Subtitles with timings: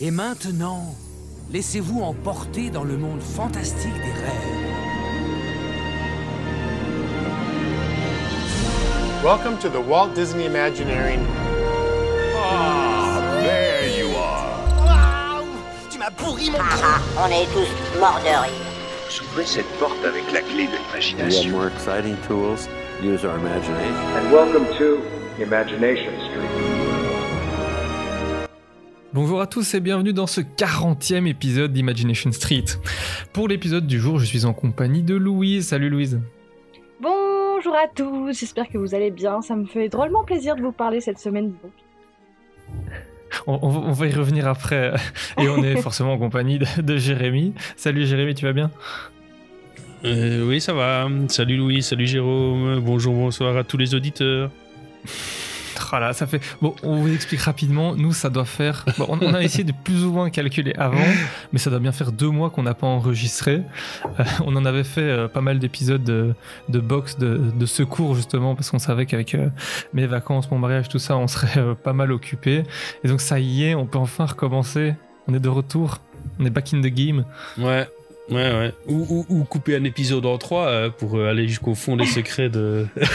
[0.00, 0.94] Et maintenant,
[1.50, 4.64] laissez-vous emporter dans le monde fantastique des rêves.
[9.24, 11.18] Welcome to the Walt Disney Imagineering.
[12.36, 15.42] Ah, there you are.
[15.90, 18.52] Tu m'as pourri mon On est tous morts de rire.
[19.32, 21.50] Ouvrez cette porte avec la clé de We have l'imagination.
[21.50, 22.68] more exciting tools.
[23.02, 23.96] Use our imagination.
[24.16, 25.00] and welcome to
[25.42, 26.47] Imagination Street.
[29.20, 32.64] Bonjour à tous et bienvenue dans ce 40e épisode d'Imagination Street.
[33.32, 35.66] Pour l'épisode du jour, je suis en compagnie de Louise.
[35.66, 36.20] Salut Louise.
[37.00, 39.42] Bonjour à tous, j'espère que vous allez bien.
[39.42, 41.52] Ça me fait drôlement plaisir de vous parler cette semaine.
[43.48, 44.92] On, on va- on va y revenir après.
[45.36, 47.54] Et on est forcément en compagnie de, de Jérémy.
[47.74, 48.70] Salut Jérémy, tu vas bien?
[50.04, 51.08] Euh, oui, ça va.
[51.26, 52.78] Salut Louis, salut Jérôme.
[52.84, 54.52] Bonjour, bonsoir à tous les auditeurs.
[55.92, 56.40] Ah là, ça fait.
[56.60, 57.94] Bon, on vous explique rapidement.
[57.94, 58.84] Nous, ça doit faire.
[59.08, 60.98] On, a essayé de plus ou moins calculer avant,
[61.52, 63.62] mais ça doit bien faire deux mois qu'on n'a pas enregistré.
[64.18, 66.34] Euh, on en avait fait euh, pas mal d'épisodes de,
[66.68, 69.48] de box, de, secours justement, parce qu'on savait qu'avec euh,
[69.92, 72.64] mes vacances, mon mariage, tout ça, on serait pas mal occupé.
[73.04, 74.94] Et donc, ça y est, on peut enfin recommencer.
[75.26, 75.98] On est de retour.
[76.38, 77.24] On est back in the game.
[77.58, 77.88] Ouais,
[78.30, 78.74] ouais, ouais.
[78.86, 82.06] Ou, ou- ou couper un épisode en trois euh, pour euh, aller jusqu'au fond des
[82.06, 83.06] secrets de, de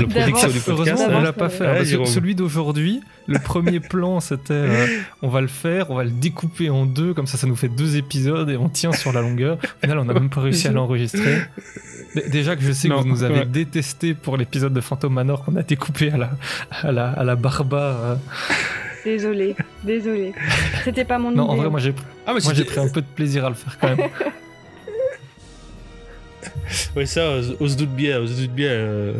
[0.00, 0.68] la production du podcast.
[0.68, 1.22] Heureusement, on hein.
[1.22, 1.64] l'a pas fait.
[1.64, 2.06] Ouais, parce que Jérôme.
[2.06, 4.86] celui d'aujourd'hui, le premier plan, c'était euh,
[5.22, 7.68] on va le faire, on va le découper en deux, comme ça, ça nous fait
[7.68, 9.56] deux épisodes et on tient sur la longueur.
[9.62, 11.38] Au final, on n'a même pas réussi à l'enregistrer.
[12.30, 13.46] Déjà que je sais que vous nous avez ouais.
[13.46, 16.30] détesté pour l'épisode de Phantom Manor qu'on a découpé à la,
[16.82, 17.78] à la, à la barba.
[17.78, 18.14] euh.
[19.04, 20.32] Désolé, désolé.
[20.84, 21.94] C'était pas mon Non, en vrai, moi j'ai
[22.26, 24.08] Ah, moi, j'ai pris un peu de plaisir à le faire quand même.
[26.96, 28.70] Ouais, ça, on se- doute bien, on se doute bien.
[28.70, 29.14] euh,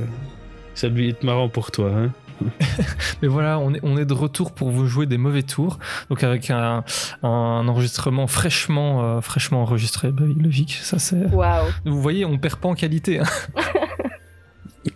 [0.74, 1.90] Ça devait être marrant pour toi.
[1.94, 2.10] Hein.
[3.22, 5.78] Mais voilà, on est, on est de retour pour vous jouer des mauvais tours.
[6.08, 6.84] Donc avec un,
[7.22, 10.78] un enregistrement fraîchement, euh, fraîchement enregistré, bah, logique.
[10.82, 11.26] Ça c'est.
[11.26, 11.66] Waouh.
[11.84, 13.18] Vous voyez, on perd pas en qualité.
[13.20, 13.24] hein.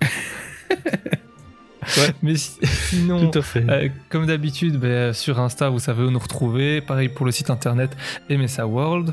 [2.22, 3.64] Mais si- sinon, Tout à fait.
[3.68, 6.80] euh, comme d'habitude, ben, sur Insta, vous savez où nous retrouver.
[6.80, 7.90] Pareil pour le site internet
[8.30, 9.12] MSA World.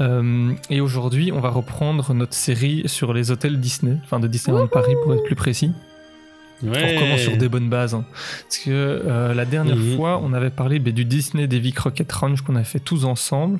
[0.00, 4.66] Euh, et aujourd'hui, on va reprendre notre série sur les hôtels Disney, enfin de Disneyland
[4.68, 5.72] Paris pour être plus précis.
[6.62, 6.96] On Ouais.
[6.96, 7.94] recommence sur des bonnes bases.
[7.94, 8.04] hein.
[8.42, 9.96] Parce que euh, la dernière Mhm.
[9.96, 13.58] fois, on avait parlé ben, du Disney Davy Crockett Ranch qu'on a fait tous ensemble.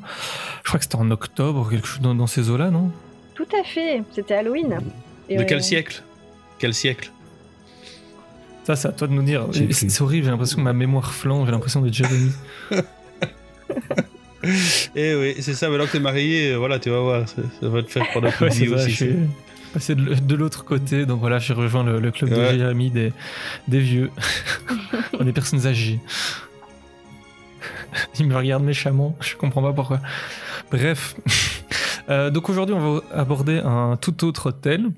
[0.62, 2.91] Je crois que c'était en octobre, quelque chose dans, dans ces eaux-là, non?
[3.34, 4.78] Tout à fait, c'était Halloween.
[5.28, 6.03] Et De on- quel siècle?
[6.59, 7.10] Quel siècle?
[8.64, 9.47] Ça, c'est à toi de nous dire.
[9.70, 12.32] C'est horrible, j'ai l'impression que ma mémoire flanc, j'ai l'impression d'être Jérémy.
[14.94, 17.69] Eh oui, c'est ça, maintenant que t'es marié, euh, voilà, tu vas voir, ça, ça
[17.69, 18.91] va te faire prendre un peu Ouais, de aussi.
[18.91, 19.16] je suis
[19.72, 22.34] passé de, de l'autre côté, donc voilà, j'ai rejoint le, le club de.
[22.58, 23.12] Jérémy des,
[23.69, 24.10] des vieux,
[25.20, 25.98] des personnes âgées.
[28.19, 30.00] Il me regarde méchamment, je comprends pas pourquoi.
[30.70, 31.16] Bref,
[32.10, 34.88] Euh, donc aujourd'hui, on va aborder un tout autre hôtel.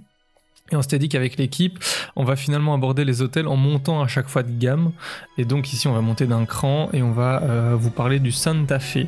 [0.73, 1.79] Et on s'était dit qu'avec l'équipe,
[2.17, 4.93] on va finalement aborder les hôtels en montant à chaque fois de gamme.
[5.39, 8.33] Et donc ici, on va monter d'un cran et on va euh, vous parler du
[8.33, 9.07] Santa Fe.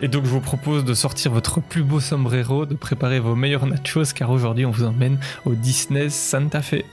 [0.00, 3.66] Et donc je vous propose de sortir votre plus beau sombrero, de préparer vos meilleurs
[3.66, 6.84] nachos, car aujourd'hui on vous emmène au Disney Santa Fe.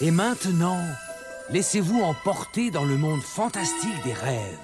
[0.00, 0.80] Et maintenant,
[1.50, 4.58] laissez-vous emporter dans le monde fantastique des rêves.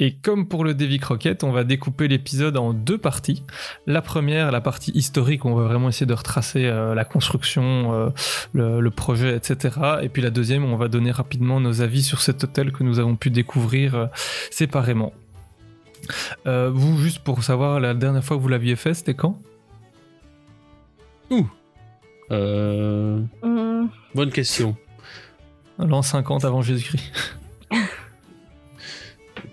[0.00, 3.42] Et comme pour le Davy Crockett, on va découper l'épisode en deux parties.
[3.86, 7.92] La première, la partie historique, où on va vraiment essayer de retracer euh, la construction,
[7.92, 8.10] euh,
[8.52, 9.76] le, le projet, etc.
[10.02, 12.84] Et puis la deuxième, où on va donner rapidement nos avis sur cet hôtel que
[12.84, 14.06] nous avons pu découvrir euh,
[14.50, 15.12] séparément.
[16.46, 19.38] Euh, vous, juste pour savoir, la dernière fois que vous l'aviez fait, c'était quand?
[22.30, 24.76] Euh, Hum, bonne question.
[25.78, 27.38] L'an 50 avant Jésus-Christ.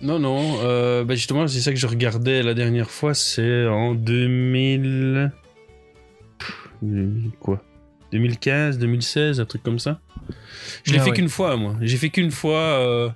[0.05, 3.96] Non, non, euh, bah justement, c'est ça que je regardais la dernière fois, c'est en
[3.96, 5.31] 2000...
[6.37, 7.61] Pff, 2000 quoi?
[8.11, 9.99] 2015, 2016, un truc comme ça.
[10.84, 11.16] Je l'ai Ah fait ouais.
[11.16, 11.75] qu'une fois, moi.
[11.81, 12.59] J'ai fait qu'une fois...
[12.59, 13.09] euh,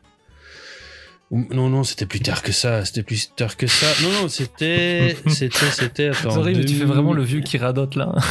[1.31, 3.85] Non, non, c'était plus tard que ça, c'était plus tard que ça.
[4.03, 5.15] Non, non, c'était...
[5.27, 6.07] C'était, c'était...
[6.09, 6.87] Attends, Sorry, mais tu fais 2000.
[6.87, 8.15] vraiment le vieux qui radote là.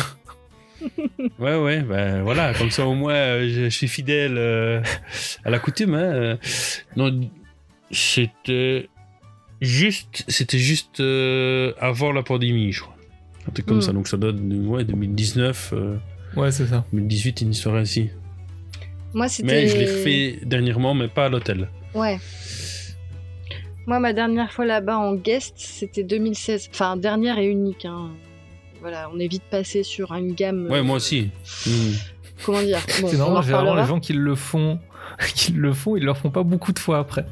[1.41, 4.81] Ouais, ouais, ben voilà, comme ça au moins euh, je, je suis fidèle euh,
[5.45, 5.95] à la coutume.
[5.95, 6.39] Hein.
[6.95, 7.11] Non,
[7.91, 8.89] c'était
[9.61, 12.95] juste, c'était juste euh, avant la pandémie, je crois.
[13.49, 13.83] Un truc comme Mm.
[13.83, 15.97] ça, donc ça donne ouais, 2019, euh,
[16.37, 16.85] Ouais, c'est ça.
[16.93, 18.11] 2018, une histoire ainsi.
[19.15, 19.47] Moi, c'était.
[19.49, 21.71] Mais je l'ai fait dernièrement, mais pas à l'hôtel.
[21.95, 22.19] Ouais.
[23.87, 26.69] Moi, ma dernière fois là-bas en guest, c'était 2016.
[26.71, 27.87] Enfin, dernière et unique.
[27.87, 28.11] hein.
[28.83, 30.67] Voilà, on est vite passé sur une gamme.
[30.71, 31.31] Ouais, euh, moi aussi.
[31.67, 31.95] Mhm.
[32.45, 32.79] Comment dire?
[33.01, 34.79] Bon, C'est normal, généralement, les gens qui le font,
[35.35, 37.25] qui le font, ils le font pas beaucoup de fois après.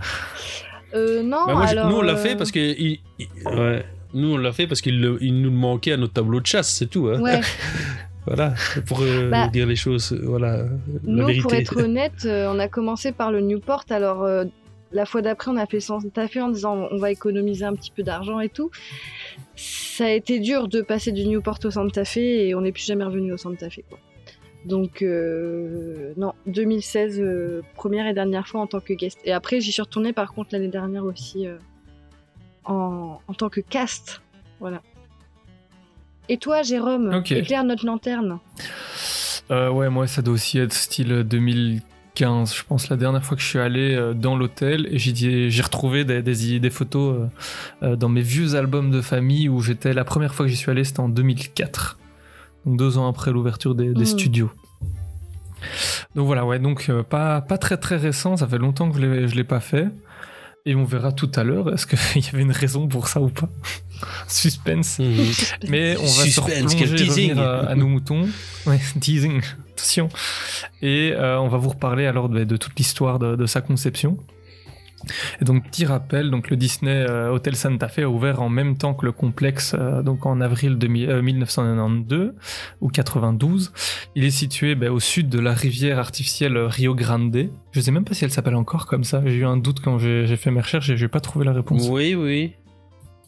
[0.95, 1.91] Euh, non, Bah, moi, je- alors.
[1.91, 2.59] nous, on l'a euh, fait parce que.
[2.59, 3.85] il- il- ouais.
[4.15, 6.87] Nous, on l'a fait parce qu'il il nous manquait à notre tableau de chasse, c'est
[6.87, 7.09] tout.
[7.09, 7.21] Hein.
[7.21, 7.41] Ouais,
[8.27, 8.55] Voilà,
[8.87, 10.69] pour euh, Bah, dire les choses, euh, voilà, la
[11.05, 11.43] nous, vérité.
[11.43, 13.85] pour être honnête, euh, on a commencé par le Newport.
[13.91, 14.45] Alors, euh,
[14.91, 17.91] la fois d'après, on a fait Santa Fe en disant on va économiser un petit
[17.95, 18.71] peu d'argent et tout.
[19.55, 22.85] Ça a été dur de passer du Newport au Santa Fe et on n'est plus
[22.87, 23.81] jamais revenu au Santa Fe.
[23.89, 23.99] Quoi.
[24.67, 29.19] Donc, euh, non, 2016, euh, première et dernière fois en tant que guest.
[29.25, 31.57] Et après, j'y suis retournée par contre l'année dernière aussi euh,
[32.65, 34.23] en, en tant que cast.
[34.59, 34.83] Voilà.
[36.29, 38.41] Et toi, Jérôme, éclaire notre lanterne.
[39.49, 43.47] Ouais, moi, ça doit aussi être style 2015, je pense, la dernière fois que je
[43.47, 47.29] suis allé dans l'hôtel et j'ai retrouvé des, des, des photos
[47.83, 49.93] dans mes vieux albums de famille où j'étais.
[49.93, 51.97] La première fois que j'y suis allé, c'était en 2004.
[52.67, 54.07] Donc deux ans après l'ouverture des, des Mm.
[54.07, 54.51] studios.
[56.15, 59.07] Donc voilà, ouais, donc euh, pas, pas très très récent, ça fait longtemps que je
[59.07, 59.89] l'ai- je l'ai pas fait.
[60.69, 63.29] Et on verra tout à l'heure, est-ce qu'il y avait une raison pour ça ou
[63.29, 63.49] pas
[64.29, 64.99] Suspense.
[64.99, 65.17] Mhm.
[65.69, 67.31] Mais on va se Suspense, replonger, teasing.
[67.31, 68.29] revenir à, à nos moutons.
[68.67, 69.41] Ouais, teasing,
[69.75, 70.09] attention.
[70.83, 74.19] Et euh, on va vous reparler alors de, de toute l'histoire de, de sa conception.
[75.41, 78.77] Et donc, petit rappel, donc le Disney euh, Hotel Santa Fe a ouvert en même
[78.77, 82.35] temps que le complexe, euh, donc en avril 2000 euh, 1992
[82.81, 83.73] ou 92.
[84.15, 87.51] Il est situé ben, au sud de la rivière artificielle Rio Grande.
[87.73, 89.23] Je sais même pas si elle s'appelle encore comme ça.
[89.25, 91.89] J'ai eu un doute quand j'ai fait mes recherches et j'ai pas trouvé la réponse.
[91.91, 92.55] Oui, oui.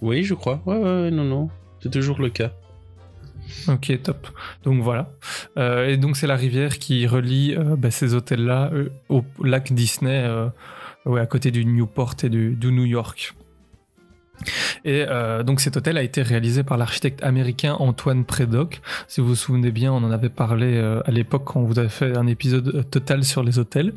[0.00, 0.62] Oui, je crois.
[0.64, 1.48] Ouais, ouais, ouais, non, non.
[1.80, 2.52] C'est toujours le cas.
[3.66, 4.28] Ok, top.
[4.64, 5.10] Donc voilà.
[5.56, 8.70] Euh, et donc c'est la rivière qui relie euh, bah, ces hôtels-là
[9.08, 10.26] au lac Disney,
[11.16, 13.34] à côté du Newport et du, New York.
[14.84, 18.80] Et euh, donc cet hôtel a été réalisé par l'architecte américain Antoine Prédoc.
[19.08, 21.80] Si vous vous souvenez bien, on en avait parlé euh, à l'époque quand on vous
[21.80, 23.94] avait fait un épisode euh, total sur les hôtels.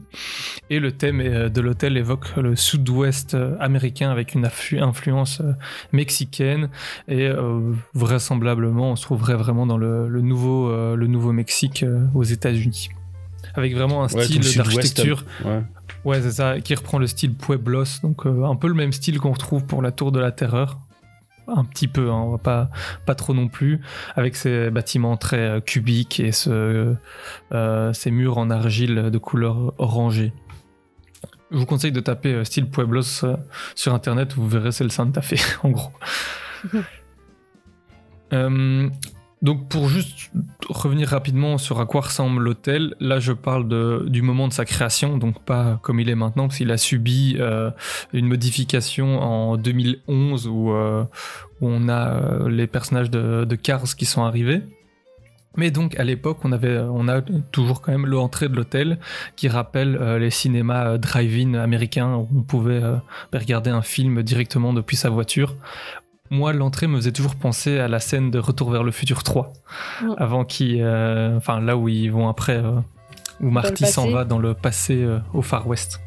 [0.72, 5.42] Et le thème de l'hôtel évoque le sud-ouest américain avec une influence
[5.92, 6.70] mexicaine
[7.08, 7.30] et
[7.94, 11.86] vraisemblablement on se trouverait vraiment dans le, nouveau, Mexique
[12.16, 12.90] aux États-Unis.
[13.56, 15.62] Avec vraiment un style d'architecture Ouais.
[16.04, 19.20] Ouais, c'est ça, qui reprend le style Pueblos, donc euh, un peu le même style
[19.20, 20.80] qu'on retrouve pour la Tour de la Terreur.
[21.48, 22.70] Un petit peu, hein, on va pas,
[23.06, 23.82] pas trop non plus,
[24.16, 26.96] avec ces bâtiments très euh, cubiques et ce,
[27.52, 30.34] euh, ces murs en argile de couleur orangée.
[31.52, 33.36] Je vous conseille de taper euh, style Pueblos euh,
[33.76, 35.92] sur internet, vous verrez, c'est le Santa Fe, en gros.
[38.34, 38.88] Euh,
[39.42, 40.30] donc pour juste
[40.70, 43.68] revenir rapidement sur à quoi ressemble l'hôtel, là je parle
[44.08, 47.38] du moment de sa création, donc pas comme il est maintenant, parce qu'il a subi
[47.40, 47.72] euh,
[48.14, 51.04] une modification en 2011 où, euh,
[51.60, 54.62] on a euh, les personnages de, Cars qui sont arrivés.
[55.58, 57.22] Mais donc à l'époque, on avait, on a
[57.52, 59.00] toujours quand même l'entrée de l'hôtel
[59.36, 62.82] qui rappelle les cinémas drive-in américains où on pouvait
[63.34, 65.58] regarder un film directement depuis sa voiture.
[66.32, 69.52] Moi, l'entrée me faisait toujours penser à la scène de Retour vers le futur 3,
[70.02, 70.14] Mm.
[70.18, 72.80] avant qu'ils, euh, enfin là où ils vont après, euh,
[73.42, 76.00] où Marty s'en va dans le passé euh, au Far West.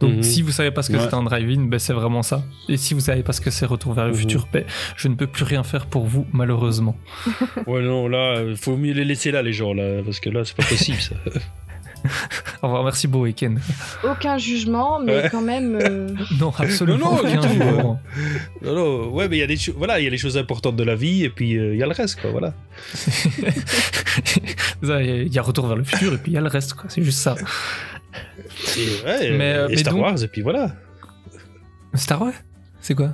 [0.00, 0.22] Donc Mhm.
[0.22, 1.02] si vous savez pas ce que Ouais.
[1.02, 2.42] c'est un drive-in, ben, c'est vraiment ça.
[2.70, 4.16] Et si vous savez pas ce que c'est Retour vers le Mhm.
[4.18, 4.64] futur, ben,
[4.96, 6.96] je ne peux plus rien faire pour vous malheureusement.
[7.66, 10.42] Ouais, non, là, euh, faut mieux les laisser là, les gens, là, parce que là,
[10.46, 11.14] c'est pas possible, ça.
[12.62, 13.54] Au revoir, merci beau week-end.
[14.04, 15.28] Aucun jugement, mais Ouais.
[15.30, 15.76] quand même.
[15.80, 16.08] euh,
[16.40, 18.00] Non, absolument Non, non, aucun jugement.
[18.62, 20.36] Non, non, ouais, mais il y a des choses, voilà, il y a les choses
[20.36, 22.54] importantes de la vie, et puis euh, il y a le reste, quoi, voilà.
[24.82, 26.74] Ça, Il y a Retour vers le futur et puis il y a le reste,
[26.74, 26.84] quoi.
[26.88, 27.34] C'est juste ça.
[28.76, 30.72] Et, ouais, Mais, euh, et mais Star donc- Wars, et puis voilà.
[31.94, 32.32] Star Wars?
[32.80, 33.10] C'est quoi?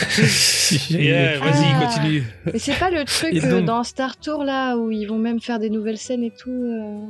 [0.90, 1.80] Yeah, vas-y, Ah.
[1.84, 2.22] continue.
[2.52, 5.40] Mais c'est pas le truc euh, donc- dans Star Tour là où ils vont même
[5.40, 6.50] faire des nouvelles scènes et tout.
[6.50, 7.00] euh,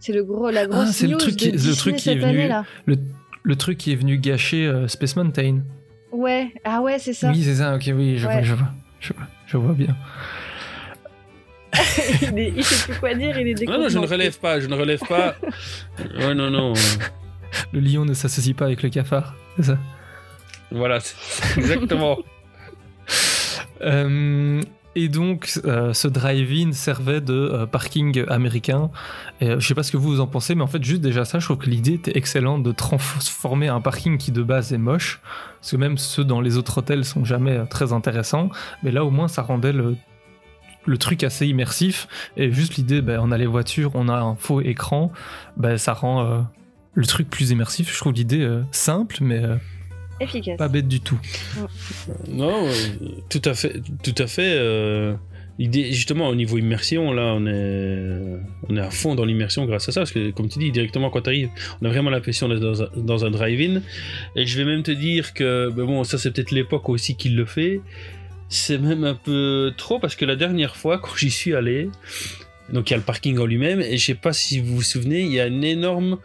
[0.00, 2.10] C'est le gros, la grosse Ah, c'est le truc qui- de le Disney truc qui
[2.10, 2.64] est venu- année, là.
[2.86, 2.96] le,
[3.42, 5.60] le truc qui est venu gâcher euh, Space Mountain.
[6.12, 7.30] Ouais, ah ouais, c'est ça.
[7.30, 8.34] Oui, c'est ça, ok, oui, je, Ouais.
[8.34, 8.68] vois, je vois,
[9.00, 9.96] je vois, je vois bien.
[12.22, 14.60] il, est- il sait plus quoi dire, il est Non, non, je ne relève pas,
[14.60, 15.34] je ne relève pas.
[16.18, 16.72] Ouais, non, non.
[17.72, 19.78] Le lion ne s'associe pas avec le cafard, c'est ça
[20.74, 21.16] Voilà, c'est-
[21.58, 22.18] exactement.
[23.82, 24.60] Euh,
[24.96, 28.90] et donc, euh, ce drive-in servait de euh, parking américain.
[29.40, 31.24] Et, euh, je sais pas ce que vous en pensez, mais en fait, juste déjà
[31.24, 34.78] ça, je trouve que l'idée était excellente de transformer un parking qui de base est
[34.78, 35.20] moche.
[35.60, 38.50] Parce que même ceux dans les autres hôtels sont jamais très intéressants.
[38.82, 39.96] Mais là, au moins, ça rendait le,
[40.86, 42.06] le truc assez immersif.
[42.36, 45.10] Et juste l'idée, ben, on a les voitures, on a un faux écran,
[45.56, 46.46] ben, ça rend.
[46.94, 47.92] le truc plus immersif.
[47.92, 49.42] Je trouve l'idée simple, mais
[50.20, 50.56] Efficace.
[50.56, 51.18] pas bête du tout.
[52.28, 52.66] Non,
[53.28, 54.54] tout à fait, tout à fait.
[54.56, 55.14] euh,
[55.58, 59.92] justement, au niveau immersion, là, on est, on est à fond dans l'immersion grâce à
[59.92, 61.48] ça, parce que, comme tu dis, directement quand tu arrives,
[61.80, 63.80] on a vraiment l'impression d'être dans un, dans un drive-in.
[64.36, 67.36] Et je vais même te dire que, ben bon, ça c'est peut-être l'époque aussi qu'il
[67.36, 67.80] le fait.
[68.48, 71.88] C'est même un peu trop, parce que la dernière fois, quand j'y suis allé,
[72.72, 74.82] donc il y a le parking en lui-même, et je sais pas si vous vous
[74.82, 76.18] souvenez, il y a une énorme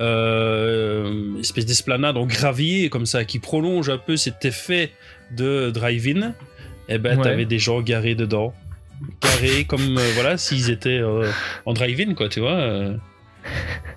[0.00, 4.90] euh, espèce d'esplanade en gravier comme ça qui prolonge un peu cet effet
[5.36, 6.34] de drive-in.
[6.88, 7.24] Et ben Ouais.
[7.24, 8.54] t'avais des gens garés dedans,
[9.20, 11.30] garés comme euh, voilà s'ils étaient euh,
[11.64, 12.52] en drive-in quoi, tu vois.
[12.54, 12.96] euh.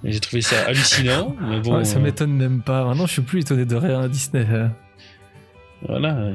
[0.04, 1.78] J'ai trouvé ça hallucinant, mais bon.
[1.78, 2.86] Ouais, ça m'étonne même pas.
[2.86, 4.46] Maintenant, je suis plus étonné de rien à Disney.
[5.88, 6.30] voilà.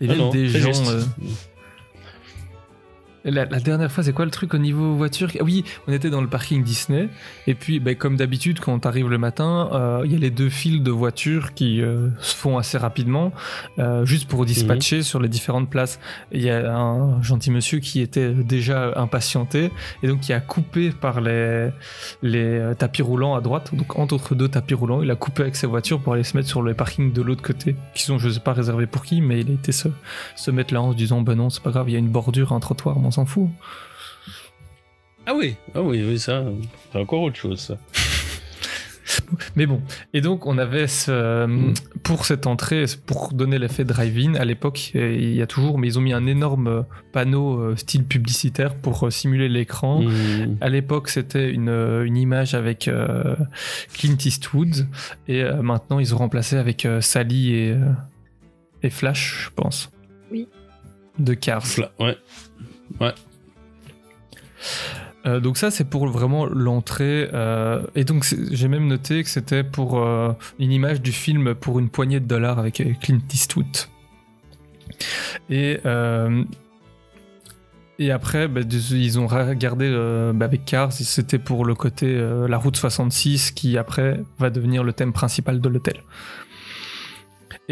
[0.00, 0.72] Et Ah même non, des gens.
[0.72, 1.08] juste.
[3.24, 5.30] La, la dernière fois, c'est quoi le truc au niveau voiture?
[5.38, 7.08] Ah Oui, on était dans le parking Disney.
[7.46, 10.48] Et puis, ben, comme d'habitude, quand t'arrives le matin, euh, il y a les deux
[10.48, 13.32] files de voitures qui euh, se font assez rapidement,
[13.78, 16.00] euh, juste pour dispatcher sur les différentes places.
[16.32, 19.70] Il y a un gentil monsieur qui était déjà impatienté
[20.02, 21.68] et donc qui a coupé par les,
[22.22, 23.74] les euh, tapis roulants à droite.
[23.74, 26.48] Donc, entre deux tapis roulants, il a coupé avec sa voiture pour aller se mettre
[26.48, 29.40] sur les parkings de l'autre côté, qui sont, je sais pas, réservés pour qui, mais
[29.40, 29.88] il a été se,
[30.36, 32.08] se mettre là en se disant, ben non, c'est pas grave, il y a une
[32.08, 33.48] bordure, un trottoir, mais on s'en fout.
[35.26, 36.44] Ah oui, ah oui, oui ça,
[36.92, 37.58] c'est encore autre chose.
[37.58, 37.76] Ça.
[39.56, 39.82] Mais bon,
[40.14, 41.72] et donc on avait ce,
[42.04, 45.88] pour cette entrée, pour donner l'effet drive-in, à l'époque, euh, il y a toujours, mais
[45.88, 50.02] ils ont mis un énorme panneau euh, style publicitaire pour euh, simuler l'écran.
[50.02, 50.58] Mmh.
[50.60, 53.34] À l'époque, c'était une, euh, une image avec euh,
[53.92, 54.86] Clint Eastwood,
[55.26, 57.90] et euh, maintenant ils ont remplacé avec euh, Sally et, euh,
[58.84, 59.90] et Flash, je pense.
[60.30, 60.46] Oui.
[61.18, 61.66] De Cars.
[61.66, 62.16] Fla- ouais.
[65.26, 69.62] Euh, donc ça c'est pour vraiment l'entrée euh, et donc j'ai même noté que c'était
[69.62, 73.66] pour euh, une image du film pour une poignée de dollars avec Clint Eastwood.
[75.50, 75.78] Et
[77.98, 79.90] et après bah, ils ont regardé
[80.34, 82.18] bah, avec Cars c'était pour le côté
[82.48, 86.02] la route 66 qui après va devenir le thème principal de l'hôtel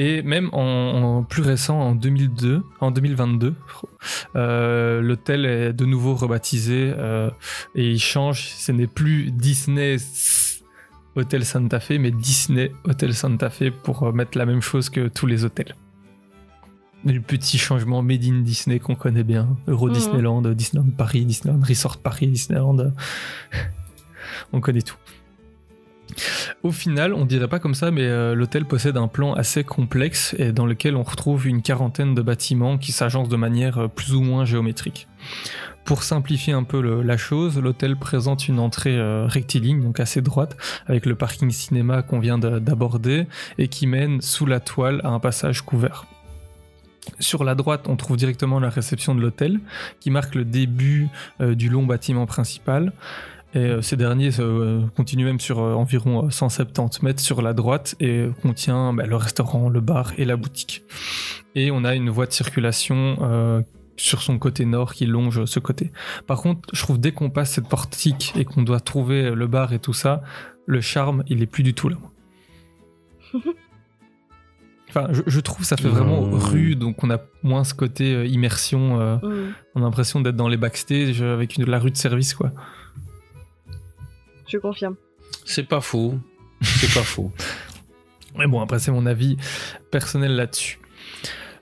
[0.00, 3.52] et même en, en plus récent, en 2002, en 2022,
[4.36, 7.30] euh, l'hôtel est de nouveau rebaptisé euh,
[7.74, 8.46] et il change.
[8.46, 9.96] Ce n'est plus Disney
[11.16, 15.08] Hotel Santa Fe, mais Disney Hotel Santa Fe pour euh, mettre la même chose que
[15.08, 15.74] tous les hôtels.
[17.04, 19.48] Le petit changement made in Disney qu'on connaît bien.
[19.66, 19.94] Euro Mhm.
[19.94, 22.92] Disneyland, Disneyland Paris, Disneyland Resort Paris, Disneyland.
[24.52, 24.96] On connaît tout.
[26.62, 30.34] Au final, on dirait pas comme ça, mais euh, l'hôtel possède un plan assez complexe
[30.38, 34.14] et dans lequel on retrouve une quarantaine de bâtiments qui s'agencent de manière euh, plus
[34.14, 35.06] ou moins géométrique.
[35.84, 40.56] Pour simplifier un peu la chose, l'hôtel présente une entrée euh, rectiligne, donc assez droite,
[40.86, 45.08] avec le parking cinéma qu'on vient de- d'aborder et qui mène sous la toile à
[45.08, 46.04] un passage couvert.
[47.20, 49.60] Sur la droite, on trouve directement la réception de l'hôtel,
[49.98, 51.08] qui marque le début
[51.40, 52.92] du long bâtiment principal.
[53.58, 57.52] Et euh, ces derniers euh, continuent même sur euh, environ euh, 170 mètres sur la
[57.54, 60.84] droite et contient bah, le restaurant, le bar et la boutique.
[61.54, 63.62] Et on a une voie de circulation euh,
[63.96, 65.90] sur son côté nord qui longe ce côté.
[66.26, 69.72] Par contre, je trouve dès qu'on passe cette portique et qu'on doit trouver le bar
[69.72, 70.22] et tout ça,
[70.66, 71.96] le charme, il est plus du tout là.
[74.90, 76.34] Enfin, je, je trouve ça fait vraiment Mmh.
[76.34, 78.98] rue, donc on a moins ce côté euh, immersion.
[79.00, 79.52] euh, Mm.
[79.74, 82.52] on a l'impression d'être dans les backstage avec une, la rue de service, quoi.
[84.48, 84.96] Je confirme.
[85.44, 86.14] C'est pas faux.
[86.62, 87.30] C'est pas faux.
[88.36, 89.36] Mais bon, après, c'est mon avis
[89.90, 90.78] personnel là-dessus.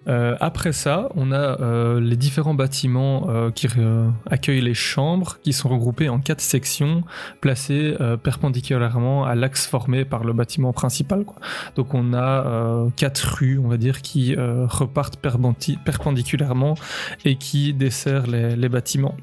[0.09, 5.39] Euh, après ça, on a euh, les différents bâtiments euh, qui euh, accueillent les chambres,
[5.43, 7.03] qui sont regroupés en quatre sections,
[7.41, 11.25] placées euh, perpendiculairement à l'axe formé par le bâtiment principal.
[11.25, 11.37] quoi.
[11.75, 16.77] Donc on a euh, quatre rues, on va dire, qui euh, repartent perpendi- perpendiculairement
[17.25, 19.17] et qui desserrent les, les bâtiments.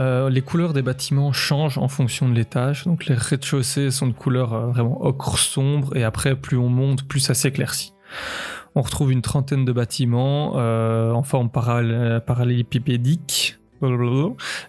[0.00, 2.84] Euh, les couleurs des bâtiments changent en fonction de l'étage.
[2.84, 7.06] Donc les rez-de-chaussée sont de couleur euh, vraiment ocre sombre et après plus on monte,
[7.06, 7.92] plus ça s'éclaircit.
[8.74, 13.58] On retrouve une trentaine de bâtiments euh, en forme parallé- parallélépipédique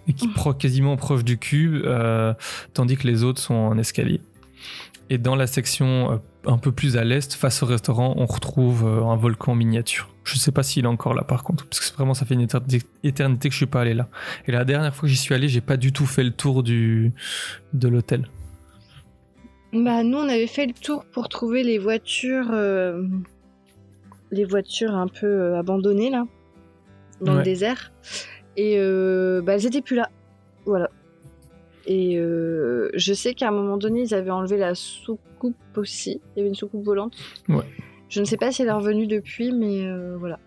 [0.07, 1.85] et qui pro quasiment proche du cube,
[2.73, 4.19] tandis que les autres sont en escalier.
[5.09, 9.15] Et dans la section un peu plus à l'est, face au restaurant, on retrouve un
[9.15, 10.09] volcan miniature.
[10.25, 12.41] Je sais pas s'il est encore là par contre, parce que vraiment ça fait une
[13.03, 14.09] éternité, que je suis pas allé là.
[14.47, 16.63] Et la dernière fois que j'y suis allé, j'ai pas du tout fait le tour
[16.63, 17.13] du
[17.73, 18.27] de l'hôtel.
[19.71, 23.03] Bah, nous, on avait fait le tour pour trouver les voitures, euh,
[24.31, 26.25] les voitures un peu euh, abandonnées là,
[27.21, 27.37] dans Ouais.
[27.39, 27.91] le désert.
[28.57, 30.09] Et euh, bah, elles étaient plus là.
[30.65, 30.89] Voilà.
[31.87, 36.19] Et je sais qu'à un moment donné, ils avaient enlevé la soucoupe aussi.
[36.35, 37.15] Il y avait une soucoupe volante.
[37.47, 37.63] Ouais.
[38.09, 40.39] Je ne sais pas si elle est revenue depuis, mais euh, voilà.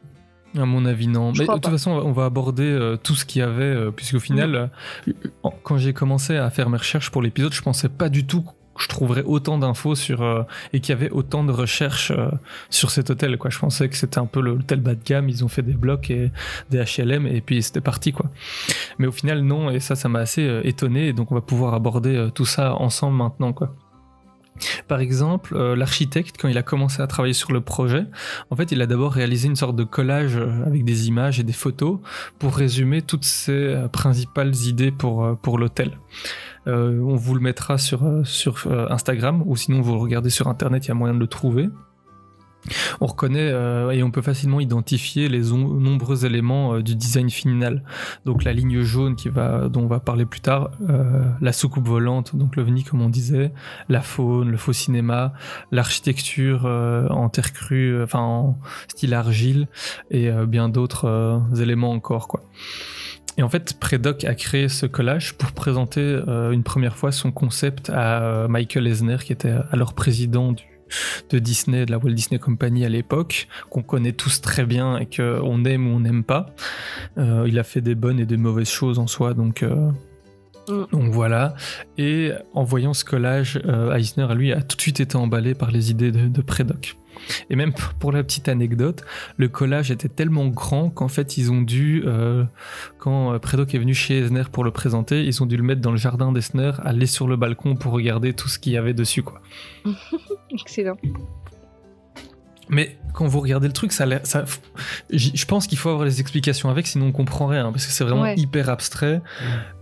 [0.56, 1.34] À mon avis, non.
[1.34, 1.70] Je Mais de toute pas.
[1.70, 4.70] façon, on va aborder euh, tout ce qu'il y avait, euh, puisqu'au final,
[5.04, 8.42] euh, quand j'ai commencé à faire mes recherches pour l'épisode, je pensais pas du tout
[8.42, 12.12] que je trouverais autant d'infos sur et qu'il y avait autant de recherches
[12.70, 13.36] sur cet hôtel.
[13.36, 13.50] Quoi.
[13.50, 15.28] Je pensais que c'était un peu le hôtel bas de gamme.
[15.28, 16.30] Ils ont fait des blocs et
[16.70, 18.12] des HLM et puis c'était parti.
[18.12, 18.30] Quoi.
[18.98, 19.68] Mais au final, non.
[19.70, 21.08] Et ça, ça m'a assez étonné.
[21.08, 23.52] Et donc, on va pouvoir aborder tout ça ensemble maintenant.
[23.52, 23.74] Quoi.
[24.86, 28.04] Par exemple, euh, l'architecte, quand il a commencé à travailler sur le projet,
[28.50, 31.42] en fait, il a d'abord réalisé une sorte de collage euh, avec des images et
[31.42, 31.98] des photos
[32.38, 35.98] pour résumer toutes ses euh, principales idées pour, l'hôtel.
[36.66, 40.88] On vous le mettra sur, sur Instagram ou sinon vous le regardez sur Internet, il
[40.88, 41.70] y a moyen de le trouver.
[43.00, 47.82] On reconnaît euh, et on peut facilement identifier les nombreux éléments euh, du design final.
[48.24, 51.86] Donc la ligne jaune qui va, dont on va parler plus tard, euh, la soucoupe
[51.86, 53.52] volante, donc l'OVNI comme on disait,
[53.88, 55.32] la faune, le faux cinéma,
[55.70, 59.68] l'architecture euh, en terre crue, euh, enfin en style argile
[60.10, 62.42] et bien d'autres éléments encore quoi.
[63.36, 67.90] Et en fait, Predoc a créé ce collage pour présenter une première fois son concept
[67.90, 70.64] à Michael Eisner, qui était alors président du,
[71.30, 75.06] de Disney, de la Walt Disney Company à l'époque, qu'on connaît tous très bien et
[75.06, 76.46] qu'on aime ou on n'aime pas.
[77.18, 79.90] Euh, il a fait des bonnes et des mauvaises choses en soi, donc, euh,
[80.68, 80.84] Mm.
[80.92, 81.54] donc voilà.
[81.96, 85.70] Et en voyant ce collage, euh, Eisner, lui, a tout de suite été emballé par
[85.70, 86.96] les idées de, de Predoc.
[87.50, 89.04] Et même pour la petite anecdote,
[89.38, 92.44] le collage était tellement grand qu'en fait ils ont dû, euh,
[92.98, 95.90] quand Predoc est venu chez Eisner pour le présenter, ils ont dû le mettre dans
[95.90, 99.24] le jardin d'Eisner, aller sur le balcon pour regarder tout ce qu'il y avait dessus
[99.24, 99.42] quoi.
[100.50, 100.96] Excellent.
[102.70, 104.44] Mais quand vous regardez le truc, ça, a
[105.10, 108.04] je pense qu'il faut avoir les explications avec, sinon on comprend rien, parce que c'est
[108.04, 108.36] vraiment Ouais.
[108.36, 109.22] hyper abstrait.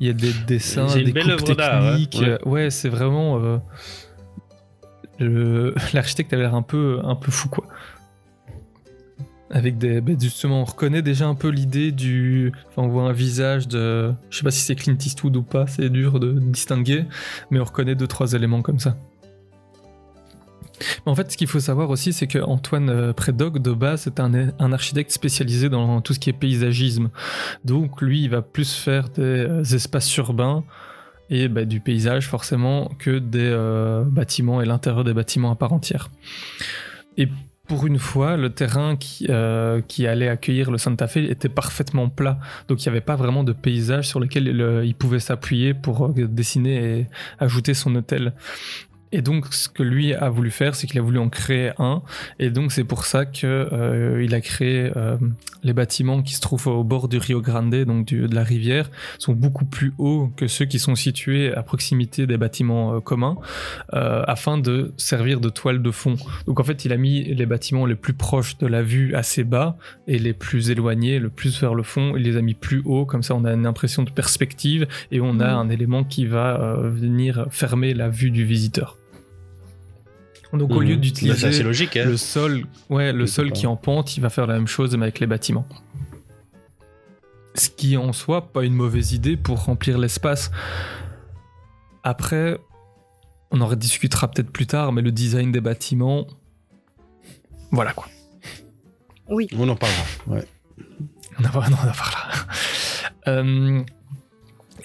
[0.01, 1.55] Il y a des dessins, des coupes ouais.
[1.57, 2.19] techniques.
[2.21, 2.29] Ouais.
[2.29, 3.41] euh, Ouais, c'est vraiment.
[5.21, 7.67] euh, L'architecte avait l'air un peu, un peu fou, quoi.
[9.51, 10.01] Avec des.
[10.01, 12.53] ben, justement, on reconnaît déjà un peu l'idée du.
[12.69, 14.13] Enfin, on voit un visage de.
[14.31, 17.05] Je sais pas si c'est Clint Eastwood ou pas, c'est dur de distinguer,
[17.51, 18.97] mais on reconnaît deux, trois éléments comme ça.
[21.07, 24.21] En fait, ce qu'il faut savoir aussi, c'est que Antoine euh, Prédoc, de base, c'est
[24.21, 27.11] un, architecte spécialisé dans tout ce qui est paysagisme.
[27.65, 30.65] Donc, lui, il va plus faire des euh, espaces urbains
[31.31, 35.73] et bah, du paysage, forcément, que des euh, bâtiments et l'intérieur des bâtiments à part
[35.73, 36.11] entière.
[37.17, 37.29] Et
[37.67, 42.39] pour une fois, le terrain qui, allait accueillir le Santa Fe était parfaitement plat.
[42.69, 44.47] Donc, il n'y avait pas vraiment de paysage sur lequel
[44.85, 47.07] il, pouvait s'appuyer pour dessiner et
[47.41, 48.35] ajouter son hôtel.
[49.13, 52.03] Et donc, ce que lui a voulu faire, c'est qu'il a voulu en créer un.
[52.39, 55.17] Et donc, c'est pour ça que euh, a créé euh,
[55.63, 58.91] les bâtiments qui se trouvent au bord du Rio Grande, donc du- de la rivière,
[59.19, 63.37] sont beaucoup plus hauts que ceux qui sont situés à proximité des bâtiments euh, communs,
[63.93, 66.17] afin de servir de toile de fond.
[66.47, 69.45] Donc, en fait, il a mis les bâtiments les plus proches de la vue assez
[69.45, 72.83] bas et les plus éloignés, le plus vers le fond, il les a mis plus
[72.85, 73.07] haut.
[73.07, 75.59] Comme ça, on a une impression de perspective et on a Mhm.
[75.59, 78.99] un élément qui va venir fermer la vue du visiteur.
[80.53, 80.89] Donc au Mhm.
[80.89, 81.97] lieu Bah, d'utiliser logique.
[81.97, 82.05] Hein.
[82.07, 85.05] le sol, ouais, le sol qui en pente, il va faire la même chose mais
[85.05, 85.67] avec les bâtiments.
[87.55, 90.51] Ce qui en soi pas une mauvaise idée pour remplir l'espace.
[92.05, 92.59] Après,
[93.51, 96.27] on en rediscutera peut-être plus tard, mais le design des bâtiments,
[97.71, 98.07] voilà quoi.
[99.29, 99.49] Oui.
[99.59, 100.03] On en parlera.
[100.27, 100.45] Ouais.
[101.41, 102.29] On en on en parlera.
[103.29, 103.83] Euh,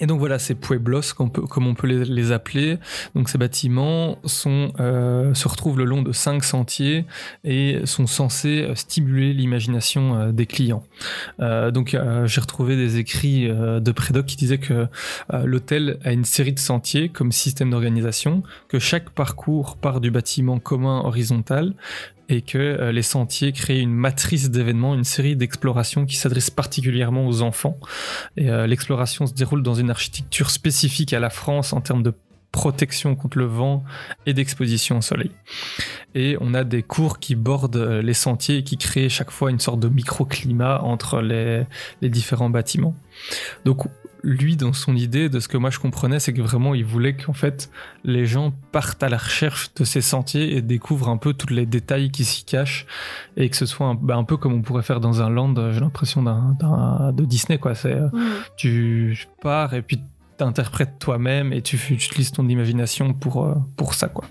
[0.02, 2.78] et donc voilà, ces pueblos, comme on peut les, appeler.
[3.14, 4.18] Donc ces bâtiments
[4.80, 7.04] euh, se retrouvent le long de cinq sentiers
[7.44, 10.82] et sont censés euh, stimuler l'imagination euh, des clients.
[11.38, 14.88] Donc j'ai retrouvé des écrits de Prédoc qui disaient que
[15.44, 20.58] l'hôtel a une série de sentiers comme système d'organisation, que chaque parcours part du bâtiment
[20.58, 21.74] commun horizontal
[22.32, 27.26] et que euh, les sentiers créent une matrice d'événements, une série d'explorations qui s'adressent particulièrement
[27.26, 27.78] aux enfants.
[28.36, 32.14] Et euh, l'exploration se déroule dans une architecture spécifique à la France en termes de
[32.50, 33.82] protection contre le vent
[34.26, 35.30] et d'exposition au soleil.
[36.14, 39.50] Et on a des cours qui bordent euh, les sentiers et qui créent chaque fois
[39.50, 41.66] une sorte de microclimat entre les,
[42.02, 42.94] différents bâtiments.
[44.24, 47.14] Lui, dans son idée, de ce que moi je comprenais, c'est que vraiment il voulait
[47.16, 47.70] qu'en fait
[48.04, 51.66] les gens partent à la recherche de ces sentiers et découvrent un peu tous les
[51.66, 52.86] détails qui s'y cachent
[53.36, 55.54] et que ce soit un, bah, un peu comme on pourrait faire dans un land,
[55.56, 57.74] euh, j'ai l'impression d'un, d'un- de Disney quoi.
[57.74, 58.08] C'est euh,
[58.56, 60.00] tu pars et puis
[60.36, 64.24] t'interprètes toi-même et tu, utilises ton imagination pour, euh, pour ça quoi.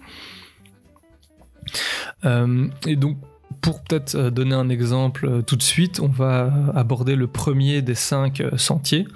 [2.26, 3.18] Euh, et donc
[3.62, 7.28] pour peut-être euh, donner un exemple euh, tout de suite, on va euh, aborder le
[7.28, 9.08] premier des cinq sentiers,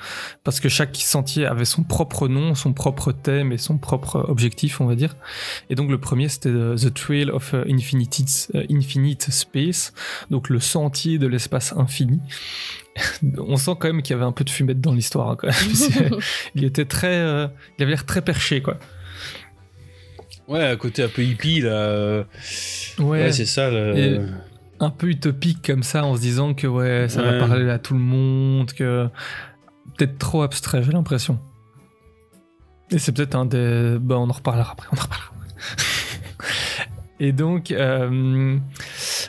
[0.43, 4.81] parce que chaque sentier avait son propre nom, son propre thème et son propre objectif,
[4.81, 5.15] on va dire.
[5.69, 9.93] Et donc le premier, c'était The Trail of Infinite, Space,
[10.29, 12.19] donc le sentier de l'espace infini.
[13.37, 15.37] on sent quand même qu'il y avait un peu de fumette dans l'histoire.
[15.43, 15.49] hein,
[16.55, 18.77] il était très, il avait l'air très perché, quoi.
[20.47, 21.71] Ouais, à côté un peu hippie, là.
[21.71, 22.23] euh,
[22.99, 23.69] Ouais, c'est ça.
[23.71, 24.19] le- Et-
[24.79, 27.39] un peu utopique comme ça en se disant que ouais ça Ouais.
[27.39, 29.07] va parler à tout le monde que
[29.97, 31.39] peut-être trop abstrait j'ai l'impression
[32.91, 35.31] et c'est peut-être un des bah on en reparlera après on en reparlera
[37.21, 38.57] et donc euh,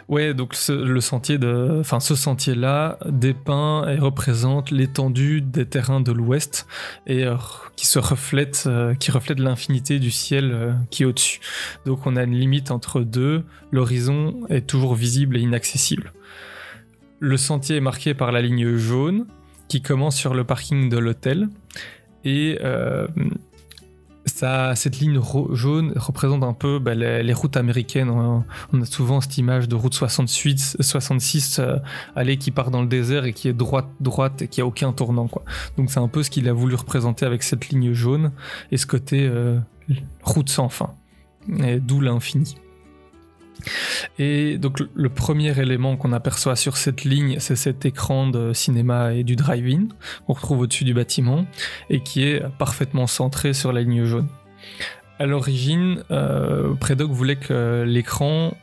[0.09, 1.39] ouais donc ce- le sentier
[1.81, 6.67] enfin ce sentier là dépeint et représente l'étendue des terrains de l'ouest
[7.07, 7.35] et euh,
[7.75, 11.41] qui se reflète euh, qui reflète l'infinité du ciel euh, qui est au-dessus
[11.87, 16.13] donc on a une limite entre deux l'horizon est toujours visible et inaccessible.
[17.19, 19.27] Le sentier est marqué par la ligne jaune
[19.69, 21.49] qui commence sur le parking de l'hôtel
[22.25, 22.59] et
[24.37, 25.19] ça, cette ligne
[25.53, 28.11] jaune représente un peu bah, les, routes américaines.
[28.11, 28.45] On,
[28.83, 31.77] a souvent cette image de route 68, 66 euh,
[32.15, 34.93] allée qui part dans le désert et qui est droite, droite et qui a aucun
[34.93, 35.27] tournant.
[35.27, 35.43] Quoi.
[35.79, 38.31] Donc c'est un peu ce qu'il a voulu représenter avec cette ligne jaune
[38.71, 39.59] et ce côté euh,
[40.23, 40.95] route sans fin.
[41.49, 42.57] D'où l'infini.
[44.19, 49.15] Et donc le- premier élément qu'on aperçoit sur cette ligne, c'est cet écran de cinéma
[49.15, 49.89] et du drive-in
[50.27, 51.47] qu'on retrouve au-dessus du bâtiment
[51.91, 54.29] et qui est parfaitement centré sur la ligne jaune.
[55.19, 58.55] À l'origine, euh, Predoc voulait que l'écran,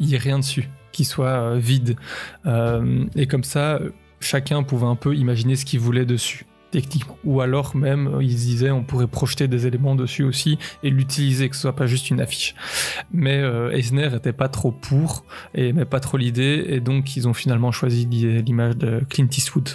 [0.00, 1.96] n'y ait rien dessus, qu'il soit euh, vide.
[2.46, 3.78] Euh, et comme ça,
[4.20, 6.46] chacun pouvait un peu imaginer ce qu'il voulait dessus
[7.24, 11.48] Ou alors même, euh, ils disaient, on pourrait projeter des éléments dessus aussi et l'utiliser,
[11.48, 12.54] que ce soit pas juste une affiche.
[13.12, 17.28] Mais euh, Eisner était pas trop pour et aimait pas trop l'idée et donc ils
[17.28, 19.68] ont finalement choisi l'i- l'image de Clint Eastwood.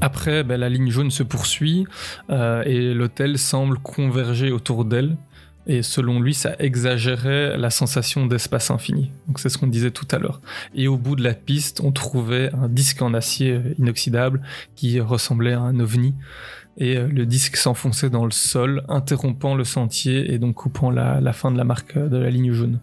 [0.00, 1.86] Après, ben, la ligne jaune se poursuit
[2.30, 5.16] euh, et l'hôtel semble converger autour d'elle.
[5.68, 9.12] Et selon lui, ça exagérait la sensation d'espace infini.
[9.26, 10.40] Donc c'est ce qu'on disait tout à l'heure.
[10.74, 14.40] Et au bout de la piste, on trouvait un disque en acier inoxydable
[14.76, 16.14] qui ressemblait à un ovni.
[16.78, 21.20] Et euh, le disque s'enfonçait dans le sol, interrompant le sentier et donc coupant la,
[21.20, 22.80] la fin de la marque euh, de la ligne jaune.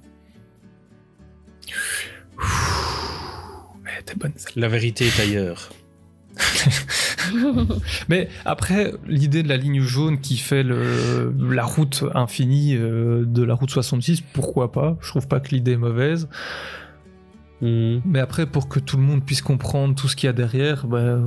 [3.86, 5.72] Elle était bonne La vérité est ailleurs.
[8.10, 13.44] Mais après, l'idée de la ligne jaune qui fait le, la route infinie euh, de
[13.44, 14.98] la route 66, pourquoi pas?
[15.02, 16.28] Je trouve pas que l'idée est mauvaise.
[17.62, 18.02] Mhm.
[18.06, 20.88] Mais après, pour que tout le monde puisse comprendre tout ce qu'il y a derrière,
[20.88, 21.18] bah,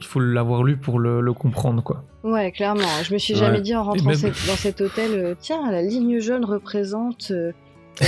[0.00, 2.04] il faut l'avoir lu pour le, le comprendre, quoi.
[2.22, 2.82] Ouais, clairement.
[3.02, 3.40] Je me suis Ouais.
[3.40, 7.30] jamais dit en rentrant même- cette- dans cet hôtel, euh, tiens, la ligne jaune représente
[7.30, 7.52] euh,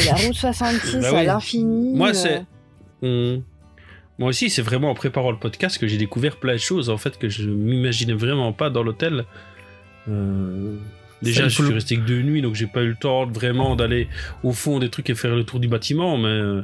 [0.06, 1.94] la route 66 Bah à l'infini.
[1.96, 2.44] Moi, euh, c'est.
[3.02, 3.42] Mhm.
[4.22, 6.96] Moi aussi, c'est vraiment en préparant le podcast que j'ai découvert plein de choses en
[6.96, 9.24] fait que je m'imaginais vraiment pas dans l'hôtel.
[10.08, 10.76] Euh,
[11.22, 14.06] Déjà, je suis resté que deux nuits, donc j'ai pas eu le temps vraiment d'aller
[14.44, 16.62] au fond des trucs et faire le tour du bâtiment, mais euh,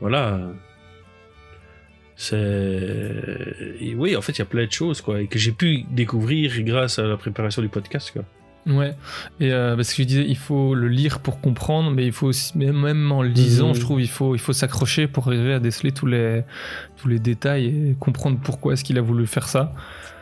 [0.00, 0.50] voilà.
[2.16, 3.94] C'est.
[3.96, 6.60] Oui, en fait, il y a plein de choses, quoi, et que j'ai pu découvrir
[6.62, 8.24] grâce à la préparation du podcast, quoi.
[8.66, 8.94] Ouais,
[9.40, 12.26] et euh, parce que je disais, il faut le lire pour comprendre, mais il faut
[12.26, 13.74] aussi, même en le lisant, Mhm.
[13.74, 16.42] je trouve, il faut, il faut s'accrocher pour arriver à déceler tous les,
[16.98, 19.72] tous les détails et comprendre pourquoi est-ce qu'il a voulu faire ça.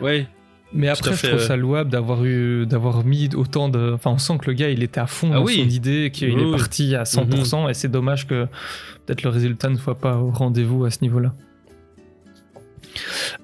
[0.01, 0.29] Ouais,
[0.73, 1.47] Mais après, je trouve ouais.
[1.47, 4.83] ça louable d'avoir eu, d'avoir mis autant de, enfin, on sent que le gars, il
[4.85, 5.57] était à fond Ah dans oui.
[5.57, 8.45] son idée, qu'il Oui, est parti à 100%, et c'est dommage que
[9.05, 11.33] peut-être le résultat ne soit pas au rendez-vous à ce niveau-là.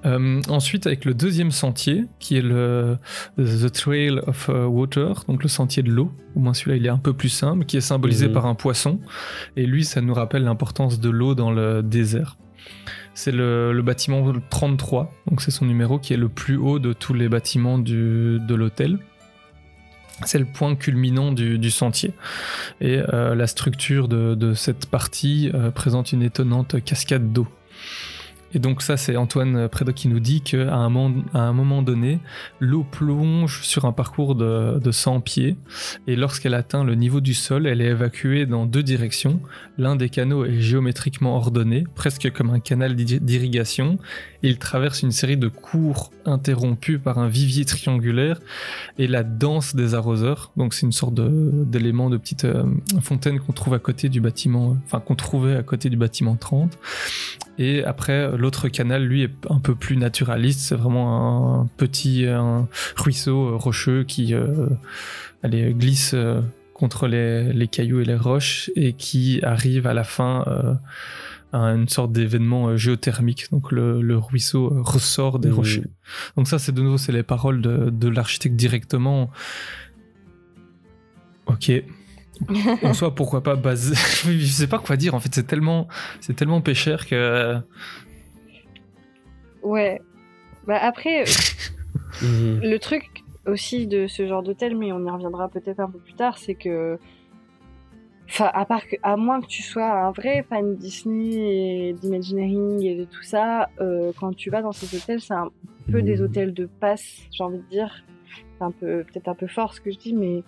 [0.06, 2.98] Euh, ensuite, avec le deuxième sentier, qui est le
[3.38, 6.90] The Trail of euh, Water, donc le sentier de l'eau, au moins celui-là il est
[6.90, 8.32] un peu plus simple, qui est symbolisé Mhm.
[8.34, 9.00] par un poisson,
[9.56, 12.36] et lui ça nous rappelle l'importance de l'eau dans le désert.
[13.14, 16.92] C'est le, le bâtiment 33, donc c'est son numéro qui est le plus haut de
[16.92, 18.98] tous les bâtiments du- de l'hôtel.
[20.24, 22.12] C'est le point culminant du, du sentier.
[22.80, 27.48] Et euh, la structure de, de cette partie euh, présente une étonnante cascade d'eau.
[28.54, 31.82] Et donc ça, c'est Antoine Prédoc qui nous dit qu'à un, moment- à un moment
[31.82, 32.20] donné,
[32.60, 35.56] l'eau plonge sur un parcours de, de 100 pieds,
[36.06, 39.40] et lorsqu'elle atteint le niveau du sol, elle est évacuée dans deux directions.
[39.76, 43.98] L'un des canaux est géométriquement ordonné, presque comme un canal d'ir- d'irrigation.
[44.42, 48.40] Il traverse une série de cours interrompus par un vivier triangulaire
[48.98, 50.52] et la danse des arroseurs.
[50.56, 52.64] Donc c'est une sorte d'élément de, petite euh,
[53.00, 56.78] fontaine qu'on trouve à côté du bâtiment, enfin qu'on trouvait à côté du bâtiment 30.
[57.58, 60.60] Et après, l'autre canal, lui, est un peu plus naturaliste.
[60.60, 64.68] C'est vraiment un petit un ruisseau euh, rocheux qui euh,
[65.42, 66.40] allez, glisse euh,
[66.74, 70.74] contre les, les cailloux et les roches et qui arrive à la fin euh,
[71.52, 73.48] à une sorte d'événement géothermique.
[73.52, 75.54] Donc le, le ruisseau ressort des Mhm.
[75.54, 75.84] rochers.
[76.36, 79.30] Donc ça, c'est de nouveau, c'est les paroles de, de l'architecte directement.
[81.46, 81.70] Ok.
[82.82, 83.94] En soi, pourquoi pas baser.
[84.30, 85.14] Je sais pas quoi dire.
[85.14, 85.88] En fait, c'est tellement,
[86.20, 87.56] c'est tellement péchère que.
[89.62, 90.00] Ouais.
[90.66, 91.24] Bah après,
[92.22, 92.60] Mhm.
[92.62, 93.04] le truc
[93.46, 96.54] aussi de ce genre d'hôtel, mais on y reviendra peut-être un peu plus tard, c'est
[96.54, 96.98] que.
[98.28, 102.82] Enfin, à part que, à moins que tu sois un vrai fan Disney et d'Imagineering
[102.82, 105.50] et de tout ça, euh, quand tu vas dans ces hôtels, c'est un
[105.92, 108.04] peu des hôtels de passe, j'ai envie de dire.
[108.58, 110.42] C'est un peu, peut-être un peu fort ce que je dis, mais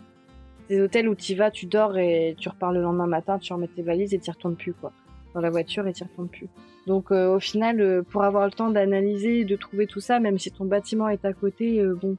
[0.69, 3.69] des hôtels où tu vas, tu dors et tu repars le lendemain matin, tu remets
[3.69, 4.93] tes valises et tu retournes plus, quoi.
[5.35, 6.49] Dans la voiture et tu retournes plus.
[6.87, 10.39] Donc euh, au final, euh, pour avoir le temps d'analyser, de trouver tout ça, même
[10.39, 12.17] si ton bâtiment est à côté, euh, bon,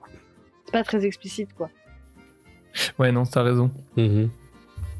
[0.66, 1.70] c'est pas très explicite, quoi.
[3.00, 3.72] Ouais, non, t'as raison.
[3.96, 4.30] Mhm.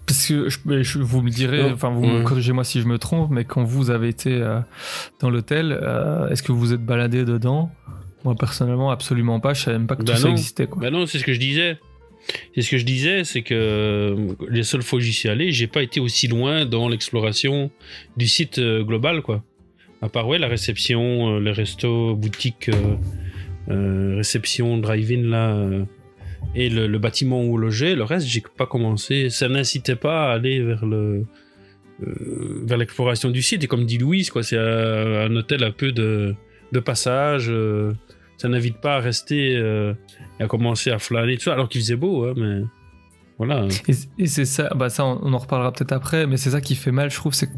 [0.08, 2.24] Parce que je, mais je- vous me direz, Oh, enfin vous ouais.
[2.24, 4.60] corrigez-moi si je me trompe, mais quand vous avez été euh,
[5.20, 7.70] dans l'hôtel, euh, est-ce que vous vous êtes baladé dedans?
[8.24, 9.54] Moi personnellement, absolument pas.
[9.54, 10.66] Je savais même pas que Bah tout ça existait.
[10.66, 10.82] Quoi.
[10.82, 11.78] Bah non, c'est ce que je disais.
[12.56, 15.52] C'est ce que je disais, c'est que euh, les seules fois où j'y suis allé,
[15.52, 17.72] j'ai pas été aussi loin dans l'exploration
[18.16, 19.44] du site euh, global, quoi.
[20.02, 22.70] À part, ouais, la réception, euh, les restos, boutiques,
[23.68, 25.70] réception, drive-in, là,
[26.56, 29.30] et le, bâtiment où logeait, le reste, j'ai pas commencé.
[29.30, 31.26] Ça n'incitait pas à aller vers le.
[32.00, 33.64] vers l'exploration du site.
[33.64, 36.34] Et comme dit Louise, quoi, c'est un hôtel un peu de,
[36.72, 37.52] de passage.
[38.38, 39.94] Ça n'invite pas à rester euh,
[40.40, 42.62] et à commencer à flâner, tout ça, alors qu'il faisait beau, hein, mais
[43.38, 43.68] voilà.
[43.88, 46.62] Et, et c'est ça, bah ça on, on en reparlera peut-être après, mais c'est ça
[46.62, 47.50] qui fait mal, je trouve, c'est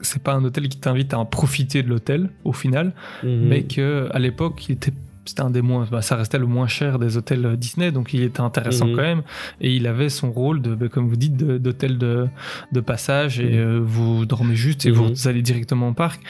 [0.00, 2.92] c'est pas un hôtel qui t'invite à en profiter de l'hôtel au final,
[3.24, 3.48] Mhm.
[3.48, 4.92] mais que à l'époque il était
[5.28, 8.12] c'était un des moins bah, ça restait le moins cher des hôtels euh, Disney donc
[8.14, 8.96] il était intéressant Mhm.
[8.96, 9.22] quand même
[9.60, 12.26] et il avait son rôle de bah, comme vous dites d'hôtel de,
[12.72, 13.58] de passage et Mhm.
[13.58, 14.96] euh, vous dormez juste et Mhm.
[14.96, 16.20] vous allez directement au parc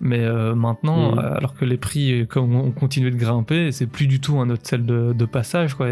[0.00, 1.18] mais euh, maintenant Mhm.
[1.18, 4.84] alors que les prix comme ont continué de grimper c'est plus du tout un hôtel
[4.86, 5.88] de, de passage quoi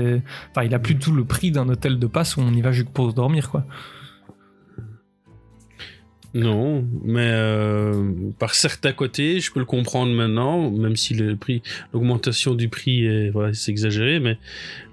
[0.50, 2.60] enfin il a plus du tout le prix d'un hôtel de passe où on y
[2.60, 3.64] va juste pour se dormir quoi
[6.34, 11.14] Non, mais euh, par certains côtés, je peux le comprendre maintenant, même si
[11.92, 14.38] l'augmentation du prix est, voilà, exagéré, mais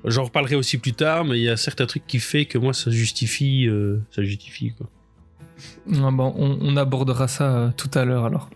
[0.04, 1.23] j'en reparlerai aussi plus tard.
[1.23, 4.73] Mais il y a certains trucs qui fait que moi ça justifie, euh, ça justifie
[4.73, 4.88] quoi.
[5.93, 8.49] Ah on, abordera ça euh, tout à l'heure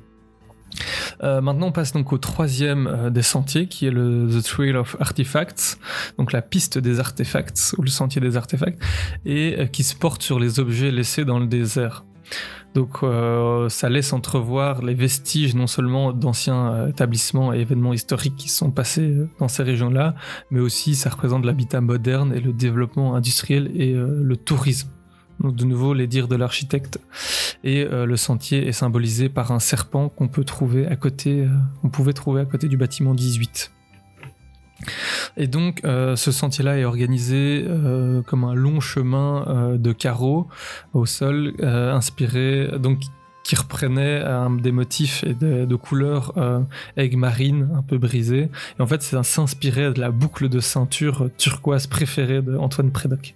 [1.22, 5.80] maintenant, on passe donc au troisième des sentiers, qui est le The Trail of Artifacts,
[6.18, 8.82] donc la piste des artefacts, ou le sentier des artefacts,
[9.26, 12.04] et qui se porte sur les objets laissés dans le désert.
[12.74, 18.36] Donc, euh, ça laisse entrevoir les vestiges non seulement d'anciens euh, établissements et événements historiques
[18.36, 20.16] qui sont passés euh, dans ces régions-là,
[20.50, 24.90] mais aussi ça représente l'habitat moderne et le développement industriel et le tourisme.
[25.40, 27.00] Donc de nouveau les dires de l'architecte.
[27.64, 31.48] Et le sentier est symbolisé par un serpent qu'on peut trouver à côté,
[31.82, 33.72] qu'on pouvait trouver à côté du bâtiment 18.
[35.38, 40.48] Et donc euh, ce sentier-là est organisé euh, comme un long chemin euh, de carreaux
[40.94, 43.00] au sol, inspiré donc
[43.44, 44.24] qui reprenait
[44.62, 46.34] des motifs et de, de couleurs
[46.96, 48.50] aigues marines un peu brisées.
[48.80, 53.36] Et en fait, ça s'inspirait de la boucle de ceinture turquoise préférée d'Antoine Prédoc.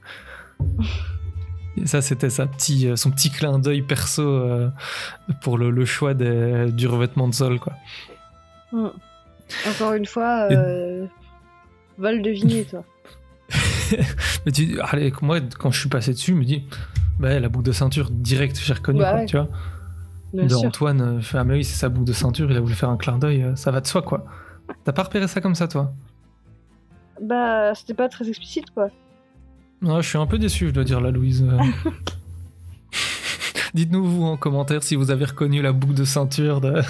[1.76, 4.24] Et ça, c'était sa petit, son petit clin d'œil perso
[5.42, 7.60] pour le, le choix des- du revêtement de sol.
[7.60, 7.74] Quoi.
[8.72, 8.88] Hmm.
[9.70, 11.06] Encore une fois, euh,
[11.98, 12.84] vol deviner, toi.
[14.46, 16.64] Mais tu, allez, moi, quand je suis passé dessus, je me dis,
[17.20, 19.26] bah, la boucle de ceinture, direct, j'ai reconnu, Bah quoi, ouais.
[19.26, 19.48] tu vois.
[20.34, 20.68] Bien de sûr.
[20.68, 22.74] Antoine, euh, je fais, ah, mais oui, c'est sa boucle de ceinture, il a voulu
[22.76, 24.26] faire un clin d'œil, euh, ça va de soi, quoi.
[24.84, 25.94] T'as pas repéré ça comme ça, toi?
[27.22, 28.90] Bah, c'était pas très explicite, quoi.
[29.82, 31.44] Non, je suis un peu déçu, je dois dire, la Louise.
[31.44, 31.58] euh.
[33.74, 36.82] Dites-nous, vous, en commentaire, si vous avez reconnu la boucle de ceinture de.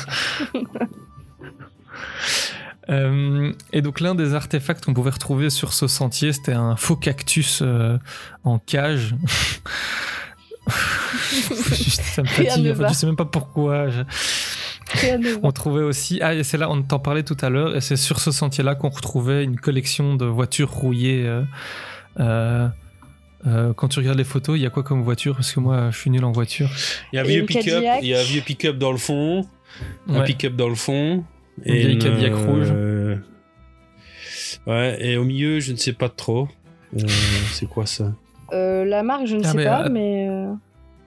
[2.90, 6.96] Euh, et donc l'un des artefacts qu'on pouvait retrouver sur ce sentier, c'était un faux
[6.96, 7.98] cactus euh,
[8.44, 9.14] en cage.
[11.70, 13.90] Juste, ça me fatigue, en fait, je sais même pas pourquoi.
[13.90, 14.04] je-.
[15.44, 17.98] On trouvait aussi, ah et c'est là, on t'en parlait tout à l'heure, et c'est
[17.98, 21.30] sur ce sentier-là qu'on retrouvait une collection de voitures rouillées.
[22.20, 22.68] euh,
[23.76, 25.36] quand tu regardes les photos, il y a quoi comme voiture?
[25.36, 26.70] Parce que moi, je suis nul en voiture.
[27.14, 29.46] Il y a un vieux pick-up, il y a un vieux pick-up dans le fond,
[30.10, 30.26] un Ouais.
[30.26, 31.24] pick-up dans le fond,
[31.66, 32.68] Une vieille Cadillac rouge.
[32.72, 33.16] euh,
[34.66, 36.48] Ouais, et au milieu, je ne sais pas trop.
[36.96, 37.00] Euh,
[37.54, 38.14] c'est quoi ça?
[38.54, 40.28] Euh, la marque, je ne Ah, sais mais, pas, euh, mais.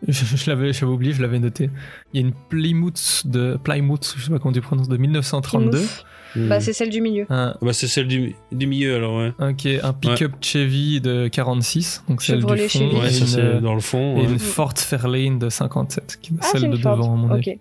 [0.08, 1.70] je, je l'avais, j'avais oublié, je l'avais noté.
[2.12, 5.70] Il y a une Plymouth de Plymouth, je sais pas comment tu prononces, de 1932.
[5.70, 6.04] Plymouth.
[6.36, 6.48] Hmm.
[6.48, 7.26] Bah, c'est celle du milieu.
[7.28, 9.32] Un, Bah, c'est celle du, du milieu alors, ouais.
[9.40, 12.84] un qui est un pick-up Chevy de 46, donc celle du fond, Chevy.
[12.84, 14.16] et, Ouais, ça une, c'est dans le fond.
[14.16, 14.32] et ouais.
[14.32, 16.96] une Ford Fairlane de 57, qui est Ah, celle de une Ford.
[16.96, 17.50] devant à mon avis.
[17.50, 17.58] Ok.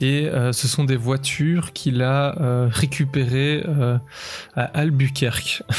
[0.00, 3.98] Et euh, ce sont des voitures qu'il a euh, récupérées euh,
[4.54, 5.62] à Albuquerque.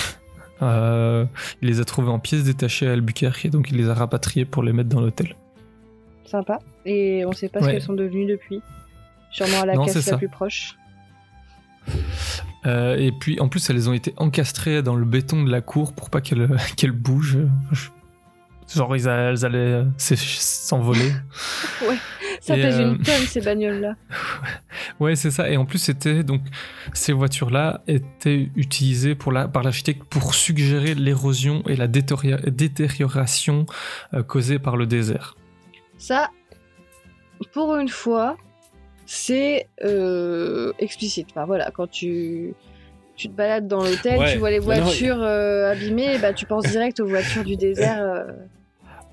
[0.61, 1.27] Il
[1.61, 4.61] les a trouvées en pièces détachées à Albuquerque et donc il les a rapatriées pour
[4.61, 5.37] les mettre dans l'hôtel.
[6.25, 6.59] Sympa.
[6.85, 7.71] Et on sait pas ce Ouais.
[7.71, 8.61] qu'elles sont devenues depuis.
[9.31, 10.17] Sûrement à la Non, caisse la ça.
[10.17, 10.75] plus proche.
[12.65, 15.93] Euh, et puis en plus elles ont été encastrées dans le béton de la cour
[15.93, 16.47] pour pas qu'elles
[16.91, 17.37] bougent.
[18.75, 21.13] Genre ils a- elles allaient s'envoler.
[22.49, 23.95] Ça Et, pèse euh, une tonne ces bagnoles-là.
[24.99, 25.49] Ouais, c'est ça.
[25.51, 26.41] Et en plus, c'était donc
[26.93, 33.65] ces voitures-là étaient utilisées pour la, par l'architecte pour suggérer l'érosion et la détérioration
[34.15, 35.37] euh, causée par le désert.
[35.99, 36.31] Ça,
[37.53, 38.35] pour une fois,
[39.05, 41.27] c'est euh, explicite.
[41.29, 42.53] Enfin voilà, quand tu,
[43.15, 44.33] tu te balades dans l'hôtel, Ouais.
[44.33, 48.25] tu vois les non, voitures euh, abîmées, bah, tu penses direct aux voitures du désert.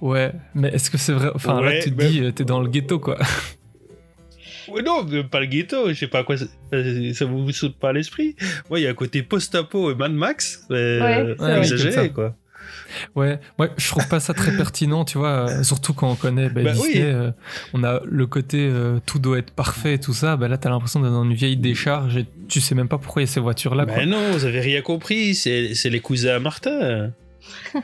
[0.01, 1.31] Ouais, mais est-ce que c'est vrai?
[1.35, 3.19] Enfin, là, Ouais, tu te mais- dis, euh, t'es dans le ghetto, quoi.
[4.69, 6.45] Ouais, non, mais pas le ghetto, je sais pas à quoi ça,
[7.15, 8.35] ça vous saute pas à l'esprit.
[8.69, 12.11] Moi, il y a un côté post-apo et Mad Max, mais Ouais, euh, exagéré, Ouais,
[12.11, 12.35] quoi.
[13.15, 16.49] Ouais, ouais, je trouve pas ça très pertinent, tu vois, euh, surtout quand on connaît
[16.49, 17.01] bah, Bah Disney, oui.
[17.01, 17.31] euh,
[17.75, 20.71] on a le côté euh, tout doit être parfait et tout ça, bah là t'as
[20.71, 23.33] l'impression d'être dans une vieille décharge et tu sais même pas pourquoi il y a
[23.33, 23.95] ces voitures-là, quoi.
[23.95, 27.13] Ben non, vous avez rien compris, c'est c'est les cousins à Martin.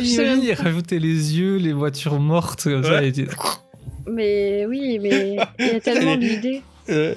[0.00, 3.28] J'imagine, il rajoutait les yeux, les voitures mortes, comme ça, et tu-
[4.10, 6.62] Mais oui, mais il y a tellement d'idées.
[6.88, 7.14] Euh.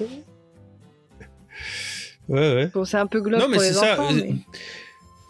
[2.28, 2.70] Ouais, ouais.
[2.72, 4.14] Bon, c'est un peu glauque Non, mais pour les c'est ça, enfants.
[4.14, 4.20] euh,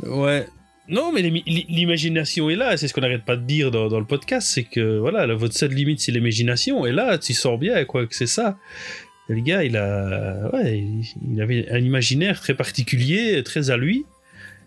[0.02, 0.46] mais- Ouais.
[0.88, 4.04] Non, mais l'imagination est là, c'est ce qu'on n'arrête pas de dire dans, dans le
[4.04, 7.85] podcast, c'est que voilà, là, votre seule limite c'est l'imagination, et là, tu sors bien,
[7.85, 8.58] quoi, que c'est ça.
[9.28, 10.85] Et le gars, il a, ouais,
[11.32, 14.04] il avait un imaginaire très particulier, très à lui,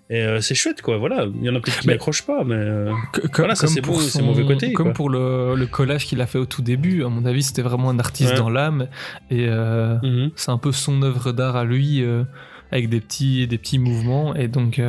[0.10, 1.26] et euh, c'est chouette, quoi, voilà.
[1.36, 2.56] Il y en a peut-être qui n'accrochent pas, mais.
[2.56, 4.94] euh, Que- Voilà, ça, c'est beau, mauvais côté, Comme quoi.
[4.94, 7.90] pour le, le collage qu'il a fait au tout début, à mon avis, c'était vraiment
[7.90, 8.38] un artiste Ouais.
[8.38, 8.88] dans l'âme.
[9.32, 10.32] Et euh, mhm.
[10.36, 12.04] c'est un peu son œuvre d'art à lui,
[12.72, 14.36] avec des petits, des petits mouvements.
[14.36, 14.82] Et donc,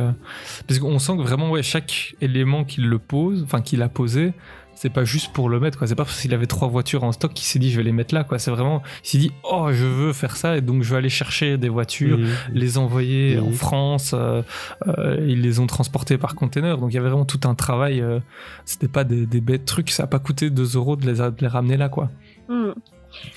[0.67, 4.33] parce qu'on sent que vraiment, ouais, chaque élément qu'il le pose, enfin qu'il a posé,
[4.77, 5.87] c'est pas juste pour le mettre, quoi.
[5.87, 7.91] C'est pas parce qu'il avait trois voitures en stock qu'il s'est dit je vais les
[7.91, 8.39] mettre là, quoi.
[8.39, 11.09] C'est vraiment, il s'est dit oh je veux faire ça et donc je vais aller
[11.09, 12.19] chercher des voitures
[12.53, 13.51] les envoyer en.
[13.51, 14.43] France, euh,
[14.87, 18.01] euh, ils les ont transportés par container, donc il y avait vraiment tout un travail,
[18.01, 18.19] euh,
[18.65, 21.35] c'était pas des, des bêtes trucs, ça a pas coûté 2 euros de les, de
[21.41, 22.11] les ramener là quoi.
[22.47, 22.71] Hmm.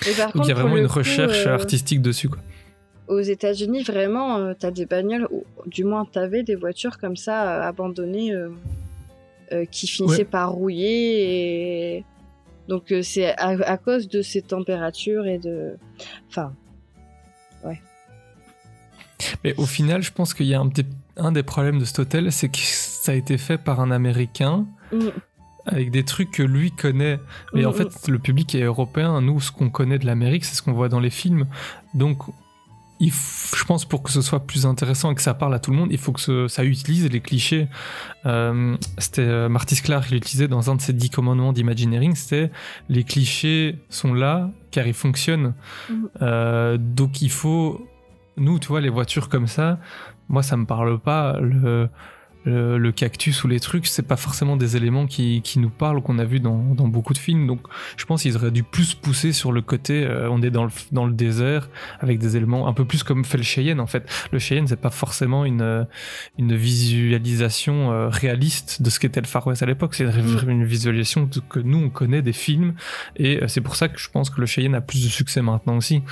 [0.07, 2.39] Et par Donc il y a vraiment une coup, recherche euh, artistique dessus quoi.
[3.09, 7.49] aux États-Unis, vraiment, euh, t'as des bagnoles, ou du moins t'avais des voitures comme ça
[7.49, 8.33] euh, abandonnées
[9.53, 10.25] euh, qui finissaient Ouais.
[10.25, 11.97] par rouiller.
[11.97, 12.05] Et...
[12.69, 15.77] Donc euh, c'est à, à cause de ces températures et de.
[16.29, 16.53] Enfin,
[19.45, 20.87] Mais au final, je pense qu'il y a un, petit-
[21.17, 24.67] un des problèmes de cet hôtel, c'est que ça a été fait par un Américain
[24.93, 25.09] mm,
[25.67, 27.19] avec des trucs que lui connaît.
[27.53, 29.21] Mais Mm, en fait, le public est européen.
[29.21, 31.47] Nous, ce qu'on connaît de l'Amérique, c'est ce qu'on voit dans les films.
[31.93, 32.19] Donc,
[33.01, 35.71] il je pense pour que ce soit plus intéressant et que ça parle à tout
[35.71, 37.67] le monde, il faut que ce- ça utilise les clichés.
[38.27, 42.15] Euh, c'était euh, Marty Sklar qui l'utilisait dans un de ses dix commandements d'Imagineering.
[42.15, 42.51] C'était
[42.89, 45.55] les clichés sont là car ils fonctionnent.
[45.89, 46.09] Mhm.
[46.23, 47.87] Euh, donc il faut,
[48.37, 49.79] nous, tu vois, les voitures comme ça,
[50.29, 51.39] moi ça me parle pas.
[51.41, 51.89] Le,
[52.45, 56.03] le, le cactus ou les trucs, c'est pas forcément des éléments qui, qui nous parlent,
[56.03, 57.47] qu'on a vu dans, dans beaucoup de films.
[57.47, 57.61] Donc
[57.97, 60.71] je pense qu'ils auraient dû plus pousser sur le côté, euh, on est dans le,
[60.93, 61.69] dans le désert,
[62.01, 64.09] avec des éléments un peu plus comme fait le Cheyenne en fait.
[64.33, 65.85] Le Cheyenne, c'est pas forcément une, euh,
[66.39, 69.95] une visualisation euh, réaliste de ce qu'était le Far West à l'époque.
[69.95, 72.75] C'est une, une visualisation que nous on connaît des films,
[73.17, 75.43] et euh, c'est pour ça que je pense que le Cheyenne a plus de succès
[75.43, 76.03] maintenant aussi.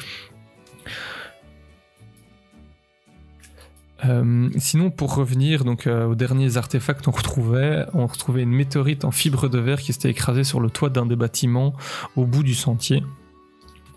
[4.05, 9.05] Euh, sinon, pour revenir donc euh, aux derniers artefacts qu'on retrouvait, on retrouvait une météorite
[9.05, 11.75] en fibre de verre qui s'était écrasée sur le toit d'un des bâtiments
[12.15, 13.03] au bout du sentier.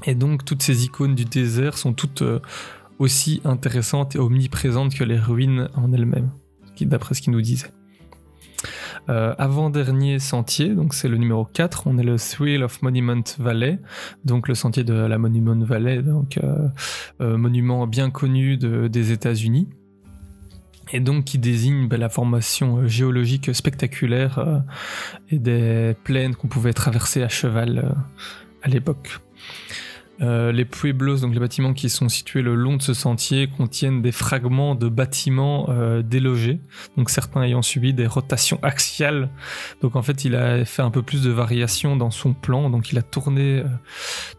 [0.05, 2.39] Et donc, toutes ces icônes du désert sont toutes euh,
[2.97, 6.31] aussi intéressantes et omniprésentes que les ruines en elles-mêmes,
[6.81, 7.71] d'après ce qu'il nous disait.
[9.07, 13.79] Avant-dernier sentier, donc c'est le numéro 4, on est le Thrill of Monument Valley,
[14.23, 16.39] donc le sentier de la Monument Valley, donc
[17.19, 19.67] monument bien connu de- des États-Unis
[20.91, 24.59] et donc qui désigne ben, la formation euh, géologique spectaculaire euh,
[25.29, 27.91] et des plaines qu'on pouvait traverser à cheval euh,
[28.63, 29.19] à l'époque.
[30.21, 34.01] Euh, les pueblos, donc les bâtiments qui sont situés le long de ce sentier, contiennent
[34.01, 36.59] des fragments de bâtiments euh, délogés,
[36.95, 39.29] donc certains ayant subi des rotations axiales.
[39.81, 42.91] Donc en fait, il a fait un peu plus de variation dans son plan, donc
[42.91, 43.59] il a tourné.
[43.59, 43.63] euh,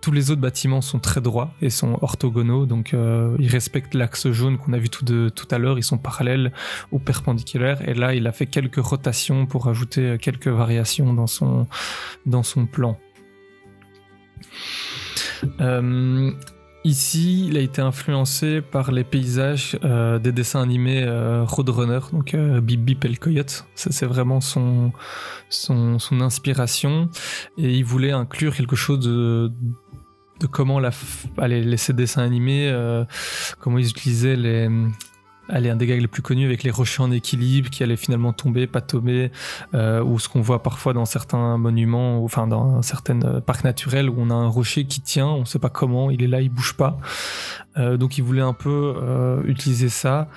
[0.01, 2.95] tous les autres bâtiments sont très droits et sont orthogonaux, donc
[3.39, 6.53] ils respectent l'axe jaune qu'on a vu tout, de, tout à l'heure, ils sont parallèles
[6.91, 11.67] ou perpendiculaires, et là il a fait quelques rotations pour ajouter quelques variations dans son,
[12.27, 12.99] dans son plan.
[15.61, 16.31] Euh,
[16.85, 22.35] ici, il a été influencé par les paysages euh, des dessins animés euh, Roadrunner, donc
[22.35, 23.07] euh, Bip Bip
[23.75, 24.93] c'est vraiment son,
[25.49, 27.09] son, inspiration.
[27.59, 29.51] Et il voulait inclure quelque chose de,
[30.51, 30.91] comment la,
[31.47, 33.05] les, ces dessins animés, euh,
[33.61, 34.69] comment ils utilisaient les.
[35.49, 38.33] Allez, un des gags les plus connus avec les rochers en équilibre qui allaient finalement
[38.33, 39.33] tomber, pas tomber,
[39.75, 43.65] euh, ou ce qu'on voit parfois dans certains monuments, ou, enfin dans certains euh, parcs
[43.65, 46.41] naturels où on a un rocher qui tient, on sait pas comment, il est là,
[46.41, 46.99] il bouge pas.
[47.77, 50.29] Euh, donc il voulait un peu euh, utiliser ça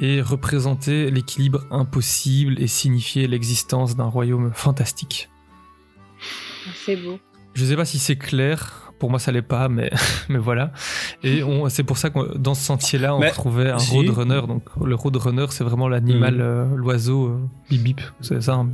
[0.00, 5.28] et représenter l'équilibre impossible et signifier l'existence d'un royaume fantastique.
[6.84, 7.18] C'est beau.
[7.54, 8.91] Je sais pas si c'est clair.
[9.02, 9.90] Pour moi, ça l'est pas, mais,
[10.28, 10.70] mais voilà.
[11.24, 13.90] Et c'est pour ça que dans ce sentier-là, on Mais, retrouvait un si.
[13.96, 14.42] roadrunner.
[14.46, 16.40] Donc, le roadrunner, c'est vraiment l'animal, Mhm.
[16.40, 17.38] euh, l'oiseau, euh,
[17.68, 18.70] bip bip, c'est ça, hein.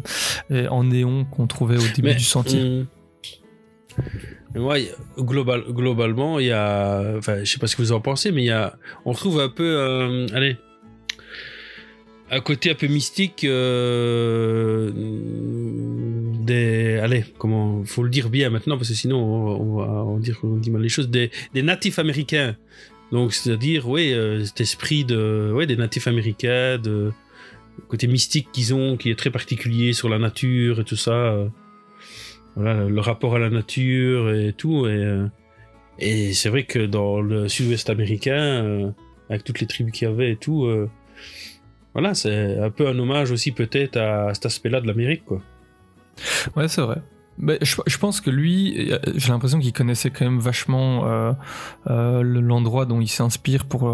[0.50, 2.60] et en néon qu'on trouvait au début Mais, du sentier.
[2.62, 2.86] hum,
[4.54, 4.76] mais moi,
[5.18, 7.02] global, globalement, il y a.
[7.16, 8.74] Enfin, je sais pas ce que vous en pensez, mais il y a.
[9.06, 9.64] On retrouve un peu.
[9.64, 10.58] euh, allez.
[12.30, 13.46] Un côté un peu mystique.
[16.50, 17.84] Allez, comment.
[17.84, 21.08] Faut le dire bien maintenant, parce que sinon, on dit mal les choses.
[21.08, 22.56] Des, natifs américains.
[23.12, 25.52] Donc, c'est-à-dire, oui, euh, cet esprit de.
[25.54, 27.12] Ouais, des natifs américains, de.
[27.86, 31.10] Côté mystique qu'ils ont, qui est très particulier sur la nature et tout ça.
[31.12, 31.48] euh,
[32.56, 34.86] le, rapport à la nature et tout.
[34.86, 35.26] Et, euh,
[36.00, 38.92] et c'est vrai que dans le sud-ouest américain,
[39.28, 40.68] avec toutes les tribus qu'il y avait et tout,
[41.94, 45.42] voilà, c'est un peu un hommage aussi peut-être à cet aspect-là de l'Amérique, quoi.
[46.56, 47.02] Ouais, c'est vrai.
[47.62, 51.32] Je, pense que lui, euh, j'ai l'impression qu'il connaissait quand même vachement euh,
[51.88, 53.88] euh, le- l'endroit dont il s'inspire pour,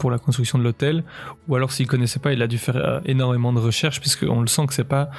[0.00, 1.04] pour la construction de l'hôtel.
[1.46, 4.66] Ou alors s'il connaissait pas, il a dû faire énormément de recherches, puisqu'on le sent
[4.66, 5.10] que c'est pas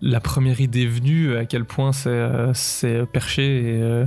[0.00, 4.06] la première idée venue, à quel point c'est perché et,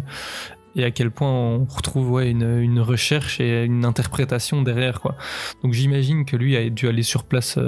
[0.75, 5.01] et à quel point on retrouve ouais, une, une recherche et une interprétation derrière.
[5.01, 5.15] Quoi.
[5.61, 7.59] Donc j'imagine que lui a dû aller sur place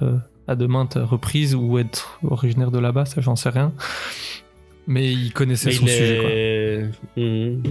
[0.48, 3.74] à de maintes reprises ou être originaire de là-bas, ça j'en sais rien.
[4.88, 6.90] Mais il connaissait Mais son il sujet.
[7.16, 7.24] Quoi.
[7.24, 7.64] Mhm.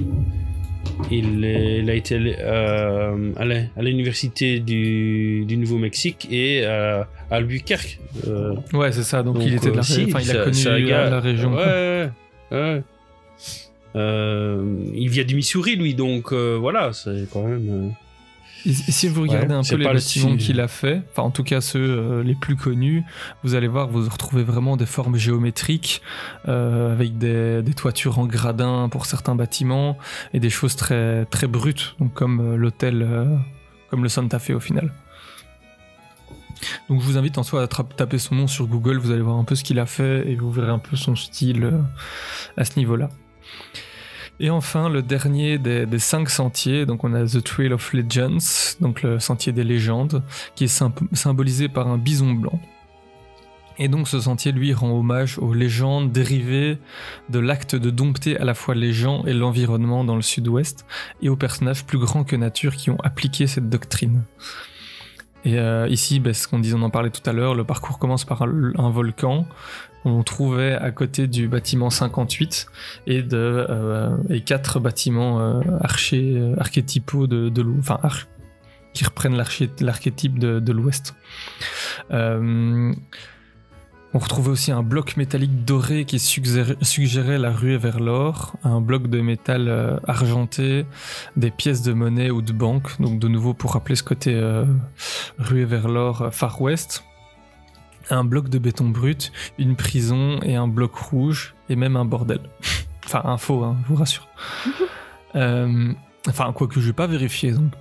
[1.10, 7.98] Il, est- il a été euh, à l'université du, du Nouveau-Mexique et à Albuquerque.
[8.28, 9.22] euh, Ouais, c'est ça.
[9.22, 11.54] Donc, Donc, il était de la, aussi, enfin, il a connu la, la région.
[11.54, 12.10] Ouais,
[12.52, 12.82] ouais.
[13.96, 14.64] Euh,
[14.94, 17.92] il vient du Missouri, lui, donc euh, voilà, c'est quand même.
[18.72, 21.60] Si vous regardez Ouais, un peu les bâtiments qu'il a fait, enfin en tout cas
[21.60, 23.04] ceux euh, les plus connus,
[23.42, 26.00] vous allez voir, vous retrouvez vraiment des formes géométriques
[26.48, 29.98] euh, avec des, des toitures en gradin pour certains bâtiments
[30.32, 33.06] et des choses très très brutes, donc comme euh, l'hôtel,
[33.90, 34.92] comme le Santa Fe au final.
[36.88, 39.36] Donc je vous invite en soi à taper son nom sur Google, vous allez voir
[39.36, 41.70] un peu ce qu'il a fait et vous verrez un peu son style
[42.56, 43.10] à ce niveau-là.
[44.40, 49.02] Et enfin, le dernier des, cinq sentiers, donc on a The Trail of Legends, donc
[49.02, 50.22] le sentier des légendes,
[50.56, 52.60] qui est symbolisé par un bison blanc.
[53.78, 56.78] Et donc ce sentier, lui, rend hommage aux légendes dérivées
[57.28, 60.84] de l'acte de dompter à la fois les gens et l'environnement dans le sud-ouest,
[61.22, 64.22] et aux personnages plus grands que nature qui ont appliqué cette doctrine.
[65.44, 67.98] Et euh, ici, ben, ce qu'on disait, on en parlait tout à l'heure, le parcours
[67.98, 69.46] commence par un volcan,
[70.04, 72.66] on trouvait à côté du bâtiment 58
[73.06, 75.60] et de euh, et quatre bâtiments euh,
[76.12, 77.98] euh, archétypaux de, de enfin
[78.92, 81.14] qui reprennent l'arché- l'archétype de, de l'Ouest.
[84.16, 88.80] On retrouvait aussi un bloc métallique doré qui suggérait, suggérait la ruée vers l'or, un
[88.80, 90.86] bloc de métal argenté,
[91.36, 94.40] des pièces de monnaie ou de banque, donc de nouveau pour rappeler ce côté
[95.38, 97.02] ruée vers l'or Far West
[98.10, 102.40] un bloc de béton brut, une prison et un bloc rouge et même un bordel.
[103.04, 104.28] enfin, info, hein, je vous rassure.
[105.36, 105.92] Euh,
[106.28, 107.72] enfin, quoi que je vais pas vérifier, donc.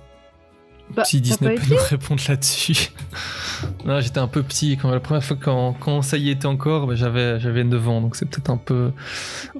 [0.90, 2.90] Bah, si Disney peut nous répondre là-dessus.
[3.84, 4.76] non, j'étais un peu petit.
[4.76, 8.00] Quand, la première fois, quand, quand ça y était encore, bah, j'avais, j'avais 9 ans,
[8.00, 8.90] donc c'est peut-être un peu,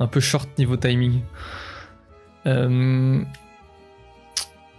[0.00, 1.20] un peu short niveau timing.
[2.46, 3.22] Euh,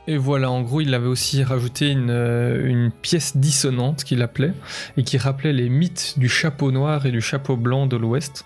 [0.07, 4.53] et voilà, en gros, il avait aussi rajouté une, euh, une pièce dissonante qu'il appelait,
[4.97, 8.45] et qui rappelait les mythes du chapeau noir et du chapeau blanc de l'Ouest.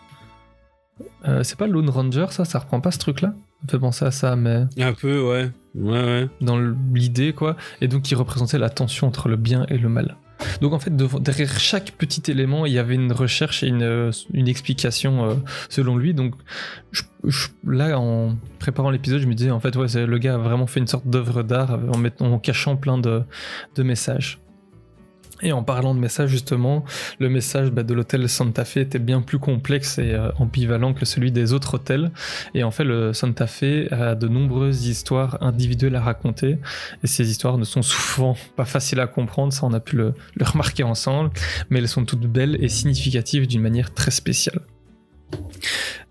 [1.28, 2.46] Euh, c'est pas Lone Ranger, ça?
[2.46, 3.34] Ça reprend pas ce truc-là?
[3.62, 5.52] Ça fait penser à ça, mais Un peu, ouais.
[5.76, 6.30] Ouais, ouais.
[6.42, 6.58] dans
[6.94, 7.58] l'idée, quoi.
[7.82, 10.16] Et donc, qui représentait la tension entre le bien et le mal.
[10.62, 14.12] Donc, en fait, derrière chaque petit élément, il y avait une recherche et une, euh,
[14.34, 15.34] explication euh,
[15.70, 16.14] selon lui.
[16.14, 16.36] Donc,
[17.66, 20.80] là, en préparant l'épisode, je me disais, en fait, ouais, le gars a vraiment fait
[20.80, 23.24] une sorte d'œuvre d'art euh, en, en cachant plein de
[23.78, 24.40] messages.
[25.42, 26.84] Et en parlant de messages, justement,
[27.20, 31.06] le message bah, de l'hôtel Santa Fe était bien plus complexe et euh, ambivalent que
[31.06, 32.12] celui des autres hôtels.
[32.54, 36.58] Et en fait, le Santa Fe a de nombreuses histoires individuelles à raconter.
[37.04, 40.14] Et ces histoires ne sont souvent pas faciles à comprendre, ça on a pu le,
[40.36, 41.32] le remarquer ensemble,
[41.70, 44.62] mais elles sont toutes belles et significatives d'une manière très spéciale.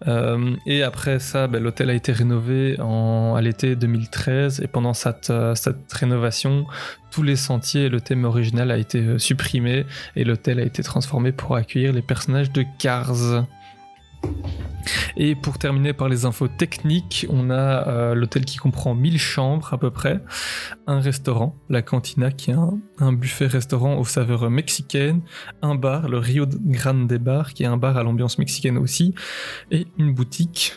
[0.07, 5.31] Euh, et après ça, ben, l'hôtel a été rénové à l'été 2013 et pendant cette,
[5.31, 6.67] euh, cette rénovation,
[7.11, 10.83] tous les sentiers et le thème original a été euh, supprimé et l'hôtel a été
[10.83, 13.45] transformé pour accueillir les personnages de Cars.
[15.17, 19.75] Et pour terminer par les infos techniques, on a euh, l'hôtel qui comprend 1000 chambres
[19.75, 20.21] à peu près,
[20.87, 25.23] un restaurant, la Cantina qui est un, un buffet-restaurant aux saveurs mexicaines,
[25.61, 29.15] un bar, le Rio Grande Bar qui est un bar à l'ambiance mexicaine aussi,
[29.71, 30.75] et une boutique,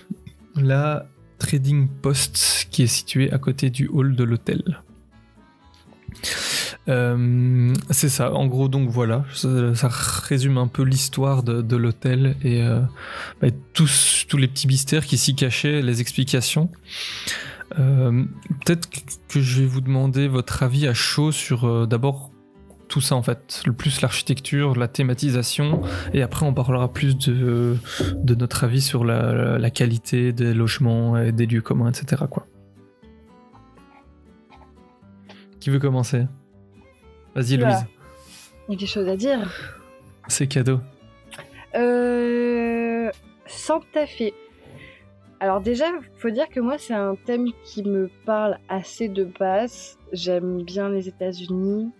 [0.55, 1.05] la
[1.37, 4.81] Trading Post qui est située à côté du hall de l'hôtel.
[6.87, 12.63] Euh, c'est ça, en gros donc voilà, ça, résume un peu l'histoire de, l'hôtel et
[12.63, 12.79] euh,
[13.41, 16.69] bah, tous, tous les petits mystères qui s'y cachaient, les explications.
[17.79, 18.23] Euh,
[18.65, 18.89] Peut-être
[19.29, 22.31] que je vais vous demander votre avis à chaud sur d'abord
[22.87, 25.81] tout ça en fait, le plus l'architecture, la thématisation,
[26.13, 27.77] et après on parlera plus de,
[28.15, 32.23] de notre avis sur la, qualité des logements et des lieux communs, etc.
[35.61, 36.25] Qui veut commencer?
[37.35, 37.55] Vas-y.
[37.55, 37.85] Louise,
[38.67, 39.39] Il y a des choses à dire.
[40.27, 40.79] c'est cadeau.
[41.75, 43.09] Euh...
[43.45, 44.33] Santa Fe.
[45.39, 45.85] Alors déjà,
[46.15, 49.97] faut dire que moi, c'est un thème qui me parle assez de base.
[50.11, 51.91] J'aime bien les États-Unis,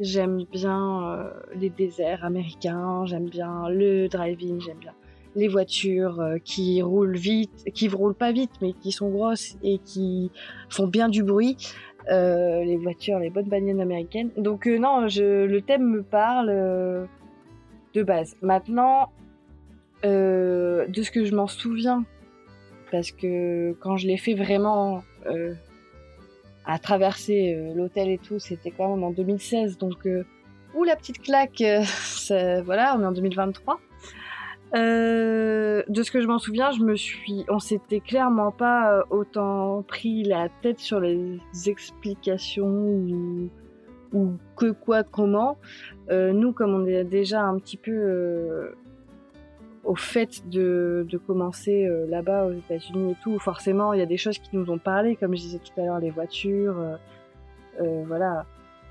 [0.00, 4.94] j'aime bien euh, les déserts américains, j'aime bien le driving, j'aime bien
[5.36, 9.78] les voitures euh, qui roulent vite, qui roulent pas vite, mais qui sont grosses et
[9.78, 10.30] qui
[10.68, 11.56] font bien du bruit.
[12.10, 14.30] Euh, les voitures, les bonnes bagnoles américaines.
[14.36, 17.04] Donc euh, non, le thème me parle euh,
[17.94, 18.34] de base.
[18.40, 19.10] Maintenant,
[20.04, 22.04] de ce que je m'en souviens,
[22.90, 25.02] parce que quand je l'ai fait vraiment
[26.64, 30.08] à traverser l'hôtel et tout, c'était quand même en 2016, donc
[30.74, 31.62] ouh la petite claque,
[32.64, 33.80] voilà, on est en 2023.
[34.74, 39.02] Euh, de ce que je m'en souviens, je me suis, on s'était clairement pas euh,
[39.10, 43.48] autant pris la tête sur les explications ou,
[44.12, 45.56] ou que quoi comment.
[46.10, 48.72] Euh, nous, comme on est déjà un petit peu euh,
[49.84, 54.06] au fait de, de commencer euh, là-bas aux États-Unis et tout, forcément, il y a
[54.06, 56.76] des choses qui nous ont parlé, comme je disais tout à l'heure, les voitures,
[58.06, 58.44] voilà,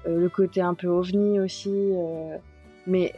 [0.05, 1.91] le côté un peu ovni aussi.
[2.85, 3.11] mais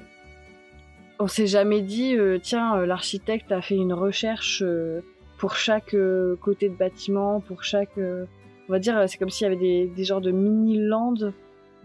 [1.20, 5.02] on s'est jamais dit, euh, tiens, euh, l'architecte a fait une recherche euh,
[5.38, 7.98] pour chaque euh, côté de bâtiment, pour chaque.
[7.98, 11.34] on va dire, c'est comme s'il y avait des, des genres de mini-landes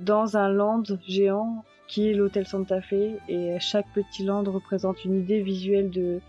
[0.00, 5.16] dans un land géant qui est l'hôtel Santa Fe et chaque petit land représente une
[5.16, 6.20] idée visuelle de,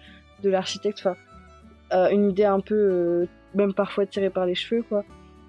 [0.43, 1.15] de l'architecte, enfin
[2.11, 5.03] une idée un peu même parfois tirée par les cheveux quoi.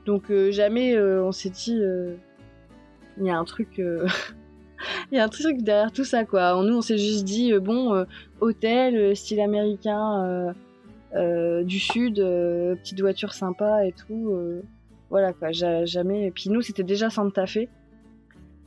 [0.06, 1.78] Donc jamais on s'est dit
[3.18, 3.82] il y a un truc
[5.12, 6.62] il y a un truc derrière tout ça quoi.
[6.62, 8.04] Nous on s'est juste dit euh, bon euh,
[8.40, 10.54] hôtel euh, style américain
[11.64, 14.36] du sud, petite voiture sympa et tout.
[15.08, 16.26] voilà quoi, ja- jamais.
[16.26, 17.68] Et puis nous c'était déjà Santa Fe.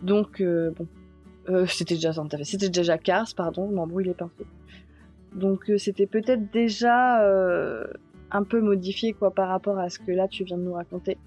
[0.02, 0.88] Donc bon,
[1.68, 4.48] c'était déjà Santa Fe, c'était déjà Cars, pardon, m'embrouille les pinceaux.
[5.36, 7.22] Donc c'était peut-être déjà
[8.32, 11.18] un peu modifié quoi par rapport à ce que là tu viens de nous raconter.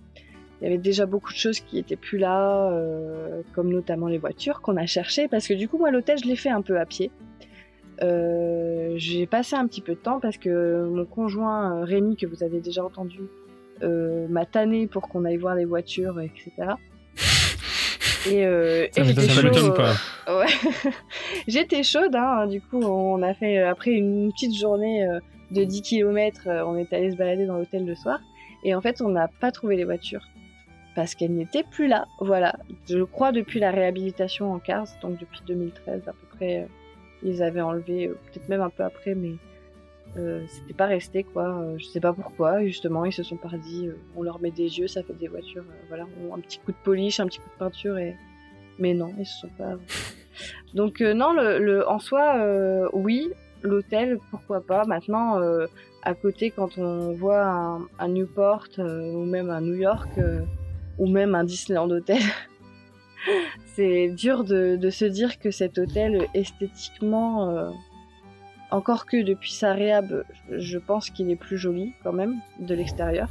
[0.62, 4.18] Il y avait déjà beaucoup de choses qui étaient plus là, euh, comme notamment les
[4.18, 6.78] voitures qu'on a cherchées, parce que du coup moi l'hôtel je l'ai fait un peu
[6.78, 7.10] à pied.
[8.02, 12.26] Euh, j'ai passé un petit peu de temps parce que mon conjoint euh, Rémi que
[12.26, 13.20] vous avez déjà entendu
[13.82, 16.52] euh, m'a tanné pour qu'on aille voir les voitures, etc.
[18.30, 19.74] Et, euh, Ça et m'étonne- j'étais Ça chaud, m'étonne euh,
[20.26, 20.38] pas.
[20.38, 20.46] Ouais.
[21.48, 22.46] J'étais chaude, hein.
[22.46, 25.04] Du coup, on a fait, après une petite journée
[25.50, 28.20] de 10 km, on est allé se balader dans l'hôtel le soir.
[28.62, 30.22] Et en fait, on n'a pas trouvé les voitures.
[30.94, 32.06] Parce qu'elles n'étaient plus là.
[32.20, 32.56] Voilà.
[32.88, 36.66] Je crois depuis la réhabilitation en Cars, donc depuis 2013 à peu près, euh,
[37.22, 39.32] ils avaient enlevé, euh, peut-être même un peu après, mais
[40.18, 41.48] euh, c'était pas resté, quoi.
[41.58, 42.62] Euh, je sais pas pourquoi.
[42.64, 45.64] Justement, ils se sont pas dit, on leur met des yeux, ça fait des voitures.
[45.66, 48.14] euh, voilà, on- un petit coup de polish, un petit coup de peinture et.
[48.78, 49.74] Mais non, ils se sont pas.
[50.74, 53.30] Donc euh, non, le, le- en soi, oui,
[53.62, 54.84] l'hôtel, pourquoi pas.
[54.84, 55.38] Maintenant,
[56.02, 60.08] à côté, quand on voit un, un Newport ou même un New York
[60.98, 62.22] ou même un Disneyland Hotel,
[63.74, 67.70] c'est dur de, de se dire que cet hôtel, esthétiquement, euh,
[68.70, 73.28] encore que depuis sa réhab, je pense qu'il est plus joli quand même de l'extérieur.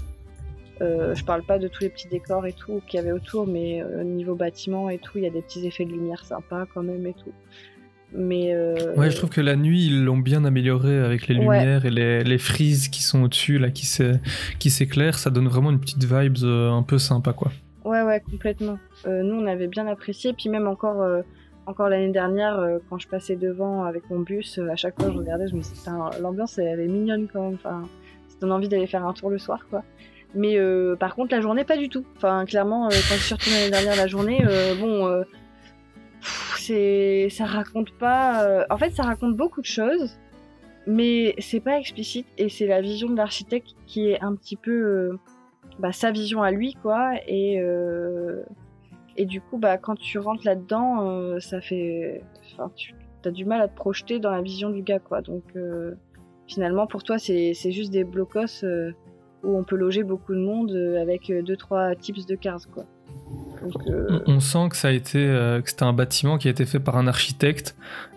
[0.82, 3.45] Euh, je parle pas de tous les petits décors et tout qu'il y avait autour,
[3.45, 6.66] mais euh, niveau bâtiment et tout, il y a des petits effets de lumière sympas
[6.74, 7.34] quand même et tout.
[8.14, 11.41] Mais euh, Ouais, je trouve que la nuit, ils l'ont bien amélioré avec les Ouais.
[11.59, 14.20] lumières et les, les frises qui sont au-dessus, là, qui s'é-
[14.59, 15.18] qui s'éclairent.
[15.18, 17.51] Ça donne vraiment une petite vibe euh, un peu sympa, quoi.
[17.86, 18.78] Ouais, ouais, complètement.
[19.07, 20.34] Euh, nous, on avait bien apprécié.
[20.34, 21.22] Puis même encore, euh,
[21.68, 22.59] encore l'année dernière,
[22.89, 25.74] quand je passais devant avec mon bus, à chaque fois, je regardais, je me disais,
[26.22, 27.53] l'ambiance, elle, elle est mignonne quand même.
[27.55, 27.84] Enfin,
[28.28, 29.84] ça donne envie d'aller faire un tour le soir, quoi.
[30.36, 30.57] Mais
[30.99, 32.03] par contre, la journée, pas du tout.
[32.18, 34.43] Enfin, clairement, quand je suis retournée l'année dernière, la journée,
[34.80, 35.24] bon,
[37.30, 38.43] ça raconte pas.
[38.45, 40.18] euh, En fait, ça raconte beaucoup de choses,
[40.88, 44.72] mais c'est pas explicite et c'est la vision de l'architecte qui est un petit peu
[44.72, 45.20] euh,
[45.80, 47.12] bah, sa vision à lui, quoi.
[47.28, 48.43] Et euh,
[49.18, 52.93] du coup, bah, quand tu rentres là-dedans, ça fait, enfin, tu
[53.26, 55.22] as du mal à te projeter dans la vision du gars, quoi.
[55.22, 55.43] Donc
[56.47, 58.64] finalement, pour toi, c'est juste des blocos
[59.43, 62.86] où on peut loger beaucoup de monde avec euh, deux trois tips de cars, quoi.
[63.62, 66.47] Donc, euh, On, on sent que ça a été, euh, que c'était un bâtiment qui
[66.47, 67.76] a été fait par un architecte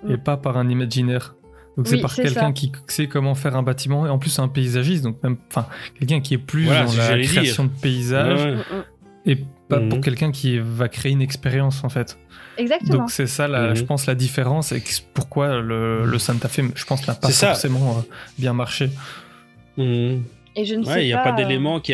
[0.08, 0.18] et Mm.
[0.18, 1.34] pas par un imaginaire.
[1.76, 4.46] Donc c'est Oui, par quelqu'un qui sait comment faire un bâtiment et en plus un
[4.48, 5.66] paysagiste, donc même, enfin,
[5.98, 8.56] quelqu'un qui est plus Voilà, dans la création de paysages Ouais, ouais.
[8.56, 8.84] mm, mm.
[9.26, 9.38] et
[9.68, 9.88] pas Mhm.
[9.88, 12.16] pour quelqu'un qui va créer une expérience en fait.
[12.56, 12.98] Exactement.
[13.00, 13.74] Donc c'est ça, la, Mhm.
[13.76, 14.82] je pense, la différence et
[15.14, 17.48] pourquoi le, le Santa Fe, je pense, n'a pas ça.
[17.48, 18.02] forcément euh,
[18.38, 18.90] bien marché.
[19.76, 20.22] Mhm.
[20.56, 21.92] Et je ne sais Ouais, il n'y a pas, d'élément qui,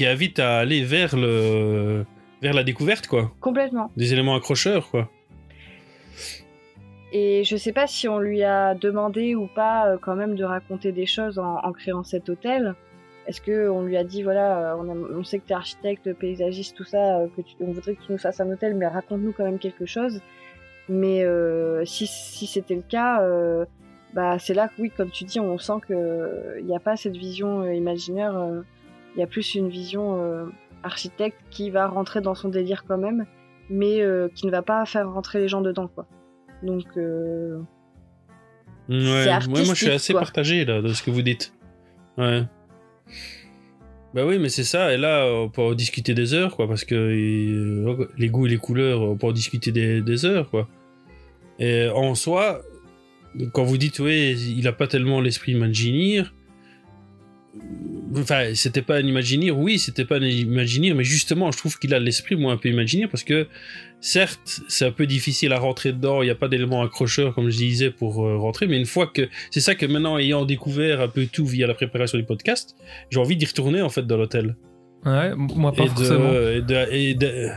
[0.00, 2.06] qui invite à aller vers, le...
[2.40, 3.30] vers la découverte, quoi.
[3.38, 3.90] Complètement.
[3.98, 5.10] Des éléments accrocheurs, quoi.
[7.12, 10.44] Et je sais pas si on lui a demandé ou pas euh, quand même de
[10.44, 12.74] raconter des choses en, en créant cet hôtel.
[13.26, 15.56] Est-ce que on lui a dit voilà, euh, on, a- on sait que tu es
[15.56, 18.74] architecte, paysagiste, tout ça, euh, que tu, on voudrait que tu nous fasses un hôtel,
[18.74, 20.22] mais raconte-nous quand même quelque chose.
[20.88, 23.66] Mais euh, si, si c'était le cas, euh,
[24.14, 26.96] bah c'est là que oui, comme tu dis, on sent que il n'y a pas
[26.96, 28.34] cette vision euh, imaginaire.
[29.14, 30.46] Il y a plus une vision euh,
[30.82, 33.26] architecte qui va rentrer dans son délire quand même,
[33.68, 36.06] mais euh, qui ne va pas faire rentrer les gens dedans quoi.
[36.62, 37.58] Donc euh,
[38.88, 39.26] Ouais.
[39.48, 40.22] Moi je suis assez quoi.
[40.22, 41.52] partagé là de ce que vous dites.
[42.18, 42.42] Ouais.
[44.12, 44.92] Bah oui, mais c'est ça.
[44.92, 48.50] Et là, on peut en discuter des heures, quoi, parce que euh, les goûts et
[48.50, 50.68] les couleurs, on peut en discuter des, des heures, quoi.
[51.60, 52.62] Et en soi,
[53.52, 56.34] quand vous dites, oui, il a pas tellement l'esprit Imagineer.
[58.16, 61.94] Enfin, c'était pas un Imagineer, oui, c'était pas un Imagineer, mais justement, je trouve qu'il
[61.94, 63.46] a l'esprit, moi, un peu Imagineer, parce que
[64.00, 67.50] certes, c'est un peu difficile à rentrer dedans, il n'y a pas d'éléments accrocheurs, comme
[67.50, 69.28] je disais, pour euh, rentrer, mais une fois que.
[69.50, 72.74] C'est ça que maintenant, ayant découvert un peu tout via la préparation du podcast,
[73.10, 74.56] j'ai envie d'y retourner, en fait, dans l'hôtel.
[75.06, 76.32] Ouais, moi pas Et forcément.
[76.32, 77.48] de- et de- et de-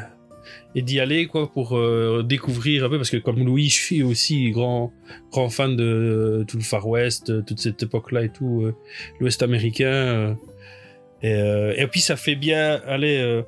[0.76, 4.04] et d'y aller, quoi, pour euh, découvrir un peu, parce que comme Louis, je suis
[4.04, 4.92] aussi grand,
[5.32, 8.72] grand fan de euh, tout le Far West, euh, toute cette époque-là et tout,
[9.20, 10.36] l'Ouest américain.
[11.22, 13.44] et, puis, ça fait bien aller.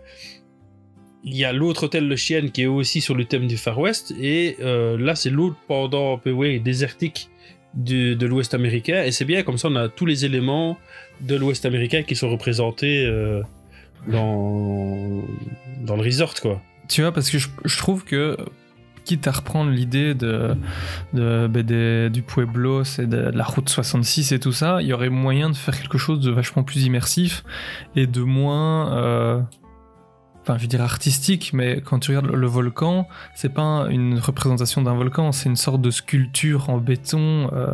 [1.23, 3.79] il y a l'autre hôtel Le Chien qui est aussi sur le thème du Far
[3.79, 7.29] West, et là, c'est l'autre pendant un peu, ouais, désertique
[7.73, 10.77] de, l'Ouest américain, et c'est bien, comme ça, on a tous les éléments
[11.21, 13.09] de l'Ouest américain qui sont représentés
[14.07, 15.23] dans,
[15.81, 16.61] dans le resort, quoi.
[16.87, 18.37] Tu vois, parce que je, trouve que,
[19.03, 20.55] quitte à reprendre l'idée de,
[21.13, 21.63] bah,
[22.09, 25.49] du Pueblos et de, de la route 66 et tout ça, il y aurait moyen
[25.49, 27.43] de faire quelque chose de vachement plus immersif
[27.95, 28.97] et de moins.
[28.97, 29.41] euh,
[30.47, 34.83] Enfin, je veux dire artistique, mais quand tu regardes le, volcan, c'est pas une représentation
[34.83, 37.73] d'un volcan, c'est une sorte de sculpture en béton, euh,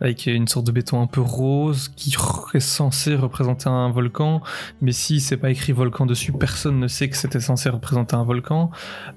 [0.00, 2.14] avec une sorte de béton un peu rose, qui
[2.54, 4.40] est censé représenter un volcan,
[4.80, 8.22] mais si c'est pas écrit volcan dessus, personne ne sait que c'était censé représenter un
[8.22, 8.70] volcan.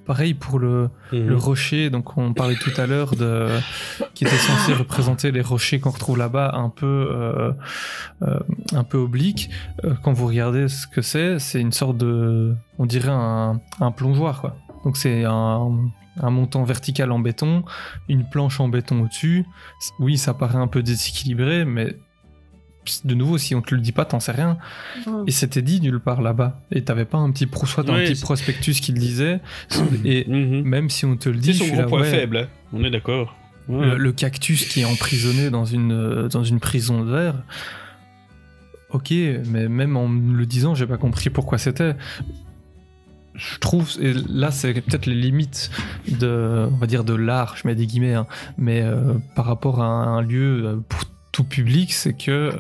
[0.08, 1.28] Pareil pour le, Mhm.
[1.28, 3.48] le rocher, donc on parlait tout à l'heure de
[4.14, 7.52] qui était censé représenter les rochers qu'on retrouve là-bas, un peu euh,
[8.24, 8.40] euh,
[8.74, 9.50] un peu oblique.
[9.84, 13.92] Euh, quand vous regardez ce que c'est, c'est une sorte de, on dirait un, un
[13.92, 14.56] plongeoir quoi.
[14.84, 15.72] Donc c'est un,
[16.22, 17.64] un montant vertical en béton,
[18.08, 19.46] une planche en béton au-dessus.
[20.00, 21.96] Oui, ça paraît un peu déséquilibré, mais
[23.04, 24.58] de nouveau, si on te le dit pas, t'en sais rien.
[25.26, 26.60] Et c'était dit nulle part là-bas.
[26.72, 29.40] Et t'avais pas un petit pro, soit un Ouais, petit c'est- prospectus qui le disait.
[30.06, 30.62] Et Mhm.
[30.64, 32.38] même si on te le dit, C'est je son suis gros là, point ouais, faible,
[32.38, 32.48] hein.
[32.74, 33.36] on est d'accord.
[33.68, 33.84] Ouais.
[33.88, 37.34] le, le cactus qui est emprisonné dans une, euh, dans une prison de verre.
[38.92, 41.96] Ok, mais même en me le disant, j'ai pas compris pourquoi c'était.
[43.36, 45.72] Je trouve, et là c'est peut-être les limites
[46.08, 48.28] de, on va dire de l'art, je mets des guillemets, hein,
[48.58, 52.52] mais euh, par rapport à un lieu euh, pour tout public, c'est que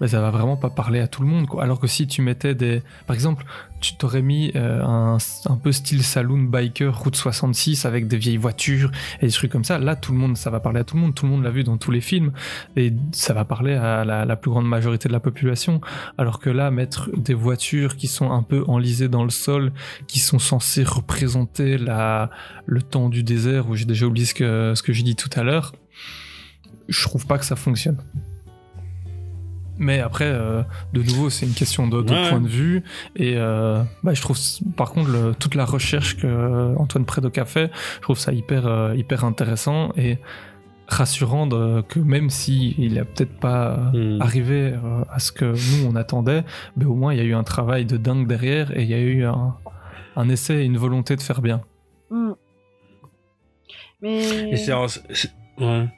[0.00, 1.46] bah, ça va vraiment pas parler à tout le monde.
[1.46, 1.62] Quoi.
[1.62, 3.44] Alors que si tu mettais des, par exemple,
[3.80, 8.36] tu t'aurais mis euh, un, un peu style saloon biker route 66 avec des vieilles
[8.36, 8.90] voitures
[9.20, 11.02] et des trucs comme ça, là tout le monde, ça va parler à tout le
[11.02, 11.14] monde.
[11.14, 12.32] Tout le monde l'a vu dans tous les films
[12.76, 15.80] et ça va parler à la, la plus grande majorité de la population.
[16.16, 19.72] Alors que là, mettre des voitures qui sont un peu enlisées dans le sol,
[20.06, 22.30] qui sont censées représenter la,
[22.66, 25.30] le temps du désert, où j'ai déjà oublié ce que, ce que j'ai dit tout
[25.34, 25.72] à l'heure,
[26.88, 27.98] je trouve pas que ça fonctionne.
[29.80, 30.62] Mais après, euh,
[30.92, 32.28] de nouveau, c'est une question de, de Ouais.
[32.28, 32.82] point de vue.
[33.16, 34.36] Et euh, bah, je trouve,
[34.76, 38.32] par contre, le- toute la recherche que euh, Antoine Prédoc a fait, je trouve ça
[38.32, 40.18] hyper, euh, hyper intéressant et
[40.86, 44.20] rassurant de- que même si il a peut-être pas Hmm.
[44.20, 46.44] arrivé euh, à ce que nous on attendait,
[46.76, 48.94] mais au moins il y a eu un travail de dingue derrière et il y
[48.94, 49.54] a eu un,
[50.16, 51.62] un essai et une volonté de faire bien.
[52.10, 52.32] Hmm.
[54.02, 55.88] Mais Et c'est en- c'est- ouais.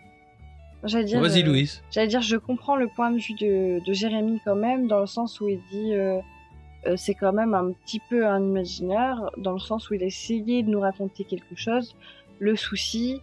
[0.84, 1.82] J'allais dire, Vas-y, euh, Louise.
[1.90, 5.06] J'allais dire, je comprends le point de vue de, de Jérémy quand même, dans le
[5.06, 6.18] sens où il dit euh,
[6.86, 10.06] euh, c'est quand même un petit peu un imaginaire, dans le sens où il a
[10.06, 11.94] essayé de nous raconter quelque chose.
[12.38, 13.20] Le souci,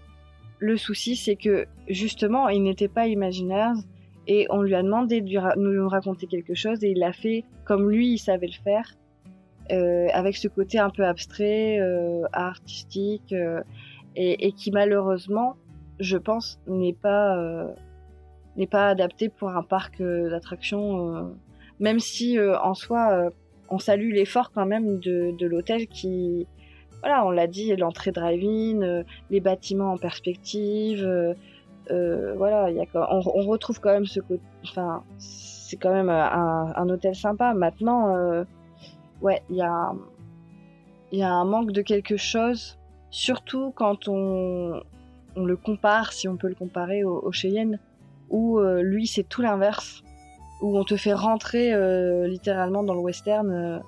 [0.60, 3.74] le souci, c'est que justement, il n'était pas imaginaire
[4.28, 7.12] et on lui a demandé de lui ra- nous raconter quelque chose et il l'a
[7.14, 8.95] fait comme lui, il savait le faire,
[9.72, 13.62] euh, avec ce côté un peu abstrait, euh, artistique, euh,
[14.16, 15.55] et, et qui malheureusement,
[16.00, 17.74] je pense, n'est pas euh,
[18.68, 21.24] pas adapté pour un parc euh, d'attractions, euh,
[21.80, 23.32] même si euh, en soi,
[23.70, 26.47] on salue l'effort quand même de, de l'hôtel qui,
[27.02, 31.08] voilà, on l'a dit, l'entrée drive-in, les bâtiments en perspective,
[31.88, 36.74] voilà, il y a, on, retrouve quand même ce côté, enfin, c'est quand même un,
[36.76, 37.54] un hôtel sympa.
[37.54, 38.43] Maintenant,
[39.22, 39.93] ouais, il y a,
[41.12, 42.78] y a un manque de quelque chose,
[43.12, 44.82] surtout quand on,
[45.36, 47.80] on le compare, si on peut le comparer au, Cheyenne,
[48.30, 50.04] où euh, lui c'est tout l'inverse,
[50.62, 53.82] où on te fait rentrer euh, littéralement dans le western.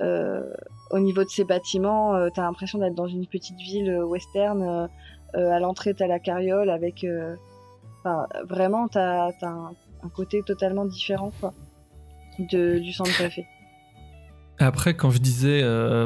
[0.00, 0.42] euh,
[0.90, 4.88] au niveau de ces bâtiments, t'as l'impression d'être dans une petite ville western.
[5.34, 7.06] à l'entrée, t'as la carriole avec.
[8.00, 11.30] Enfin, vraiment, t'as as un, côté totalement différent,
[12.40, 13.42] de, du Santa Fe.
[14.58, 15.62] Après, quand je disais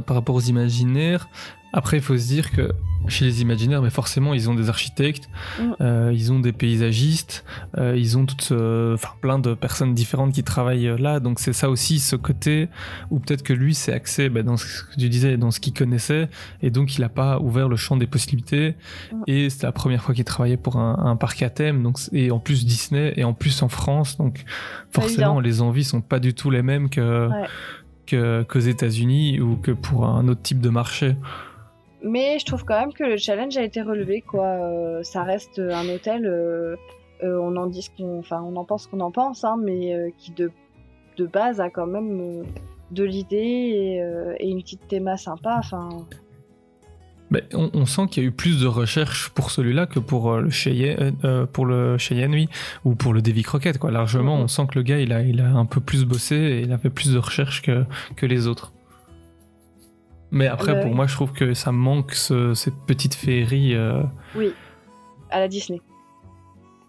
[0.07, 1.29] par rapport aux imaginaires,
[1.73, 2.69] après il faut se dire que
[3.09, 5.29] chez les imaginaires, mais forcément ils ont des architectes,
[5.61, 5.63] Mm.
[5.81, 7.45] euh, ils ont des paysagistes,
[7.79, 11.21] euh, ils ont toutes, euh, enfin plein de personnes différentes qui travaillent là.
[11.21, 12.69] Donc c'est ça aussi ce côté
[13.11, 15.73] où peut-être que lui s'est axé bah, dans ce que tu disais, dans ce qu'il
[15.75, 16.29] connaissait,
[16.63, 18.75] et donc il n'a pas ouvert le champ des possibilités.
[19.13, 19.23] Mm.
[19.27, 22.31] Et c'est la première fois qu'il travaillait pour un, un parc à thème, donc et
[22.31, 24.45] en plus Disney et en plus en France, donc
[24.91, 27.47] forcément les envies sont pas du tout les mêmes que Ouais.
[28.07, 31.17] que- qu'aux États-Unis ou que pour un autre type de marché.
[32.05, 34.45] Mais je trouve quand même que le challenge a été relevé, quoi.
[34.47, 36.27] Euh, ça reste un hôtel.
[36.27, 36.77] euh,
[37.23, 39.95] euh, on en dit ce qu'on, enfin, on en pense qu'on en pense, hein, mais
[39.95, 40.51] euh, qui de
[41.17, 42.43] de base a quand même euh,
[42.91, 43.37] de l'idée
[43.97, 45.57] et, euh, et une petite théma sympa.
[45.59, 45.89] Enfin,
[47.31, 50.31] Ben, on, on sent qu'il y a eu plus de recherches pour celui-là que pour
[50.33, 52.49] euh, le Cheyenne, euh, pour le Cheyenne, oui,
[52.85, 53.91] ou pour le Davy Crockett, quoi.
[53.91, 54.43] Largement, Mhm.
[54.43, 56.73] on sent que le gars, il a, il a un peu plus bossé et il
[56.73, 57.85] a fait plus de recherches que,
[58.17, 58.74] que les autres.
[60.35, 63.75] Mais après, pour moi, je trouve que ça manque ce- cette petite féerie.
[63.75, 64.03] euh,
[64.37, 64.53] oui,
[65.31, 65.81] à la Disney.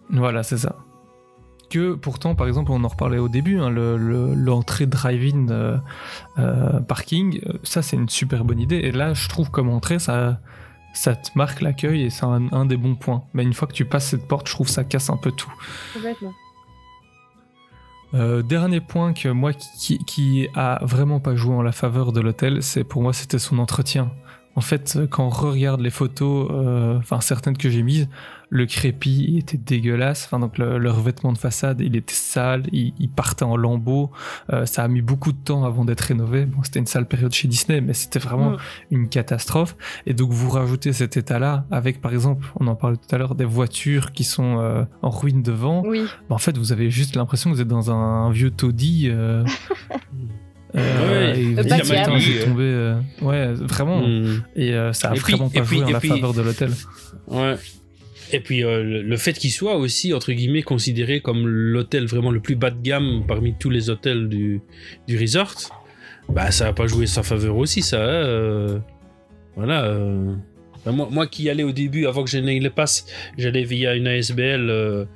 [0.10, 0.76] Voilà, c'est ça.
[1.70, 5.78] Que pourtant, par exemple, on en reparlait au début, hein, le- le- l'entrée drive-in euh,
[6.38, 8.78] euh, parking, ça c'est une super bonne idée.
[8.78, 10.39] Et là, je trouve comme entrée, ça,
[10.93, 13.24] ça te marque l'accueil et c'est un, un des bons points.
[13.34, 15.32] Mais une fois que tu passes cette porte, je trouve que ça casse un peu
[15.32, 15.52] tout.
[15.93, 16.34] Complètement.
[18.16, 22.22] Euh, dernier point que moi qui, qui a vraiment pas joué en la faveur de
[22.22, 24.11] l'hôtel, c'est pour moi c'était son entretien.
[24.55, 28.07] En fait, quand on regarde les photos, euh, enfin certaines que j'ai mises,
[28.50, 30.26] le crépi il était dégueulasse.
[30.26, 34.12] Enfin donc le, le revêtement de façade, il était sale, il, il partait en lambeaux.
[34.54, 36.46] Euh, ça a mis beaucoup de temps avant d'être rénové.
[36.46, 38.58] Bon, c'était une sale période chez Disney, mais c'était vraiment Mm.
[38.91, 39.76] une catastrophe.
[40.06, 43.36] Et donc vous rajoutez cet état-là avec, par exemple, on en parlait tout à l'heure,
[43.36, 45.84] des voitures qui sont euh, en ruine devant.
[45.86, 49.08] Oui, Bah, en fait, vous avez juste l'impression que vous êtes dans un, vieux taudis.
[49.10, 49.43] Euh,
[50.76, 52.64] euh, Ouais, et j'ai tombé.
[52.64, 54.02] euh, ouais, vraiment.
[54.02, 54.41] Hmm.
[54.56, 56.34] Et euh, ça a Et puis- vraiment pas puis- joué en et la puis- faveur
[56.34, 56.72] de l'hôtel.
[57.28, 57.56] Ouais.
[58.32, 62.32] Et puis euh, le, le fait qu'il soit aussi, entre guillemets, considéré comme l'hôtel vraiment
[62.32, 64.61] le plus bas de gamme parmi tous les hôtels du,
[65.17, 65.53] resort,
[66.30, 68.01] bah ça a pas joué sa faveur aussi, ça.
[68.03, 68.80] hein, euh,
[69.55, 69.86] voilà.
[69.86, 70.34] euh.
[70.88, 73.05] Moi, moi qui allais au début, avant que je n'aie les passes,
[73.38, 75.07] j'allais via une ASBL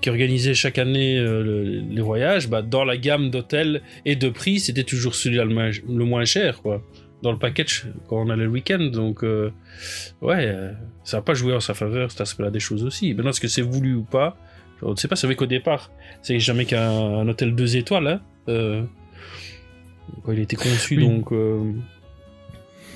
[0.00, 2.48] qui organisait chaque année le- les voyages.
[2.48, 6.62] Bah, dans la gamme d'hôtels et de prix, c'était toujours celui-là le, le moins cher,
[6.62, 6.82] quoi.
[7.22, 8.90] Dans le package quand on allait le week-end.
[8.92, 9.50] Donc, euh,
[10.22, 10.72] ouais, euh,
[11.04, 13.12] ça n'a pas joué en sa faveur, cet aspect-là des choses aussi.
[13.14, 14.36] Maintenant, est-ce que c'est voulu ou pas?
[14.80, 15.90] Je ne sais pas, c'est vrai qu'au départ,
[16.22, 18.82] c'est jamais qu'un un hôtel deux étoiles, hein, euh,
[20.28, 21.06] il était conçu, Oui.
[21.08, 21.32] donc.
[21.32, 21.72] euh,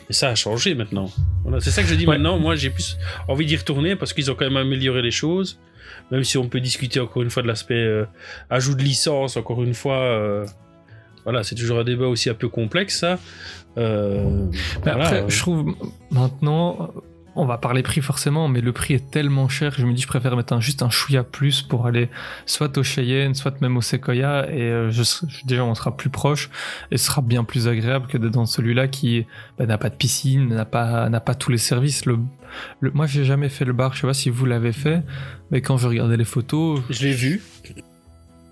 [0.09, 1.11] et ça a changé maintenant.
[1.43, 2.15] Voilà, c'est ça que je dis Ouais.
[2.17, 2.39] maintenant.
[2.39, 2.97] Moi, j'ai plus
[3.29, 5.59] envie d'y retourner parce qu'ils ont quand même amélioré les choses.
[6.11, 7.87] Même si on peut discuter encore une fois de l'aspect
[8.51, 10.45] ajout de licence, encore une fois.
[11.25, 13.19] Voilà, c'est toujours un débat aussi un peu complexe, ça.
[13.79, 14.47] Euh,
[14.85, 15.75] Mais voilà, après, euh, je trouve
[16.11, 16.91] maintenant,
[17.35, 20.03] on va parler prix forcément, mais le prix est tellement cher que je me dis
[20.03, 22.11] je préfère mettre un, juste un chouïa plus pour aller
[22.45, 25.03] soit au Cheyenne, soit même au Sequoia, et euh, je,
[25.47, 26.51] déjà on sera plus proche
[26.91, 29.25] et ce sera bien plus agréable que d'être dans celui-là qui
[29.59, 32.05] bah, n'a pas de piscine, n'a pas, n'a pas tous les services.
[32.05, 32.19] Le,
[32.81, 35.03] le- moi, j'ai jamais fait le bar, je sais pas si vous l'avez fait,
[35.51, 37.41] mais quand je regardais les photos, je l'ai vu.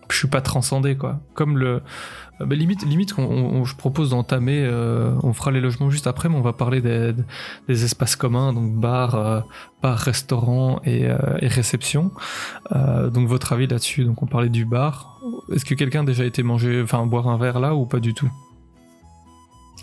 [0.08, 1.20] je suis pas transcendé quoi.
[1.34, 1.82] Comme le
[2.44, 6.28] bah, limite limite on- on- je propose d'entamer euh, on fera les logements juste après
[6.28, 7.12] mais on va parler des,
[7.68, 9.40] des espaces communs donc bar euh,
[9.82, 12.12] bar restaurant et, euh, et réception.
[12.72, 15.20] Euh, donc votre avis là-dessus donc on parlait du bar.
[15.52, 18.14] Est-ce que quelqu'un a déjà été manger enfin boire un verre là ou pas du
[18.14, 18.30] tout?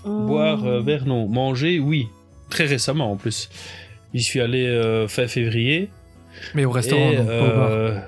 [0.05, 1.27] Boire, verre, non.
[1.27, 2.07] Manger, oui.
[2.49, 3.49] Très récemment, en plus.
[4.13, 5.89] J'y suis allé euh, fin février.
[6.55, 8.01] Mais au restaurant Et, donc pas au bar.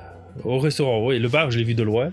[0.45, 1.19] Au restaurant, oui.
[1.19, 2.11] Le bar, je l'ai vu de loin.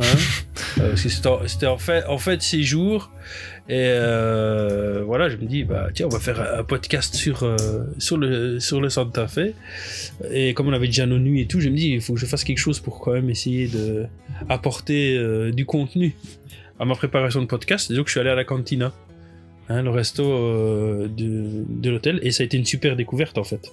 [0.00, 0.02] Hein?
[0.96, 3.10] c'était en- c'était en fait, en fait séjour.
[3.68, 7.56] Et euh, voilà, je me dis, bah, tiens, on va faire un podcast sur, euh,
[7.98, 9.54] sur, le, sur le Santa Fe.
[10.30, 12.20] Et comme on avait déjà nos nuits et tout, je me dis, il faut que
[12.20, 14.04] je fasse quelque chose pour quand même essayer de
[14.50, 16.14] apporter euh, du contenu
[16.78, 17.90] à ma préparation de podcast.
[17.90, 18.92] Et donc, je suis allé à la cantina,
[19.70, 22.20] hein, le resto euh, de l'hôtel.
[22.22, 23.70] Et ça a été une super découverte, en fait.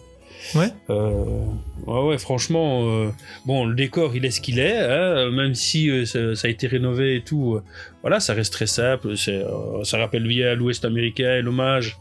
[0.56, 0.70] Ouais.
[0.90, 1.46] Euh,
[1.86, 3.10] ouais, ouais, franchement, euh,
[3.46, 6.52] bon, le décor, il est ce qu'il est, hein, même si euh, ça, ça a
[6.52, 7.60] été rénové et tout.
[8.02, 9.16] voilà, ça reste très simple.
[9.18, 11.98] ça rappelle bien l'Ouest américain et l'hommage,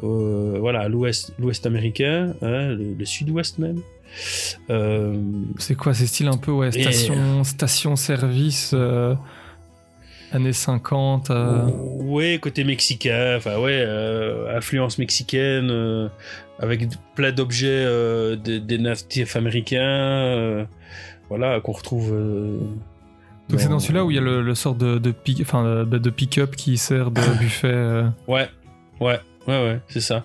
[0.00, 3.80] voilà, à l'Ouest, l'Ouest américain, hein, le, le Sud-Ouest même.
[5.58, 9.14] C'est quoi C'est style un peu ouais station station service euh,
[10.34, 11.70] années 50 euh,
[12.00, 16.08] Ouais, côté mexicain, enfin ouais, euh, influence mexicaine, euh,
[16.58, 20.64] avec plein d'objets euh, des, des natifs américains, euh,
[21.28, 22.10] voilà, qu'on retrouve.
[23.48, 26.78] Donc c'est dans celui-là où il y a le, le sort de, de, pick-up qui
[26.78, 28.04] sert de buffet.
[28.26, 28.48] Ouais,
[29.00, 30.24] ouais, ouais, ouais, c'est ça.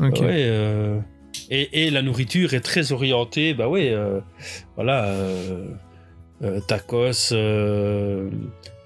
[0.00, 0.20] Ok.
[0.20, 1.00] Ouais,
[1.52, 3.96] et, et la nourriture est très orientée, bah ouais,
[4.76, 5.12] voilà,
[6.42, 8.30] euh, tacos, euh,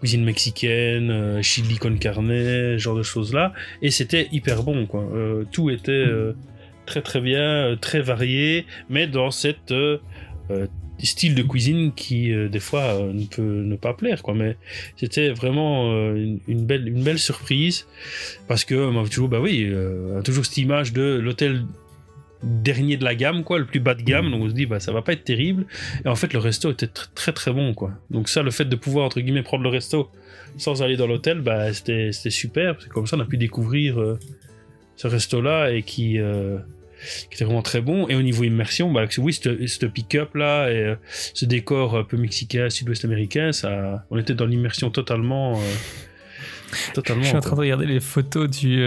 [0.04, 3.54] cuisine mexicaine, euh, chili con carne, genre de choses-là.
[3.80, 5.02] Et c'était hyper bon, quoi.
[5.14, 6.34] Euh, tout était euh,
[6.84, 9.72] très très bien, très varié, mais dans cette
[11.02, 14.34] style de cuisine qui des fois ne peut ne pas plaire, quoi.
[14.34, 14.58] Mais
[14.98, 17.86] c'était vraiment une, belle une belle surprise
[18.46, 21.62] parce que toujours bah oui, euh, toujours cette image de l'hôtel
[22.44, 24.30] dernier de la gamme quoi le plus bas de gamme.
[24.30, 25.66] Donc on se dit bah ça va pas être terrible.
[26.04, 27.92] Et en fait le resto était tr- très très bon quoi.
[28.10, 30.10] Donc ça le fait de pouvoir entre guillemets prendre le resto
[30.58, 32.74] sans aller dans l'hôtel bah c'était super.
[32.74, 34.18] Parce que comme ça on a pu découvrir euh,
[34.96, 36.58] ce resto là et qui euh,
[37.28, 38.08] qui était vraiment très bon.
[38.08, 40.94] Et au niveau immersion bah oui ce pick-up là et euh,
[41.34, 45.58] ce décor un peu mexicain sud-ouest américain ça on était dans l'immersion totalement
[46.92, 47.48] totalement Je suis en quoi.
[47.48, 48.84] train de regarder les photos du,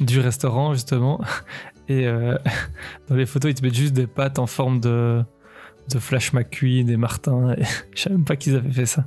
[0.00, 1.20] du restaurant, justement.
[1.88, 2.36] Et euh,
[3.08, 5.22] dans les photos, ils te mettent juste des pâtes en forme de,
[5.92, 7.54] de Flash McQueen, des Martins.
[7.58, 7.62] Et
[7.94, 9.04] je savais même pas qu'ils avaient fait ça.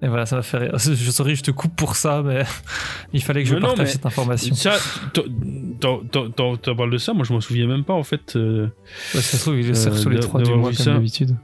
[0.00, 0.78] Et voilà, ça m'a fait rire.
[0.78, 2.44] Je sorry, je te coupe pour ça, mais
[3.12, 4.54] il fallait que je Mais partage cette information.
[4.54, 4.74] Ça,
[5.12, 8.36] t'en- parles de ça, moi je m'en souviens même pas en fait.
[8.36, 8.68] euh,
[9.14, 11.34] Ouais, ça se trouve, il est Euh, sur les 3 du mois, comme d'habitude.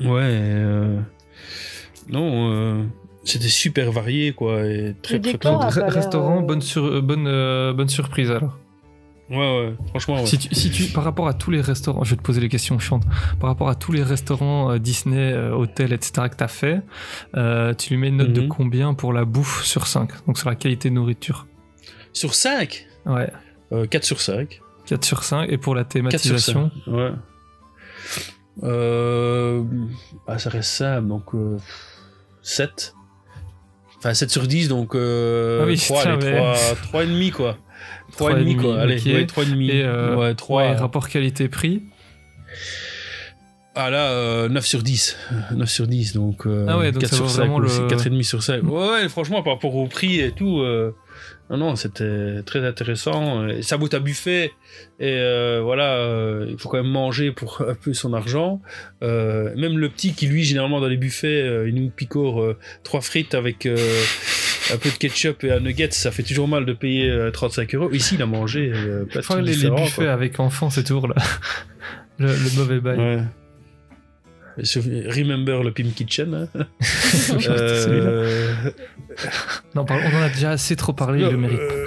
[0.00, 0.06] Ouais.
[0.22, 0.98] euh,
[2.08, 2.82] Non, euh,
[3.24, 4.64] c'était super varié quoi.
[4.66, 5.32] Et très, très,
[5.88, 8.58] restaurant, euh, bonne, sur- euh, bonne, euh, bonne surprise alors.
[9.30, 10.26] Ouais, ouais, franchement, ouais.
[10.26, 12.50] Si tu, si tu, par rapport à tous les restaurants, je vais te poser les
[12.50, 13.04] questions chiantes.
[13.40, 16.28] Par rapport à tous les restaurants euh, Disney, euh, hôtels, etc.
[16.30, 16.82] que tu as fait,
[17.34, 18.48] euh, tu lui mets une note de Mhm.
[18.48, 21.46] combien pour la bouffe sur 5 Donc sur la qualité de nourriture.
[22.12, 23.30] Sur 5 Ouais,
[23.90, 24.60] 4 sur 5.
[24.84, 25.48] 4 sur 5.
[25.50, 26.52] Et pour la 4 sur 5.
[26.52, 27.12] thématisation Ouais.
[28.62, 29.62] Euh,
[30.26, 31.56] bah, ça reste simple, donc euh,
[32.42, 32.94] 7.
[34.04, 36.56] Enfin, 7 sur 10, donc euh, Ah oui, 3, putain, allez, mais- 3,
[36.88, 37.56] 3 et demi quoi.
[38.12, 39.06] 3 et 3,5, demi quoi, allez, ok.
[39.06, 39.70] ouais, 3 et demi.
[39.70, 40.62] Et, euh, ouais, 3.
[40.62, 41.82] ouais, rapport qualité-prix.
[43.74, 45.16] Ah là, euh, 9 sur 10.
[45.52, 47.80] 9 sur 10, donc, euh, Ah ouais, donc 4 ça sur vaut 5 vraiment aussi,
[47.80, 48.62] le- 4,5 sur 5.
[48.64, 50.94] Ouais, ouais, franchement, par rapport au prix et tout, euh,
[51.50, 53.46] non, non, c'était très intéressant.
[53.48, 54.52] Et Ça vaut à buffet,
[54.98, 58.62] et euh, voilà, euh, il faut quand même manger pour un peu son argent.
[59.02, 62.56] Euh, même le petit qui, lui, généralement, dans les buffets, euh, il nous picore euh,
[62.82, 63.66] trois frites avec...
[63.66, 63.76] euh,
[64.72, 67.74] un peu de ketchup et un nugget, ça fait toujours mal de payer euh, 35
[67.74, 67.90] euros.
[67.92, 70.12] Ici, il a mangé euh, pas de les, les buffets quoi.
[70.12, 71.16] avec enfants, c'est toujours là.
[72.18, 72.98] le, le mauvais bail.
[72.98, 73.18] Ouais.
[74.56, 76.48] Remember le Pim Kitchen.
[76.54, 76.66] hein.
[77.48, 78.52] Euh,
[79.74, 81.58] Non, on en a déjà assez trop parlé, il le mérite.
[81.60, 81.86] euh,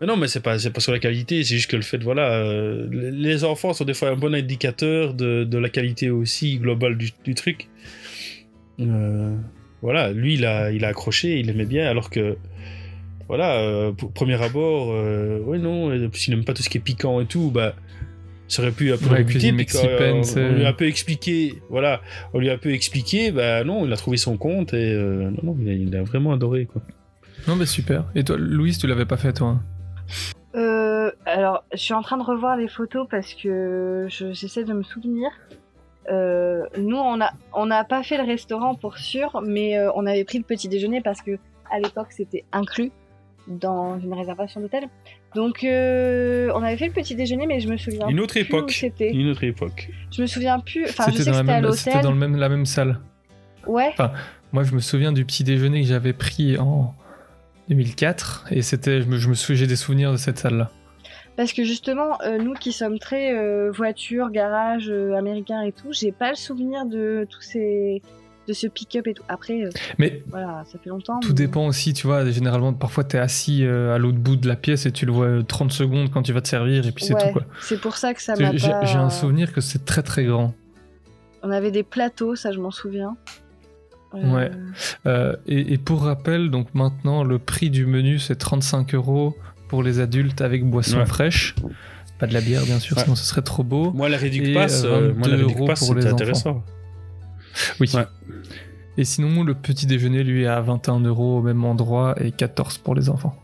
[0.00, 1.98] mais non, mais c'est pas, c'est pas sur la qualité, c'est juste que le fait,
[2.02, 6.56] voilà, euh, les enfants sont des fois un bon indicateur de, de la qualité aussi
[6.58, 7.68] globale du, du truc.
[8.80, 9.34] Euh,
[9.82, 12.36] voilà, lui, il a, il a accroché, il aimait bien, alors que,
[13.28, 16.80] voilà, euh, pour- premier abord, euh, ouais, non, s'il n'aime pas tout ce qui est
[16.80, 17.74] piquant et tout, bah,
[18.50, 22.00] ça aurait pu un peu Ouais, quand, mexicaine, on, lui a un peu expliqué, voilà,
[22.34, 25.30] on lui a un peu expliqué, bah non, il a trouvé son compte et euh,
[25.30, 26.82] non, non, il a, il a vraiment adoré, quoi.
[27.46, 28.04] Non, mais super.
[28.14, 29.60] Et toi, Louise, tu l'avais pas fait, toi hein?
[30.56, 34.72] Euh, alors, je suis en train de revoir les photos parce que je- j'essaie de
[34.72, 35.30] me souvenir.
[36.10, 40.06] Euh, nous, on a, on n'a pas fait le restaurant pour sûr, mais euh, on
[40.06, 41.38] avait pris le petit déjeuner parce que
[41.70, 42.90] à l'époque c'était inclus
[43.46, 44.88] dans une réservation d'hôtel.
[45.34, 48.08] Donc, euh, on avait fait le petit déjeuner, mais je me souviens.
[48.08, 48.72] Une autre plus où époque.
[48.72, 49.10] C'était.
[49.10, 49.88] Une autre époque.
[50.10, 50.84] Je me souviens plus.
[50.84, 52.02] Enfin, je C'était sais que dans, c'était la à même, c'était l'hôtel.
[52.04, 52.98] dans le même, la même salle.
[53.66, 53.94] Ouais.
[54.52, 56.94] Moi, je me souviens du petit déjeuner que j'avais pris en
[57.68, 58.46] 2004.
[58.50, 60.70] Et c'était, je me, je me souviens, j'ai des souvenirs de cette salle-là.
[61.36, 65.92] Parce que justement, euh, nous qui sommes très euh, voiture, garage euh, américain et tout,
[65.92, 68.02] j'ai pas le souvenir de tous ces
[68.48, 69.22] de ce pick-up et tout.
[69.28, 71.20] Après, euh, Mais voilà, ça fait longtemps.
[71.20, 72.28] tout mais- dépend aussi, tu vois.
[72.30, 75.26] Généralement, parfois, t'es assis euh, à l'autre bout de la pièce et tu le vois
[75.26, 77.42] euh, 30 secondes quand tu vas te servir et puis c'est Ouais, tout, quoi.
[77.60, 78.84] C'est pour ça que ça J'ai m'a j'ai- pas.
[78.84, 80.54] j'ai un souvenir que c'est très très grand.
[81.42, 83.16] On avait des plateaux, ça je m'en souviens.
[84.14, 84.50] Euh, Ouais.
[85.06, 89.36] Euh, et, et pour rappel, donc maintenant, le prix du menu, c'est 35 euros
[89.68, 91.06] pour les adultes avec boisson Ouais.
[91.06, 91.54] fraîche.
[92.18, 93.04] Pas de la bière, bien sûr, Ouais.
[93.04, 93.92] sinon ce serait trop beau.
[93.92, 96.02] Moi, la réduc Et, pass, euh, euh, moi, la 22 réduc euros pass, pour les
[96.02, 96.22] c'était enfants.
[96.22, 96.64] intéressant.
[97.80, 97.90] Oui.
[98.96, 102.78] Et sinon, le petit déjeuner, lui, est à 21 euros au même endroit et 14
[102.78, 103.34] pour les enfants.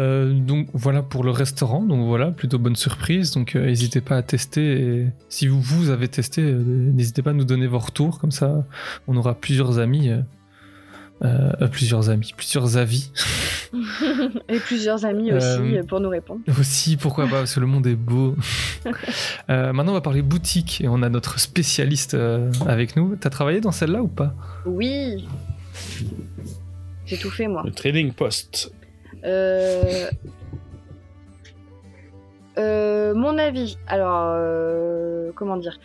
[0.00, 3.30] Euh, donc voilà pour le restaurant, donc voilà, plutôt bonne surprise.
[3.32, 5.06] Donc euh, n'hésitez pas à tester.
[5.28, 8.66] Si vous, vous avez testé, euh, n'hésitez pas à nous donner vos retours, comme ça
[9.06, 10.10] on aura plusieurs amis,
[11.24, 13.10] euh, euh, plusieurs amis, plusieurs avis
[14.48, 15.46] et plusieurs amis aussi
[15.76, 16.40] Euh, pour nous répondre.
[16.60, 16.96] aussi.
[16.96, 18.34] Pourquoi pas Parce que le monde est beau.
[19.50, 23.16] Euh, maintenant on va parler boutique et on a notre spécialiste euh, avec nous.
[23.16, 24.34] T'as travaillé dans celle-là ou pas?
[24.66, 25.26] Oui.
[27.06, 27.62] J'ai tout fait moi.
[27.64, 28.72] Le Trading Post.
[29.24, 30.06] Euh...
[32.58, 33.78] euh, mon avis.
[33.86, 35.78] Alors, euh, comment dire?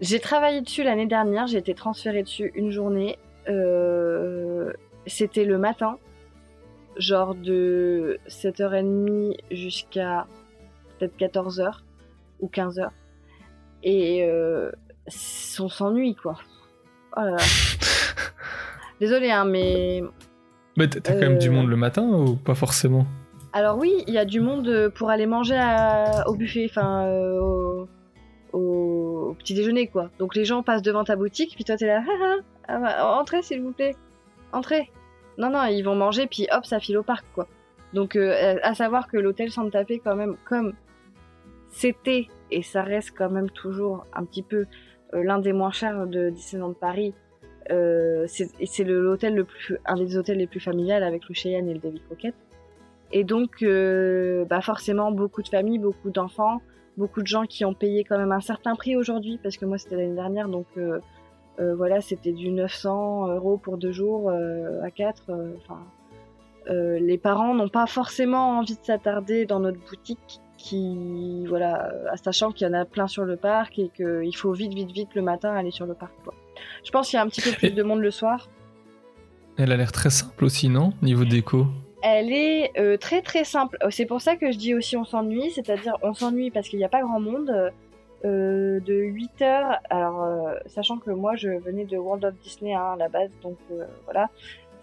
[0.00, 1.46] J'ai travaillé dessus l'année dernière.
[1.46, 3.18] J'ai été transférée dessus une journée.
[3.48, 4.72] Euh,
[5.06, 5.96] C'était le matin,
[6.96, 10.26] genre de 7h30 jusqu'à
[10.98, 11.70] peut-être 14h
[12.40, 12.88] ou 15h.
[13.82, 14.70] Et euh,
[15.58, 16.36] on s'ennuie, quoi.
[17.16, 17.36] Oh là là.
[19.00, 20.02] Désolée, hein, mais
[20.76, 21.52] Mais t'as quand même du Euh.
[21.52, 23.06] monde le matin ou pas forcément?
[23.52, 27.40] Alors oui, il y a du monde pour aller manger à- au buffet, enfin euh,
[27.40, 27.88] au,
[28.52, 30.10] au- petit déjeuner quoi.
[30.18, 32.12] Donc les gens passent devant ta boutique, puis toi t'es là, Ah,
[32.68, 33.94] ah, ah, bah, entrez s'il vous plaît,
[34.52, 34.90] entrez.
[35.38, 37.46] Non non, ils vont manger puis hop ça file au parc quoi.
[37.94, 40.74] Donc euh, à savoir que l'hôtel Santa Fe quand même comme
[41.70, 44.66] c'était et ça reste quand même toujours un petit peu
[45.14, 47.14] euh, l'un des moins chers de Disneyland Paris.
[47.70, 51.74] Euh, c'est l'hôtel le plus, un des hôtels les plus familiales avec le Cheyenne et
[51.74, 52.34] le David Crockett.
[53.12, 56.60] Et donc, euh, bah forcément, beaucoup de familles, beaucoup d'enfants,
[56.96, 59.78] beaucoup de gens qui ont payé quand même un certain prix aujourd'hui, parce que moi
[59.78, 60.98] c'était l'année dernière, donc euh,
[61.60, 65.30] euh, voilà, c'était du 900 euros pour deux jours euh, à quatre.
[65.58, 65.80] Enfin,
[66.68, 71.90] les parents n'ont pas forcément envie de s'attarder dans notre boutique, qui voilà,
[72.22, 75.14] sachant qu'il y en a plein sur le parc et qu'il faut vite, vite, vite
[75.14, 76.12] le matin aller sur le parc.
[76.22, 76.34] Quoi.
[76.84, 78.48] Je pense qu'il y a un petit peu plus de monde le soir.
[79.56, 81.66] Elle a l'air très simple aussi, non Niveau déco?
[82.02, 83.76] Elle est euh, très très simple.
[83.82, 86.78] Euh, C'est pour ça que je dis aussi on s'ennuie, c'est-à-dire on s'ennuie parce qu'il
[86.78, 87.72] n'y a pas grand monde.
[88.22, 92.74] Euh, de 8 heures, alors euh, sachant que moi je venais de World of Disney
[92.74, 94.28] hein, à la base, donc euh, voilà,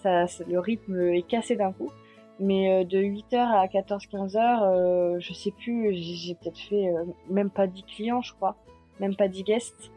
[0.01, 1.91] ça, le rythme est cassé d'un coup.
[2.39, 6.88] Mais euh, de 8h à 14-15 heures, euh, je sais plus, j'ai peut-être fait
[7.30, 8.55] même pas 10 clients, je crois,
[8.99, 9.91] même pas 10 guests.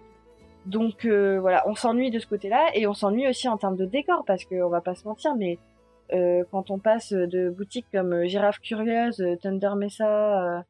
[0.67, 4.25] Donc voilà, on s'ennuie de ce côté-là et on s'ennuie aussi en termes de décor
[4.27, 5.59] parce qu'on va pas se mentir, mais
[6.51, 10.61] quand on passe de boutiques comme euh, Girafe Curieuse, euh, Thunder Mesa, euh,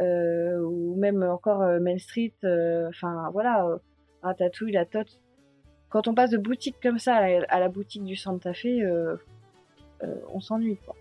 [0.00, 3.76] euh, ou même encore euh, Main Street, euh, enfin voilà, euh,
[4.22, 5.18] Ratatouille, la Tote.
[5.88, 8.66] Quand on passe de boutique comme ça à la, à la boutique du Santa Fe,
[8.66, 9.16] euh,
[10.04, 10.94] euh, on s'ennuie quoi.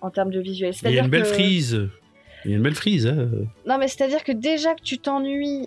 [0.00, 0.72] En termes de visuel.
[0.84, 1.88] Il y a une belle que- frise.
[2.44, 3.06] Il y a une belle frise.
[3.06, 3.28] Hein.
[3.66, 5.66] non, mais c'est-à-dire que déjà que tu t'ennuies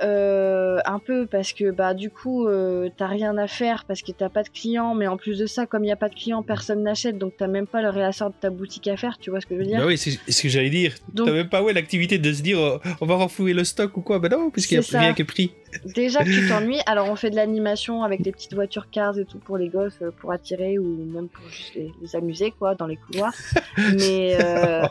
[0.00, 4.12] Euh, un peu parce que bah du coup euh, t'as rien à faire parce que
[4.12, 6.14] t'as pas de clients mais en plus de ça comme il n'y a pas de
[6.14, 9.30] clients personne n'achète donc t'as même pas le réassort de ta boutique à faire tu
[9.30, 9.80] vois ce que je veux dire?
[9.80, 10.94] Bah oui, c'est ce que j'allais dire.
[11.16, 14.00] T'as même pas ouais, l'activité de se dire oh, on va renflouer le stock ou
[14.00, 14.18] quoi?
[14.18, 15.52] Bah non, puisqu'il n'y a rien qui est pris.
[15.84, 19.24] Déjà que tu t'ennuies alors on fait de l'animation avec des petites voitures cars et
[19.24, 22.74] tout pour les gosses euh, pour attirer ou même pour juste les, les amuser quoi
[22.74, 23.34] dans les couloirs.
[23.98, 24.82] Mais euh,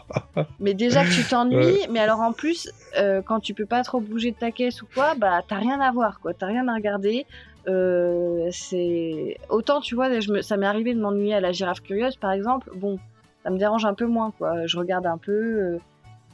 [0.60, 4.00] mais déjà que tu t'ennuies mais alors en plus euh, quand tu peux pas trop
[4.00, 6.34] bouger de ta caisse ou quoi bah t'as rien à voir quoi.
[6.34, 7.26] T'as rien à regarder.
[7.68, 10.42] Euh, c'est autant tu vois je me...
[10.42, 12.72] ça m'est arrivé de m'ennuyer à la girafe curieuse par exemple.
[12.76, 12.98] Bon
[13.44, 14.66] ça me dérange un peu moins quoi.
[14.66, 15.78] Je regarde un peu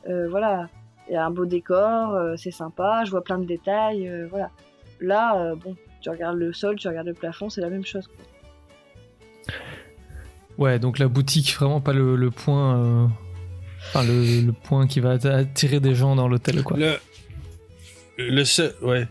[0.06, 0.68] voilà
[1.10, 4.28] il y a un beau décor euh, c'est sympa je vois plein de détails euh,
[4.30, 4.50] voilà
[5.00, 8.08] là euh, bon tu regardes le sol tu regardes le plafond c'est la même chose
[8.08, 8.26] quoi.
[10.58, 12.78] Ouais, donc la boutique, vraiment pas le, le point.
[12.78, 13.08] euh,
[13.90, 16.78] Enfin, le, le point qui va attirer des gens dans l'hôtel, quoi.
[16.78, 16.98] Le,
[18.18, 19.08] le seul, ouais.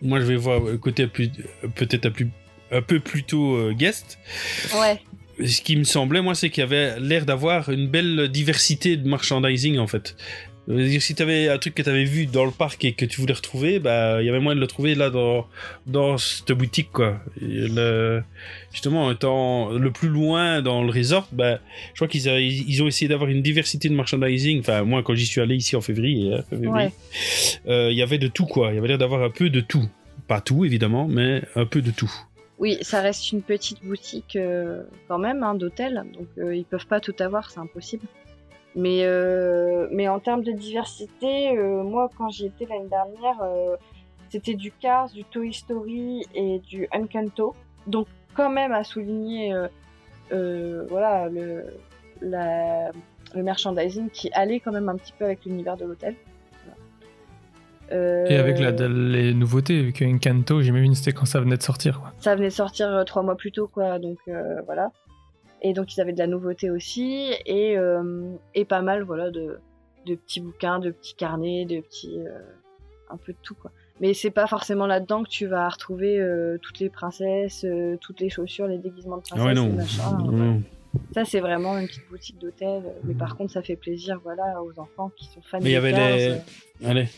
[0.00, 1.30] Moi, je vais voir le côté plus,
[1.74, 2.30] peut-être un, plus,
[2.70, 4.18] un peu plutôt euh, guest.
[4.80, 5.02] ouais
[5.44, 9.06] Ce qui me semblait, moi, c'est qu'il y avait l'air d'avoir une belle diversité de
[9.08, 10.16] merchandising, en fait.
[10.68, 13.04] Euh, Si tu avais un truc que tu avais vu dans le parc et que
[13.04, 15.46] tu voulais retrouver, bah, il y avait moyen de le trouver là dans,
[15.86, 17.20] dans cette boutique, quoi.
[17.40, 18.22] Et le-
[18.72, 21.58] justement, en étant le plus loin dans le resort, bah,
[21.92, 24.60] je crois qu'ils ils ont essayé d'avoir une diversité de merchandising.
[24.60, 26.92] Enfin, moi, quand j'y suis allé ici en février, hein, Ouais.
[27.68, 28.70] euh, il y avait de tout, quoi.
[28.72, 29.86] Il y avait l'air d'avoir un peu de tout.
[30.28, 32.10] Pas tout, évidemment, mais un peu de tout.
[32.58, 36.86] Oui, ça reste une petite boutique euh, quand même hein, d'hôtel, donc euh, ils peuvent
[36.86, 38.06] pas tout avoir, c'est impossible.
[38.76, 43.76] Mais, euh, mais en termes de diversité, euh, moi quand j'y étais l'année dernière, euh,
[44.30, 47.54] c'était du Cars, du Toy Story et du Encanto.
[47.86, 49.54] Donc quand même à souligner
[50.30, 51.64] voilà, le,
[52.20, 52.90] la-
[53.34, 56.16] le merchandising qui allait quand même un petit peu avec l'univers de l'hôtel.
[57.90, 58.30] Voilà.
[58.30, 62.12] Et avec la, les nouveautés, vu qu'Encanto, j'imagine c'était quand ça venait de sortir, quoi.
[62.18, 64.00] ça venait de sortir trois mois plus tôt, quoi.
[64.00, 64.18] Donc
[64.66, 64.90] voilà.
[65.66, 69.58] Et donc ils avaient de la nouveauté aussi et, euh, et pas mal, voilà, de,
[70.06, 72.38] de petits bouquins, de petits carnets, de petits, euh,
[73.10, 73.70] un peu de tout, quoi.
[74.00, 78.20] Mais c'est pas forcément là-dedans que tu vas retrouver euh, toutes les princesses, euh, toutes
[78.20, 79.68] les chaussures, les déguisements de princesses, Ah ouais, non.
[79.68, 80.18] les machins.
[80.30, 80.62] Non.
[81.14, 82.82] Ça c'est vraiment une petite boutique d'hôtel.
[83.04, 85.76] Mais par contre, ça fait plaisir, voilà, aux enfants qui sont fans Mais il y
[85.76, 86.36] avait les.
[86.84, 87.08] Allez.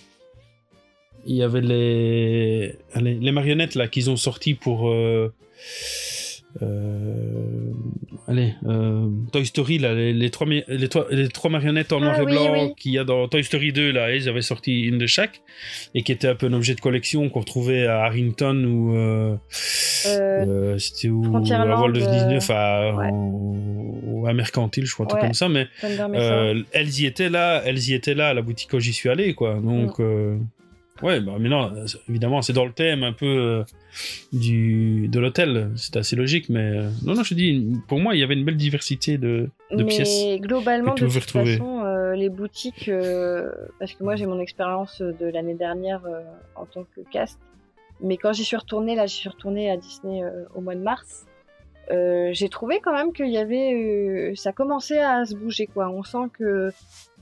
[1.27, 2.79] Il y avait les.
[2.95, 4.89] Allez, les marionnettes là qu'ils ont sorties pour.
[4.89, 5.33] euh,
[6.63, 7.73] euh,
[8.29, 12.07] Allez, euh, Toy Story là, les, les trois, les, trois, les trois marionnettes en Ah
[12.07, 12.75] noir et blanc oui.
[12.77, 15.43] qu'il y a dans Toy Story 2 là, ils avaient sorti une de chaque
[15.95, 19.37] et qui était un peu un objet de collection qu'on retrouvait à Harrington ou euh,
[20.07, 21.41] Euh, euh, c'était où à
[21.93, 23.09] Disney, enfin ouais.
[23.11, 25.29] en- ou à Mercantile, je crois, un truc Ouais.
[25.29, 25.67] comme ça, mais
[26.73, 29.35] elles y étaient là, elles y étaient là à la boutique quand j'y suis allé,
[29.35, 29.55] quoi.
[29.63, 30.37] Donc, euh,
[31.03, 31.73] ouais, bah, mais non,
[32.09, 33.65] évidemment, c'est dans le thème un peu euh,
[34.33, 35.71] du de l'hôtel.
[35.77, 38.35] C'est assez logique, mais euh, non, non, je te dis, pour moi, il y avait
[38.35, 40.41] une belle diversité de, de mais pièces.
[40.41, 41.57] globalement, de toute retrouver.
[41.57, 46.21] façon, euh, les boutiques, euh, parce que moi j'ai mon expérience de l'année dernière euh,
[46.55, 47.39] en tant que cast,
[48.01, 50.81] mais quand j'y suis retournée, là j'y suis retournée à Disney euh, au mois de
[50.81, 51.27] mars,
[51.91, 55.89] euh, j'ai trouvé quand même qu'il y avait, euh, ça commençait à se bouger quoi.
[55.89, 56.73] On sent que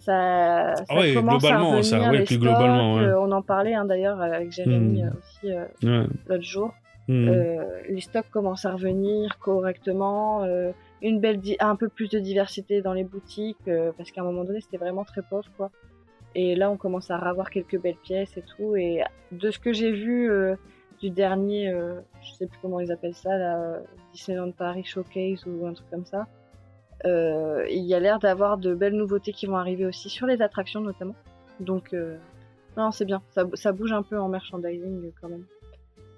[0.05, 3.13] ça, ça Ah ouais, commence à globalement, revenir, ça, ouais, les plus stocks, globalement, ouais.
[3.19, 5.07] on en parlait hein, d'ailleurs avec Jérémy Hmm.
[5.07, 5.53] euh, aussi
[5.87, 6.75] euh, l'autre jour.
[7.09, 7.29] Hmm.
[7.29, 10.45] Euh, les stocks commencent à revenir correctement,
[11.03, 14.45] une belle un peu plus de diversité dans les boutiques euh, parce qu'à un moment
[14.45, 15.71] donné c'était vraiment très pauvre quoi.
[16.35, 19.03] Et là on commence à ravoir quelques belles pièces et tout et
[19.33, 20.57] de ce que j'ai vu euh,
[21.01, 23.81] du dernier, euh, je sais plus comment ils appellent ça euh,
[24.15, 26.27] Disneyland Paris Showcase ou un truc comme ça.
[27.05, 30.41] Euh, il y a l'air d'avoir de belles nouveautés qui vont arriver aussi sur les
[30.43, 31.15] attractions notamment.
[31.61, 32.17] Donc euh,
[32.77, 35.45] non c'est bien, ça, ça bouge un peu en merchandising euh, quand même.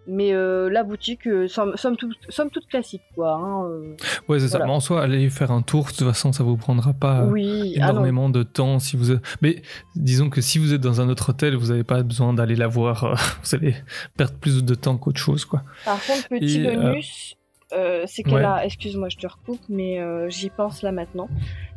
[0.09, 3.35] Mais euh, la boutique, euh, somme, somme, toute, somme toute classique, quoi.
[3.35, 3.97] hein, euh.
[4.29, 4.61] Ouais, c'est ça.
[4.61, 7.37] Mais en soi, allez faire un tour, de toute façon, ça vous prendra pas ah
[7.37, 9.17] énormément de temps si vous.
[9.43, 9.63] Mais
[9.97, 12.69] disons que si vous êtes dans un autre hôtel, vous n'avez pas besoin d'aller la
[12.69, 13.03] voir.
[13.03, 13.75] euh, vous allez
[14.17, 15.63] perdre plus de temps qu'autre chose, quoi.
[15.85, 17.35] Par contre, petit Et, euh, bonus,
[17.73, 18.45] euh, c'est qu'elle ouais.
[18.45, 21.29] a, excuse-moi, je te recoupe, mais euh, j'y pense là maintenant.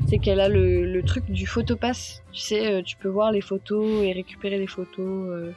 [0.07, 2.21] C'est qu'elle a le, le truc du photopass.
[2.31, 5.53] Tu sais, euh, tu peux voir les photos et récupérer les photos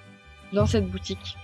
[0.52, 1.36] dans cette boutique.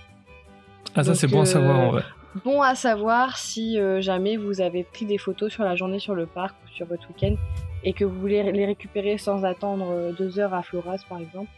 [0.95, 2.03] Ah, ça, c'est bon à savoir, en vrai.
[2.45, 6.27] Bon à savoir si jamais vous avez pris des photos sur la journée sur le
[6.27, 7.35] parc ou sur votre week-end
[7.83, 11.49] et que vous voulez les récupérer sans attendre deux heures à Floras par exemple.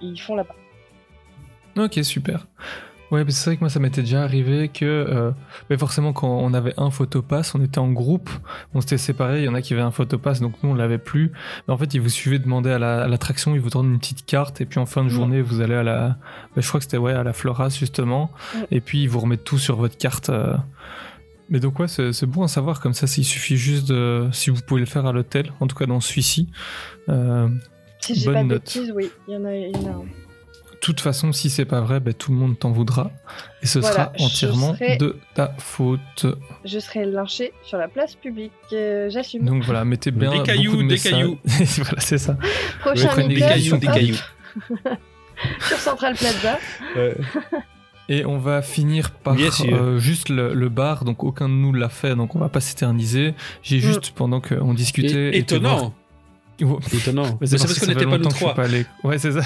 [0.00, 0.54] ils font là-bas.
[1.76, 2.46] Ok, super.
[3.12, 5.30] Ouais, c'est vrai que moi ça m'était déjà arrivé que, euh,
[5.70, 8.28] mais forcément quand on avait un photopass, on était en groupe,
[8.74, 10.98] on s'était séparés, il y en a qui avaient un photopass, donc nous on l'avait
[10.98, 11.30] plus.
[11.68, 14.26] Mais en fait, ils vous suivaient demander à la- l'attraction, ils vous donnent une petite
[14.26, 16.16] carte, et puis en fin de journée, vous allez à la, bah,
[16.56, 18.66] je crois que c'était ouais à la Floras justement, Ouais.
[18.72, 20.28] et puis ils vous remettent tout sur votre carte.
[20.30, 20.56] euh.
[21.48, 24.60] Mais donc ouais, c'est bon à savoir comme ça, il suffit juste de, si vous
[24.66, 26.48] pouvez le faire à l'hôtel, en tout cas dans celui-ci.
[27.08, 27.48] euh,
[28.00, 30.02] Si j'ai pas de bêtises, oui, il y en a, il y en a un.
[30.76, 33.10] De toute façon, si c'est pas vrai, ben, tout le monde t'en voudra.
[33.62, 36.26] Et ce Voilà, sera entièrement serai- de ta faute.
[36.64, 39.44] Je serai lynché sur la place publique, euh, j'assume.
[39.44, 41.38] Donc voilà, mettez bien Des cailloux, de des cailloux.
[41.44, 42.36] voilà, c'est ça.
[42.80, 44.16] Prochain prenez des cailloux, des cailloux.
[45.60, 46.58] sur Central Plaza.
[48.08, 51.04] Et on va finir par euh, juste le, le bar.
[51.04, 53.34] Donc aucun de nous l'a fait, donc on va pas s'éterniser.
[53.62, 55.36] J'ai juste, pendant qu'on discutait...
[55.36, 55.92] Étonnant.
[56.60, 57.36] Étonnant.
[57.40, 58.54] Mais c'est parce que qu'on n'était pas nous longtemps que je suis trois.
[58.54, 58.86] pas allé.
[59.02, 59.40] Ouais, c'est ça.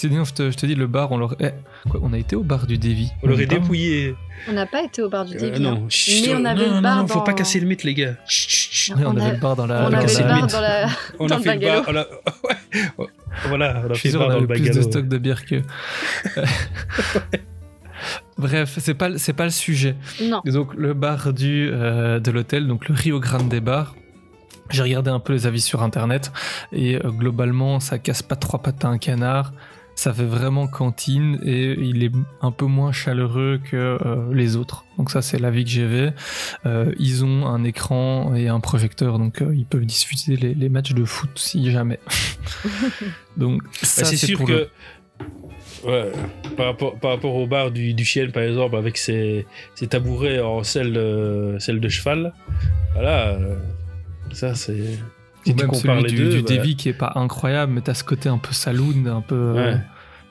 [0.00, 1.34] Sinon, je te, je te dis, le bar, on l'aurait.
[1.40, 3.10] Eh, quoi, on a été au bar du Davy.
[3.24, 4.14] On l'aurait dépouillé.
[4.48, 5.58] On n'a pas été au bar du Euh, début.
[5.58, 7.82] non, Chut, Mais on avait non, le bar non, faut dans- pas casser le mythe,
[7.82, 8.14] les gars.
[8.24, 9.82] Chut, chut, on, a- avait le bar dans la.
[9.88, 10.86] on avait le bar dans la.
[11.18, 11.84] On a fait le bar.
[11.88, 12.06] on a-
[12.98, 13.06] ouais.
[13.48, 15.62] Voilà, on a Je fait le bar dans le plus de stock de bière que.
[18.38, 19.96] Bref, c'est pas, c'est pas le sujet.
[20.22, 20.40] Non.
[20.44, 23.96] Donc, le bar du, euh, de l'hôtel, donc le Rio Grande Bar.
[24.70, 26.30] J'ai regardé un peu les avis sur internet
[26.72, 29.52] et euh, globalement, ça casse pas trois pattes à un canard.
[29.98, 34.84] Ça fait vraiment cantine et il est un peu moins chaleureux que euh, les autres.
[34.96, 36.12] Donc ça, c'est l'avis que j'avais.
[36.66, 40.68] Euh, ils ont un écran et un projecteur, donc euh, ils peuvent diffuser les, les
[40.68, 41.98] matchs de foot si jamais.
[43.36, 44.68] donc ça, Bah, c'est sûr pour que le-
[45.90, 46.12] ouais,
[46.56, 50.40] par, rapport, par rapport au bar du, du chien par exemple avec ses, ses tabourets
[50.40, 52.32] en selle, de- selle de cheval
[52.94, 53.56] voilà euh,
[54.32, 54.98] ça c'est
[55.50, 57.72] Et tu même compares celui les du, deux, du bah, Davy qui est pas incroyable,
[57.72, 59.34] mais t'as ce côté un peu saloon, un peu.
[59.34, 59.80] euh, Ouais.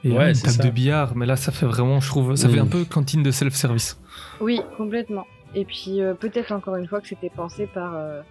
[0.03, 0.64] et Ouais, une table ça.
[0.64, 2.52] de billard, mais là ça fait vraiment, je trouve, ça Mm.
[2.52, 3.99] fait un peu cantine de self-service.
[4.39, 5.26] Oui, complètement.
[5.56, 8.22] Et puis euh, peut-être encore une fois que c'était pensé par, euh,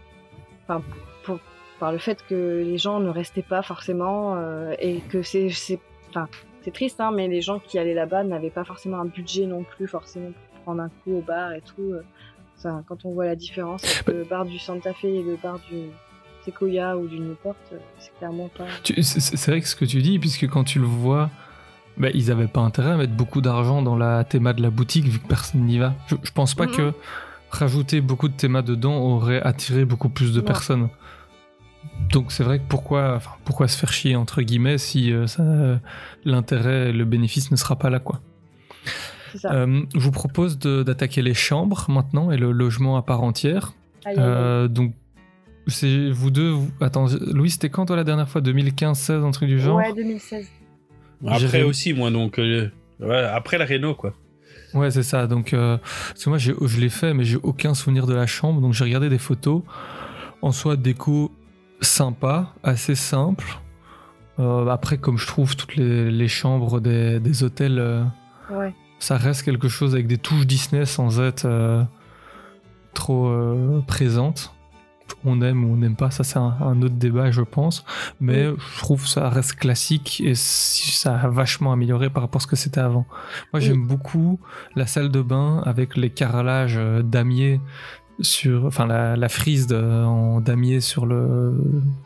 [0.68, 0.82] enfin,
[1.24, 1.38] pour-
[1.80, 5.78] par le fait que les gens ne restaient pas forcément euh, et que c'est, c'est,
[6.10, 6.28] enfin,
[6.62, 9.62] c'est triste, hein, mais les gens qui allaient là-bas n'avaient pas forcément un budget non
[9.62, 11.92] plus forcément pour prendre un coup au bar et tout.
[11.92, 12.02] euh.
[12.56, 15.58] Ça, quand on voit la différence entre le bar du Santa Fe et le bar
[15.70, 15.76] du
[16.46, 18.64] Sequoia ou du Newport, euh, c'est clairement pas.
[18.84, 21.28] C'est vrai que ce que tu dis, puisque quand tu le vois,
[21.98, 25.06] bah, ils avaient pas intérêt à mettre beaucoup d'argent dans la théma de la boutique
[25.06, 25.94] vu que personne n'y va.
[26.08, 26.92] Je, je pense pas que
[27.50, 30.46] rajouter beaucoup de thémas dedans aurait attiré beaucoup plus de Non.
[30.46, 30.88] personnes.
[32.10, 35.76] Donc c'est vrai que pourquoi, enfin, pourquoi se faire chier entre guillemets si euh, euh,
[36.24, 38.20] l'intérêt et le bénéfice ne sera pas là quoi.
[39.36, 39.52] Ça.
[39.52, 43.72] Euh, je vous propose de- d'attaquer les chambres maintenant et le logement à part entière.
[44.06, 44.94] Euh, donc,
[45.66, 46.50] c'est vous deux.
[46.50, 48.40] vous- Attends, Louis, c'était quand toi la dernière fois?
[48.40, 49.76] 2015-16, un truc du genre?
[49.76, 50.46] Ouais, 2016.
[51.26, 52.68] après aussi moi donc euh,
[53.00, 54.12] ouais, après la réno quoi
[54.74, 55.26] Ouais, c'est ça.
[55.26, 55.78] Donc, euh,
[56.08, 58.60] parce que moi, j'ai- je l'ai fait, mais j'ai aucun souvenir de la chambre.
[58.60, 59.62] Donc, j'ai regardé des photos.
[60.42, 61.32] En soi, déco
[61.80, 63.46] sympa, assez simple.
[64.38, 68.04] Euh, après, comme je trouve toutes les, les chambres des, des hôtels, euh,
[68.50, 68.74] Ouais.
[68.98, 71.82] ça reste quelque chose avec des touches Disney sans être euh,
[72.92, 74.52] trop euh, présente.
[75.24, 77.84] On aime ou on n'aime pas, ça c'est un, un autre débat, je pense.
[78.20, 82.46] Mais je trouve ça reste classique et ça a vachement amélioré par rapport à ce
[82.46, 83.06] que c'était avant.
[83.52, 84.38] Moi, j'aime beaucoup
[84.74, 87.60] la salle de bain avec les carrelages euh, damier
[88.20, 91.60] sur, enfin la, la frise de- en damier sur le,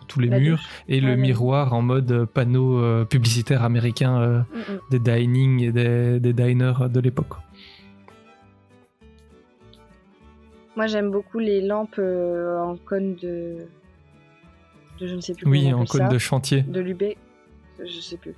[0.08, 0.66] tous les La murs douche.
[0.88, 1.20] et le Ouais, ouais.
[1.20, 4.78] miroir en mode euh, panneau euh, publicitaire américain euh, Mm, mm.
[4.90, 7.34] des dining et des, des diners de l'époque.
[10.76, 13.66] Moi, j'aime beaucoup les lampes euh, en cône de...
[15.00, 15.06] de.
[15.06, 16.08] Je ne sais plus Oui, on en cône ça.
[16.08, 16.62] de chantier.
[16.62, 17.02] De l'UB.
[17.84, 18.34] Je sais plus.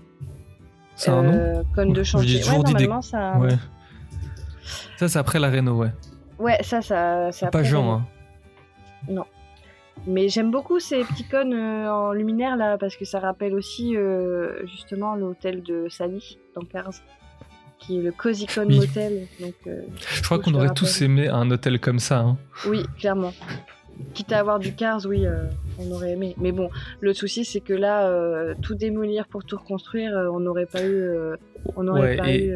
[0.97, 2.37] C'est un nom Euh, Cône de chantier.
[2.37, 3.39] ouais, dit des- normalement, ça.
[3.39, 3.57] Ouais.
[4.97, 5.91] Ça, c'est après la réno, ouais.
[6.39, 7.31] Ouais, ça, ça.
[7.33, 8.07] C'est Pas Jean, hein.
[9.09, 9.25] Non.
[10.07, 13.97] Mais j'aime beaucoup ces petits cônes euh, en luminaire là, parce que ça rappelle aussi
[13.97, 16.91] euh, justement l'hôtel de Sally dans Cars,
[17.87, 18.77] qui est le Cozy Con Oui.
[18.77, 19.27] Motel.
[19.41, 19.83] Donc, euh,
[20.15, 22.19] Je crois qu'on aurait tous aimé un hôtel comme ça.
[22.21, 22.37] hein.
[22.67, 23.33] Oui, clairement.
[24.15, 25.45] Quitte à avoir du Cars, oui, euh,
[25.79, 26.35] on aurait aimé.
[26.39, 30.67] Mais bon, le souci, c'est que là, euh, tout démolir pour tout reconstruire, on n'aurait
[30.67, 31.05] pas eu,
[31.77, 32.55] on n'aurait Ouais, pas eu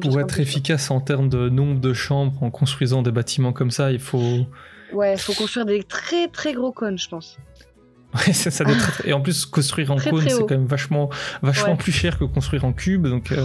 [0.00, 3.92] Pour être efficace en termes de nombre de chambres en construisant des bâtiments comme ça,
[3.92, 4.46] il faut.
[4.92, 7.36] Ouais, faut construire des très très gros cônes, je pense.
[8.14, 10.50] Ouais, ça, ça doit être très- Et en plus, construire en Très, cône, c'est quand
[10.50, 11.10] même vachement,
[11.42, 11.76] vachement Ouais.
[11.76, 13.08] plus cher que construire en cube.
[13.08, 13.44] Donc, euh,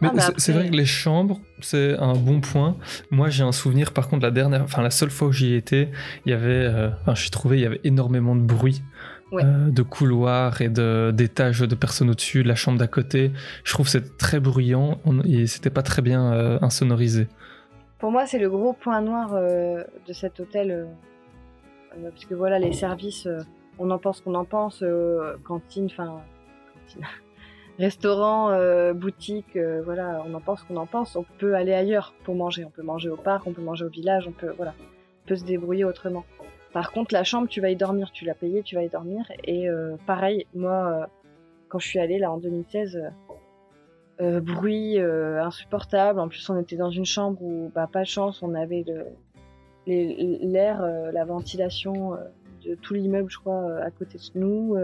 [0.00, 2.76] Mais Ah, bah c'est- vrai que les chambres, c'est un bon point.
[3.10, 5.90] Moi, j'ai un souvenir, par contre, la dernière, enfin la seule fois où j'y étais,
[6.26, 8.82] il y avait, euh, enfin, j'ai trouvé, il y avait énormément de bruit.
[9.30, 9.44] Ouais.
[9.46, 13.32] euh, de couloirs et de- d'étages de, personnes au-dessus, de la chambre d'à côté.
[13.64, 17.28] Je trouve que c'est très bruyant on- et c'était pas très bien euh, insonorisé.
[17.98, 20.86] Pour moi, c'est le gros point noir de cet hôtel.
[22.02, 23.26] parce que voilà, les services,
[23.78, 24.84] on en pense qu'on en pense.
[25.44, 26.20] cantine, enfin.
[26.86, 27.06] cantine.
[27.78, 31.16] Restaurant, euh, boutique, euh, voilà, on en pense qu'on en pense.
[31.16, 32.64] On peut aller ailleurs pour manger.
[32.64, 34.74] On peut manger au parc, on peut manger au village, on peut, voilà,
[35.26, 36.24] peut se débrouiller autrement.
[36.72, 38.10] Par contre, la chambre, tu vas y dormir.
[38.12, 39.30] Tu l'as payée, tu vas y dormir.
[39.44, 41.06] Et euh, pareil, moi, euh,
[41.68, 42.98] quand je suis allée là en 2016.
[44.20, 46.20] euh, bruit insupportable.
[46.20, 48.84] En plus, on était dans une chambre où, bah, pas de chance, on avait
[49.86, 50.82] l'air,
[51.12, 52.16] la ventilation
[52.64, 54.76] de tout l'immeuble, je crois, à côté de nous.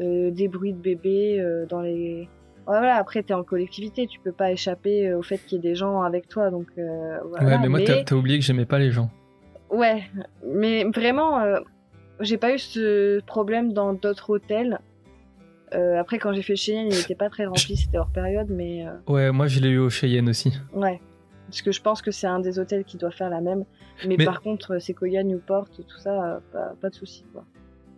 [0.00, 2.28] Euh, des bruits de bébés euh, dans les.
[2.66, 5.70] Voilà, après, t'es en collectivité, tu peux pas échapper euh, au fait qu'il y ait
[5.70, 6.50] des gens avec toi.
[6.50, 7.46] Donc, euh, voilà.
[7.46, 9.08] ouais, mais moi, t'as t'as oublié que j'aimais pas les gens.
[9.70, 10.02] Ouais,
[10.44, 11.60] mais vraiment, euh,
[12.20, 14.80] j'ai pas eu ce problème dans d'autres hôtels.
[15.74, 18.84] Euh, après, quand j'ai fait Cheyenne, il était pas très rempli, c'était hors période, mais.
[19.06, 20.52] Ouais, moi, je l'ai eu au Cheyenne aussi.
[20.72, 21.00] Ouais.
[21.48, 23.64] Parce que je pense que c'est un des hôtels qui doit faire la même.
[24.06, 27.24] Mais, Mais- par contre, Sequoia, Newport, tout ça, pas, pas de soucis.
[27.32, 27.44] Quoi.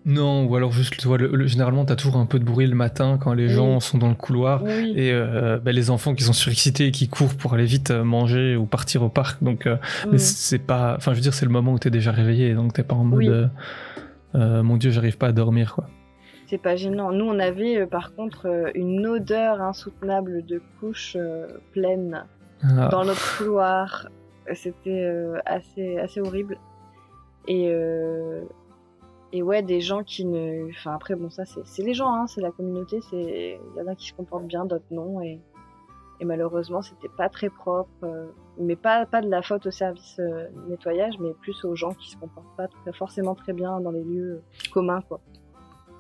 [0.06, 2.66] Non, ou alors juste, tu vois, le- le- généralement, t'as toujours un peu de bruit
[2.66, 3.52] le matin quand les Oui.
[3.52, 4.62] gens sont dans le couloir.
[4.62, 4.94] Oui.
[4.96, 8.04] Et euh, bah, les enfants qui sont surexcités et qui courent pour aller vite euh,
[8.04, 9.42] manger ou partir au parc.
[9.42, 9.76] Donc, euh,
[10.10, 10.94] mais c'est pas.
[10.96, 13.04] Enfin, je veux dire, c'est le moment où t'es déjà réveillé, donc t'es pas en
[13.04, 13.50] mode.
[14.34, 15.86] Euh, mon Dieu, j'arrive pas à dormir, quoi.
[16.46, 17.12] C'est pas gênant.
[17.12, 21.16] Nous, on avait par contre une odeur insoutenable de couches
[21.72, 22.24] pleines
[22.62, 22.88] Ah.
[22.88, 24.08] dans notre couloir.
[24.54, 25.06] C'était
[25.44, 26.56] assez, assez horrible.
[27.46, 28.40] Et, euh,
[29.32, 30.68] et ouais, des gens qui ne.
[30.70, 33.00] Enfin, après, bon, ça, c'est les gens, hein, c'est la communauté.
[33.10, 35.20] c'est Il y en a qui se comportent bien, d'autres non.
[35.22, 35.38] Et,
[36.20, 37.90] et malheureusement, c'était pas très propre.
[38.05, 38.26] euh,
[38.60, 42.10] mais pas, pas de la faute au service euh, nettoyage, mais plus aux gens qui
[42.10, 44.40] se comportent pas très- forcément très bien dans les lieux
[44.72, 45.20] communs, quoi.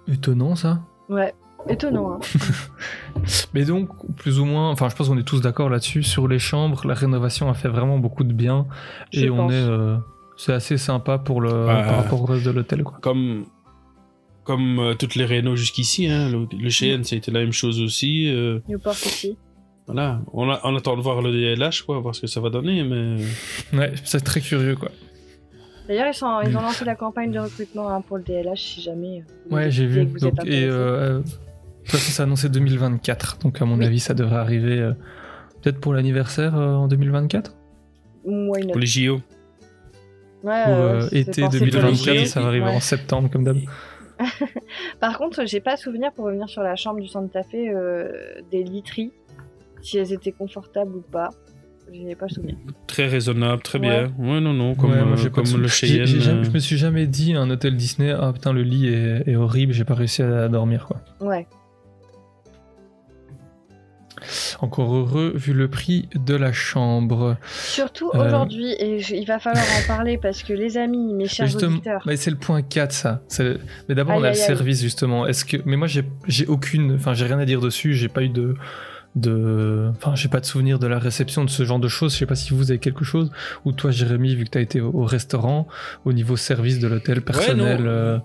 [0.08, 0.80] Étonnant, ça.
[1.08, 1.34] Ouais,
[1.68, 2.18] étonnant, hein.
[3.54, 6.02] Mais donc, plus ou moins, enfin, je pense qu'on est tous d'accord là-dessus.
[6.02, 8.66] Sur les chambres, la rénovation a fait vraiment beaucoup de bien.
[9.12, 9.52] Je et on pense.
[9.52, 9.56] est.
[9.56, 9.96] euh,
[10.38, 12.98] c'est assez sympa pour le, par rapport au reste de l'hôtel, quoi.
[13.02, 13.44] Comme,
[14.44, 17.52] comme euh, toutes les rénaux jusqu'ici, hein, le, le Cheyenne, ça a été la même
[17.52, 18.30] chose aussi.
[18.30, 19.36] euh, Newport aussi.
[19.86, 22.48] voilà, on, a- on attend de voir le DLH, quoi, voir ce que ça va
[22.50, 23.16] donner, mais...
[23.76, 24.90] Ouais, c'est très curieux, quoi.
[25.86, 28.80] D'ailleurs, ils, sont- ils ont lancé la campagne de recrutement hein, pour le DLH si
[28.82, 29.24] jamais.
[29.50, 30.04] euh, Ouais, j'ai vu.
[30.06, 33.38] Donc, et euh, de toute façon, c'est annoncé 2024.
[33.38, 33.86] Donc, à mon Oui.
[33.86, 34.92] avis, ça devrait arriver euh,
[35.62, 37.54] peut-être pour l'anniversaire euh, en 2024
[38.24, 38.72] Why not?
[38.72, 39.20] Pour les JO.
[40.44, 42.24] Ouais, Ou ouais, euh, été pensé pour les 2024, JO.
[42.26, 42.76] ça va arriver Ouais.
[42.76, 43.56] en septembre, comme d'hab.
[45.00, 48.10] Par contre, j'ai pas souvenir pour revenir sur la chambre du Santa Fe euh,
[48.50, 49.12] des literies,
[49.82, 51.30] si elles étaient confortables ou pas.
[51.92, 52.56] J'ai pas souvenir.
[52.86, 53.88] Très raisonnable, très Ouais.
[53.88, 54.12] bien.
[54.18, 56.04] Ouais, non, non, comme, Ouais, moi, euh, comme le Cheyenne.
[56.06, 59.22] jamais- euh, Je me suis jamais dit un hôtel Disney, ah putain, le lit est,
[59.26, 61.00] est horrible, j'ai pas réussi à dormir, quoi.
[61.26, 61.46] Ouais.
[64.60, 67.36] Encore heureux vu le prix de la chambre.
[67.62, 71.26] Surtout Euh, aujourd'hui, et je- il va falloir en parler parce que les amis, mes
[71.28, 73.22] chers Justement, auditeurs, mais c'est le point 4 ça.
[73.38, 73.58] Le-
[73.88, 74.36] Mais d'abord on a le aïe.
[74.36, 75.26] service justement.
[75.26, 78.22] Est-ce que mais moi j'ai j'ai aucune enfin j'ai rien à dire dessus, j'ai pas
[78.22, 78.54] eu de
[79.16, 82.18] de enfin j'ai pas de souvenir de la réception de ce genre de choses, je
[82.18, 83.30] sais pas si vous avez quelque chose
[83.64, 85.66] ou toi Jérémy vu que tu as été au, au restaurant
[86.04, 88.18] au niveau service de l'hôtel personnel euh,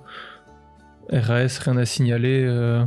[1.11, 2.84] RAS rien à signaler euh,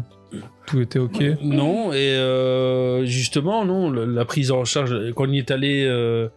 [0.66, 1.22] tout était OK.
[1.42, 6.28] Non, et euh, justement, non, la prise en charge, quand on y est allé euh,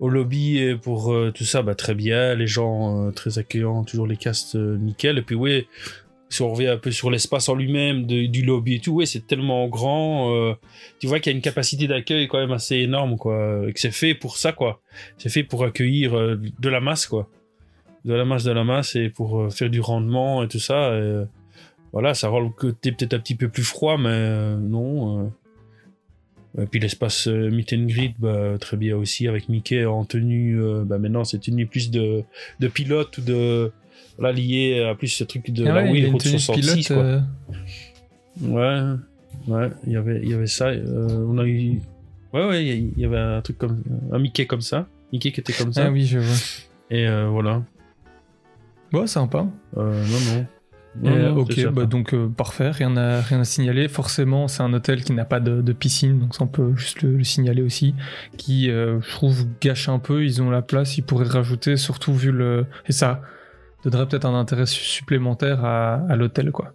[0.00, 4.16] au lobby pour euh, tout ça, bah, très bien, les gens très accueillants, toujours les
[4.16, 5.66] castes nickel, et puis oui,
[6.28, 9.68] si on revient un peu sur l'espace en lui-même du lobby et tout, c'est tellement
[9.68, 10.56] grand,
[10.98, 13.80] tu vois qu'il y a une capacité d'accueil quand même assez énorme, quoi, et que
[13.80, 14.80] c'est fait pour ça, quoi.
[15.18, 17.28] C'est fait pour accueillir de la masse, quoi.
[18.04, 20.96] De la masse, de la masse, et pour faire du rendement et tout ça.
[20.96, 21.24] et,
[21.92, 25.26] voilà, ça rend le côté peut-être un petit peu plus froid, mais euh, non.
[25.26, 26.62] euh.
[26.62, 30.58] Et puis l'espace euh, meet and greet, bah, très bien aussi, avec Mickey en tenue.
[30.60, 32.22] euh, bah, maintenant, c'est tenue plus de,
[32.60, 33.72] de pilote ou de.
[34.18, 37.02] Voilà, lié à plus ce truc de Ah la ouais, Wii une de 66, pilote,
[37.02, 37.22] quoi.
[38.48, 38.82] Ouais,
[39.48, 40.70] ouais, il y avait, il y avait ça.
[40.70, 41.80] on a eu.
[42.32, 43.82] Ouais, ouais, il y- avait un truc comme.
[44.12, 44.86] Un Mickey comme ça.
[45.12, 45.86] Mickey qui était comme ça.
[45.86, 46.36] Ah oui, je vois.
[46.90, 47.62] Et voilà.
[48.92, 49.46] Bon, sympa.
[49.76, 50.46] Non, non.
[51.02, 53.86] Non, euh, non, ok, bah donc euh, parfait, rien à, rien à signaler.
[53.88, 57.02] Forcément, c'est un hôtel qui n'a pas de, de piscine, donc ça on peut juste
[57.02, 57.94] le, le signaler aussi.
[58.38, 60.24] Qui, euh, je trouve, gâche un peu.
[60.24, 62.66] Ils ont la place, ils pourraient rajouter, surtout vu le.
[62.86, 63.20] Et ça
[63.84, 66.72] donnerait peut-être un intérêt su- supplémentaire à, à l'hôtel, quoi.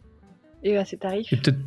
[0.63, 1.31] et à ces tarifs.
[1.33, 1.59] Et peut-être.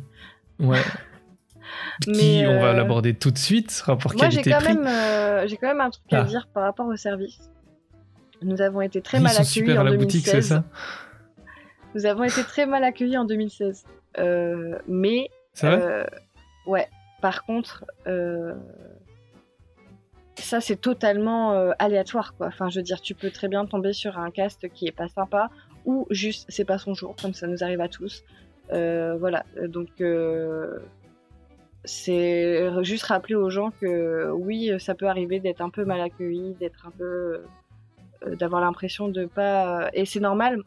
[0.59, 0.79] Ouais.
[2.07, 4.75] Mais, qui, on va euh, l'aborder tout de suite, rapport Moi, j'ai quand, qualité-prix.
[4.77, 6.23] même, euh, j'ai quand même un truc à Ah.
[6.23, 7.39] dire par rapport au service.
[8.41, 10.05] Nous avons été très Ils mal sont accueillis super en à la 2016.
[10.05, 10.63] boutique, c'est ça?
[11.95, 13.85] Nous avons été très mal accueillis en 2016.
[14.19, 15.29] Euh, mais.
[15.53, 16.05] C'est vrai euh,
[16.67, 16.87] Ouais.
[17.21, 18.53] Par contre, euh,
[20.37, 22.47] ça c'est totalement aléatoire quoi.
[22.47, 25.07] Enfin, je veux dire, tu peux très bien tomber sur un cast qui est pas
[25.07, 25.49] sympa
[25.85, 28.23] ou juste c'est pas son jour, comme ça nous arrive à tous.
[28.69, 29.45] Voilà.
[29.67, 30.03] Donc.
[31.85, 36.53] c'est juste rappeler aux gens que oui, ça peut arriver d'être un peu mal accueilli,
[36.55, 37.41] d'être un peu.
[38.35, 39.89] d'avoir l'impression de pas.
[39.93, 40.61] Et c'est normal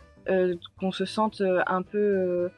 [0.78, 1.98] qu'on se sente euh, un peu.
[1.98, 2.48] euh,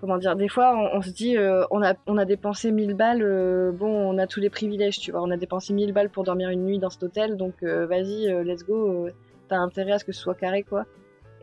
[0.00, 3.22] comment dire Des fois, on, se dit, euh, on, a, on a dépensé 1000 balles,
[3.22, 5.22] euh, bon, on a tous les privilèges, tu vois.
[5.22, 8.28] On a dépensé 1000 balles pour dormir une nuit dans cet hôtel, donc euh, vas-y,
[8.30, 9.10] euh, let's go, euh,
[9.48, 10.86] t'as intérêt à ce que ce soit carré, quoi.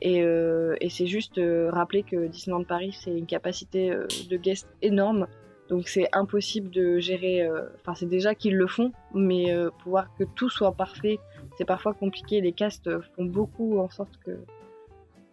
[0.01, 4.37] Et, euh, et c'est juste euh, rappeler que Disneyland Paris, c'est une capacité euh, de
[4.37, 5.27] guests énorme.
[5.69, 7.41] Donc c'est impossible de gérer.
[7.41, 11.17] euh, Enfin, c'est déjà qu'ils le font, mais euh, pouvoir que tout soit parfait,
[11.57, 12.41] c'est parfois compliqué.
[12.41, 14.37] Les castes font beaucoup en sorte que,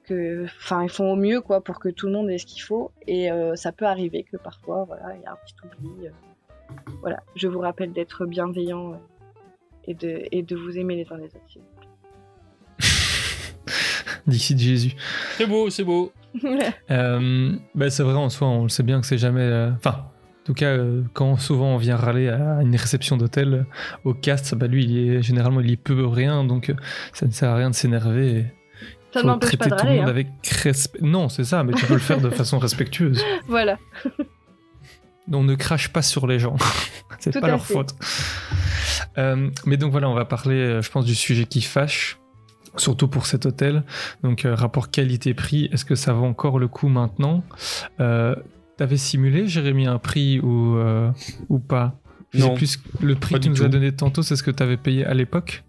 [0.05, 2.63] que, enfin, ils font au mieux quoi pour que tout le monde ait ce qu'il
[2.63, 2.91] faut.
[3.07, 6.07] Et euh, ça peut arriver que parfois, voilà, il y a un petit oubli.
[6.07, 6.11] euh.
[7.01, 8.97] Voilà, je vous rappelle d'être bienveillant euh,
[9.87, 11.41] et de et de vous aimer les uns les autres.
[11.47, 11.69] s'il vous
[14.27, 14.93] D'ici de Jésus.
[15.37, 16.13] C'est beau, c'est beau.
[16.91, 19.41] Euh, bah, c'est vrai, en soi, on le sait bien que c'est jamais.
[19.43, 20.07] euh, Enfin,
[20.45, 23.65] en tout cas, euh, quand souvent on vient râler à une réception d'hôtel euh,
[24.05, 26.75] au cast, bah, lui, il est, généralement, il y peut rien, donc euh,
[27.15, 28.45] ça ne sert à rien de s'énerver.
[29.15, 29.97] Ça faut ne m'empêche pas de tout le râler.
[29.97, 30.11] monde hein.
[30.11, 30.29] avec
[30.63, 30.99] respect.
[31.01, 33.25] Non, c'est ça, mais tu peux le faire de façon respectueuse.
[33.49, 33.79] Voilà.
[35.33, 36.57] On ne crache pas sur les gens.
[37.21, 37.73] c'est pas leur fait.
[37.73, 37.95] faute.
[39.17, 42.19] Euh, mais donc voilà, on va parler, je pense, du sujet qui fâche,
[42.77, 43.85] surtout pour cet hôtel.
[44.23, 47.45] Donc euh, rapport qualité-prix, est-ce que ça vaut encore le coup maintenant?
[48.01, 48.35] Euh,
[48.77, 51.11] T'avais simulé, Jérémy, un prix ou, euh,
[51.49, 51.95] ou pas?
[52.33, 54.43] Je sais Non, plus, le prix pas que tu nous as donné tantôt, c'est ce
[54.43, 55.63] que tu avais payé à l'époque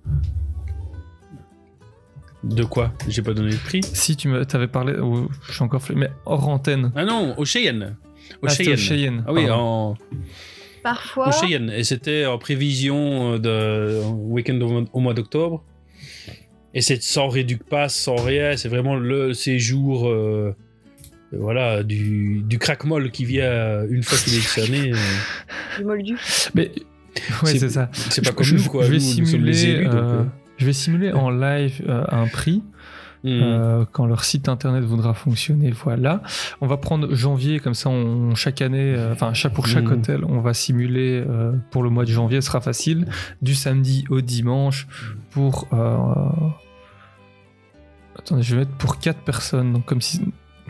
[2.44, 2.92] De quoi?
[3.08, 3.82] J'ai pas donné de prix?
[3.84, 6.92] Si tu m'avais parlé, ou je suis encore flou, mais hors antenne.
[6.96, 7.96] Ah non, au Cheyenne.
[8.42, 9.24] Au Ah, au Cheyenne.
[9.28, 9.62] Ah oui, pardon.
[9.64, 9.98] en,
[10.84, 11.30] Parfois.
[11.30, 11.70] au Cheyenne.
[11.76, 15.64] Et c'était en prévision de week-end au, mois- au mois d'octobre.
[16.74, 18.58] Et c'est sans réduc pass, sans rien.
[18.58, 20.56] C'est vraiment le séjour euh,
[21.40, 24.92] voilà, du, du crack-molle qui vient une fois tous les années.
[24.94, 25.78] euh.
[25.78, 26.18] Du moldu.
[26.54, 26.72] Mais
[27.44, 27.90] ouais, C'est- ça.
[27.94, 28.84] C'est pas comme je, nous, quoi.
[28.84, 30.24] je vais Nous, simuler, les élus, donc, euh, euh,
[30.58, 32.64] je vais simuler en live euh, un prix.
[33.24, 33.28] hmm.
[33.28, 36.22] Euh, quand leur site internet voudra fonctionner, voilà.
[36.62, 39.94] On va prendre janvier, comme ça, on, chaque année, enfin, chaque, pour chaque Mhm.
[39.94, 43.08] hôtel, on va simuler euh, pour le mois de janvier, ce sera facile,
[43.42, 44.88] du samedi au dimanche
[45.32, 45.68] pour.
[45.74, 46.50] euh,
[48.18, 50.22] Attendez, je vais mettre pour 4 personnes, donc comme si.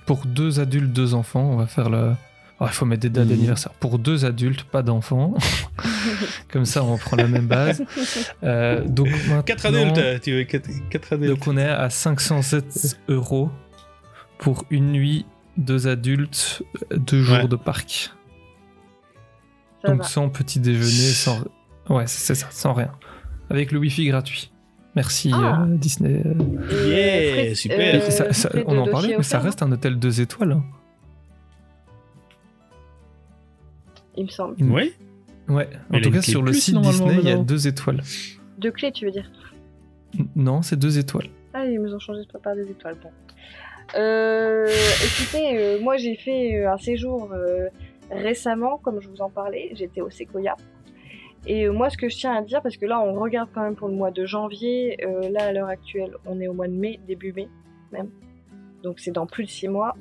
[0.06, 2.14] Pour deux adultes, deux enfants, on va faire le.
[2.62, 3.74] Oh, il faut mettre des dates d'anniversaire.
[3.74, 5.34] Pour deux adultes, pas d'enfants.
[6.52, 7.84] comme ça, on prend la même base.
[8.44, 9.10] Euh, donc
[9.46, 11.32] Quatre adultes, tu veux quatre, quatre adultes.
[11.32, 13.50] donc on est à 507 euros
[14.38, 15.26] pour une nuit,
[15.58, 16.64] deux adultes,
[16.96, 17.48] deux jours Ouais.
[17.48, 18.12] de parc.
[19.82, 20.08] Ça Donc va.
[20.08, 21.40] sans petit déjeuner, sans...
[21.90, 22.92] Ouais, c'est ça, sans rien.
[23.50, 24.52] Avec le wifi gratuit.
[24.96, 25.64] Merci Ah.
[25.64, 26.22] euh, Disney.
[26.72, 27.96] Et, Yeah, super.
[27.96, 30.54] euh, Ça- ça- on en parlait, mais ça reste un hôtel deux étoiles.
[30.54, 30.64] hein.
[34.18, 34.56] Il me semble.
[34.62, 34.94] Oui
[35.48, 38.02] Ouais, Mais en tout cas sur le site Disney, il y a deux étoiles.
[38.58, 39.30] Deux clés, tu veux dire?
[40.36, 41.28] Non, c'est deux étoiles.
[41.54, 42.96] Ah, ils nous ont changé de par des étoiles.
[43.04, 43.10] Bon.
[43.96, 44.66] Euh,
[45.04, 47.68] écoutez, euh, moi j'ai fait euh, un séjour euh,
[48.10, 49.70] récemment, comme je vous en parlais.
[49.76, 50.56] J'étais au Sequoia.
[51.48, 53.62] Et euh, moi, ce que je tiens à dire, parce que là, on regarde quand
[53.62, 54.98] même pour le mois de janvier.
[55.06, 57.48] euh, là, à l'heure actuelle, on est au mois de mai, début mai
[57.92, 58.10] même.
[58.84, 59.94] Donc, c'est dans plus de six mois.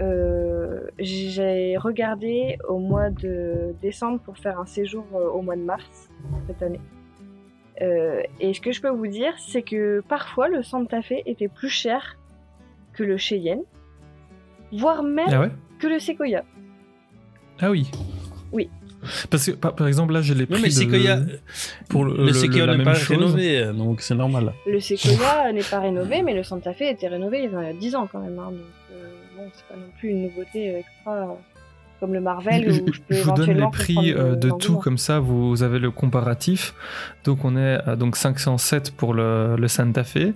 [0.00, 6.08] Euh, j'ai regardé au mois de décembre pour faire un séjour au mois de mars
[6.46, 6.80] cette année.
[7.82, 11.48] Euh, et ce que je peux vous dire, c'est que parfois le Santa Fe était
[11.48, 12.18] plus cher
[12.94, 13.62] que le Cheyenne,
[14.72, 15.50] voire même Ah ouais?
[15.78, 16.44] que le Sequoia.
[17.60, 17.90] Ah oui.
[18.52, 18.70] Oui.
[19.30, 21.18] Parce que par, exemple là, j'ai les Non, prix mais de- Sequoia,
[21.88, 23.16] pour le, le, le- Sequoia la n'est pas chose.
[23.18, 24.52] rénové, donc c'est normal.
[24.66, 27.94] Le Sequoia n'est pas rénové, mais le Santa Fe était rénové il y a 10
[27.94, 28.38] ans quand même.
[28.38, 28.60] hein, donc
[28.92, 31.26] euh, bon, c'est pas non plus une nouveauté extra euh,
[32.00, 34.76] comme le Marvel Je, où je peux je vous donne les prix euh, de tout,
[34.78, 36.74] comme ça vous avez le comparatif.
[37.24, 40.32] Donc on est à donc 507 pour le, le Santa Fe.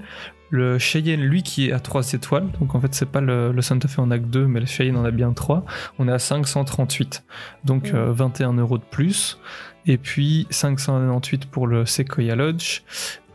[0.50, 3.62] Le Cheyenne, lui, qui est à 3 étoiles, donc en fait c'est pas le, le
[3.62, 5.64] Santa Fe en a que 2, mais le Cheyenne en a bien 3,
[5.98, 7.24] on est à 538,
[7.64, 7.96] donc Mm.
[7.96, 9.38] euh, 21 euros de plus.
[9.86, 12.82] Et puis 598 pour le Sequoia Lodge,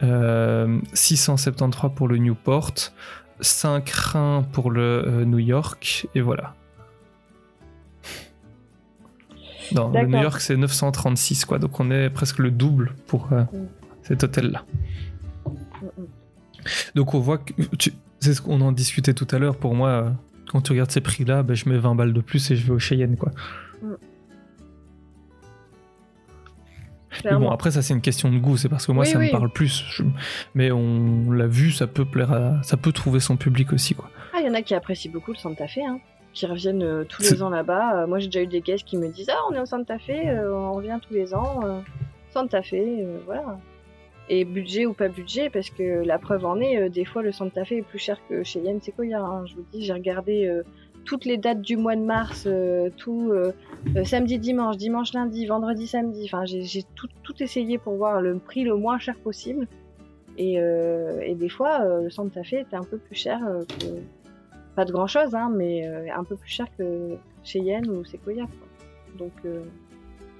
[0.02, 2.74] euh, 673 pour le Newport,
[3.42, 6.54] 5 reins pour le euh, New York, et voilà.
[9.76, 10.06] Non, le.
[10.06, 13.68] New York c'est 936 quoi, donc on est presque le double pour euh, Mm.
[14.04, 14.64] cet hôtel là.
[15.46, 15.52] Mm,
[16.02, 16.06] mm.
[16.96, 19.56] Donc on voit que tu- c'est ce qu'on en discutait tout à l'heure.
[19.56, 20.10] Pour moi, euh,
[20.52, 22.74] quand tu regardes ces prix-là, ben, je mets 20 balles de plus et je vais
[22.74, 23.32] au Cheyenne, quoi.
[27.26, 28.56] Mais bon, après, ça, c'est une question de goût.
[28.56, 29.28] C'est parce que moi, Oui, ça oui.
[29.28, 29.84] me parle plus.
[29.90, 30.04] Je-
[30.54, 32.62] Mais on l'a vu, ça peut plaire à...
[32.64, 34.10] Ça peut trouver son public aussi, quoi.
[34.34, 36.00] Ah, il y en a qui apprécient beaucoup le Santa Fe, hein,
[36.40, 38.04] qui reviennent euh, tous les ans là-bas.
[38.04, 40.00] Euh, moi, j'ai déjà eu des guests qui me disent Ah, on est au Santa
[40.00, 41.60] Fe, euh, on revient tous les ans.
[42.32, 43.60] Santa Fe, voilà.
[44.30, 47.66] Et budget ou pas budget, parce que la preuve en est, des fois, le Santa
[47.66, 49.20] Fe est plus cher que chez Yann Sequoia.
[49.20, 49.46] hein.
[49.48, 50.50] Je vous dis, j'ai regardé
[51.04, 52.48] toutes les dates du mois de mars,
[52.96, 53.34] tout
[54.06, 56.24] samedi, dimanche, dimanche, lundi, vendredi, samedi.
[56.26, 59.68] Enfin, j'ai j'ai tout, tout essayé pour voir le prix le moins cher possible.
[60.40, 63.64] Et, euh, et des fois, euh, le Santa Fe était un peu plus cher euh,
[63.66, 63.86] que.
[64.80, 68.46] Pas de grand chose, hein, mais euh, un peu plus cher que Cheyenne ou Sequoia.
[68.46, 68.68] quoi.
[69.18, 69.66] Donc, euh,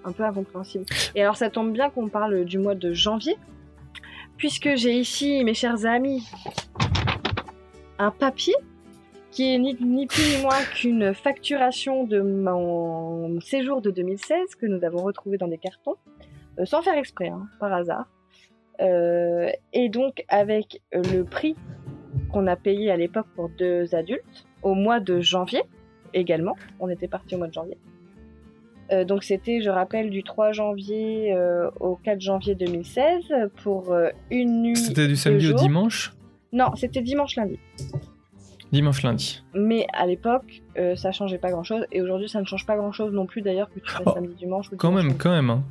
[0.06, 0.86] un peu incompréhensible.
[1.14, 3.36] Et alors, ça tombe bien qu'on parle du mois de janvier,
[4.38, 6.26] puisque j'ai ici, mes chers amis,
[7.98, 8.56] un papier
[9.32, 14.68] qui est ni, ni plus ni moins qu'une facturation de mon séjour de 2016 que
[14.68, 15.98] nous avons retrouvé dans des cartons,
[16.60, 18.08] euh, sans faire exprès, hein, par hasard.
[19.74, 21.58] Et donc avec le prix
[22.32, 24.24] qu'on a payé à l'époque pour deux adultes
[24.62, 25.62] au mois de janvier
[26.14, 26.56] également.
[26.80, 27.78] On était parti au mois de janvier.
[28.92, 33.24] Euh, donc c'était, je rappelle, du 3 janvier euh, au 4 janvier 2016
[33.64, 34.76] pour euh, une nuit.
[34.76, 36.14] C'était du samedi au dimanche?
[36.52, 37.60] Non, c'était dimanche lundi.
[38.72, 39.44] Dimanche, lundi.
[39.56, 40.62] Mais à l'époque,
[40.96, 41.86] ça changeait pas grand chose.
[41.92, 44.34] Et aujourd'hui, ça ne change pas grand chose non plus d'ailleurs que tu Oh, samedi,
[44.36, 45.50] dimanche ou Quand dimanche même, quand même.
[45.50, 45.64] hein.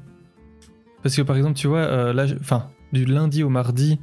[1.03, 3.99] Parce que par exemple, tu vois, là, enfin, du lundi au mardi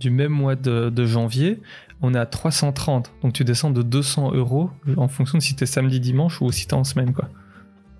[0.00, 1.58] du même mois de, de janvier,
[2.02, 3.10] on est à 330.
[3.22, 6.66] Donc tu descends de 200 euros en fonction de si t'es samedi, dimanche ou si
[6.66, 7.28] t'es en semaine, quoi.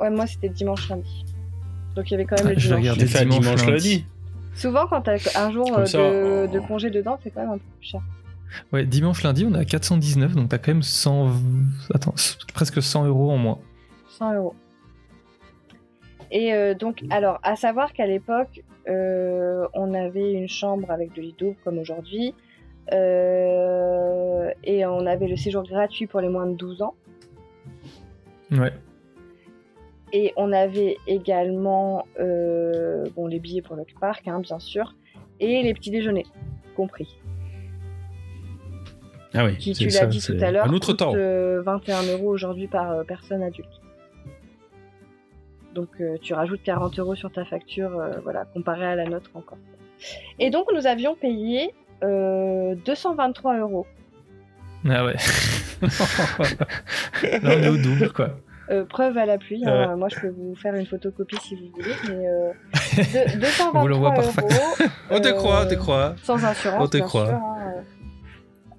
[0.00, 1.24] Ouais, moi c'était dimanche lundi.
[1.96, 2.98] Donc il y avait quand même Ah, le je dimanche.
[2.98, 3.72] fait un dimanche, dimanche lundi.
[3.72, 4.04] lundi.
[4.54, 7.50] Souvent, quand t'as un jour euh, ça, de, on- de congé dedans, c'est quand même
[7.50, 8.00] un peu plus cher.
[8.72, 11.30] Ouais, dimanche, lundi, on est à 419, donc t'as quand même 100...
[11.94, 12.14] Attends,
[12.52, 13.58] presque 100 euros en moins.
[14.18, 14.54] 100 euros.
[16.32, 21.20] Et euh, donc, alors, à savoir qu'à l'époque, euh, on avait une chambre avec de
[21.22, 22.34] lit double comme aujourd'hui.
[22.92, 26.94] Euh, et on avait le séjour gratuit pour les moins de 12 ans.
[28.50, 28.72] Ouais.
[30.12, 34.94] Et on avait également euh, bon, les billets pour le parc, hein, bien sûr,
[35.38, 36.26] et les petits déjeuners,
[36.76, 37.16] compris.
[39.32, 39.56] Ah oui.
[39.56, 41.12] Qui, tu l'as dit tout à l'heure, Un autre coûte, temps.
[41.14, 43.68] euh, 21 euros aujourd'hui par euh, personne adulte.
[45.74, 49.30] Donc euh, tu rajoutes 40 euros sur ta facture, euh, voilà, comparé à la nôtre
[49.34, 49.58] encore.
[50.40, 51.72] Et donc nous avions payé
[52.02, 53.86] euh, 223 euros.
[54.88, 55.16] Ah ouais.
[55.82, 58.30] Là, on est au double, quoi.
[58.70, 61.72] Euh, preuve à la pluie, hein, moi je peux vous faire une photocopie si vous
[61.74, 62.52] voulez, mais euh,
[63.34, 64.12] de- 223 On euros.
[65.10, 66.14] On te euh, croit, on te croit.
[66.22, 67.26] Sans assurance, On te croit.
[67.26, 67.34] sûr.
[67.34, 67.80] hein, euh,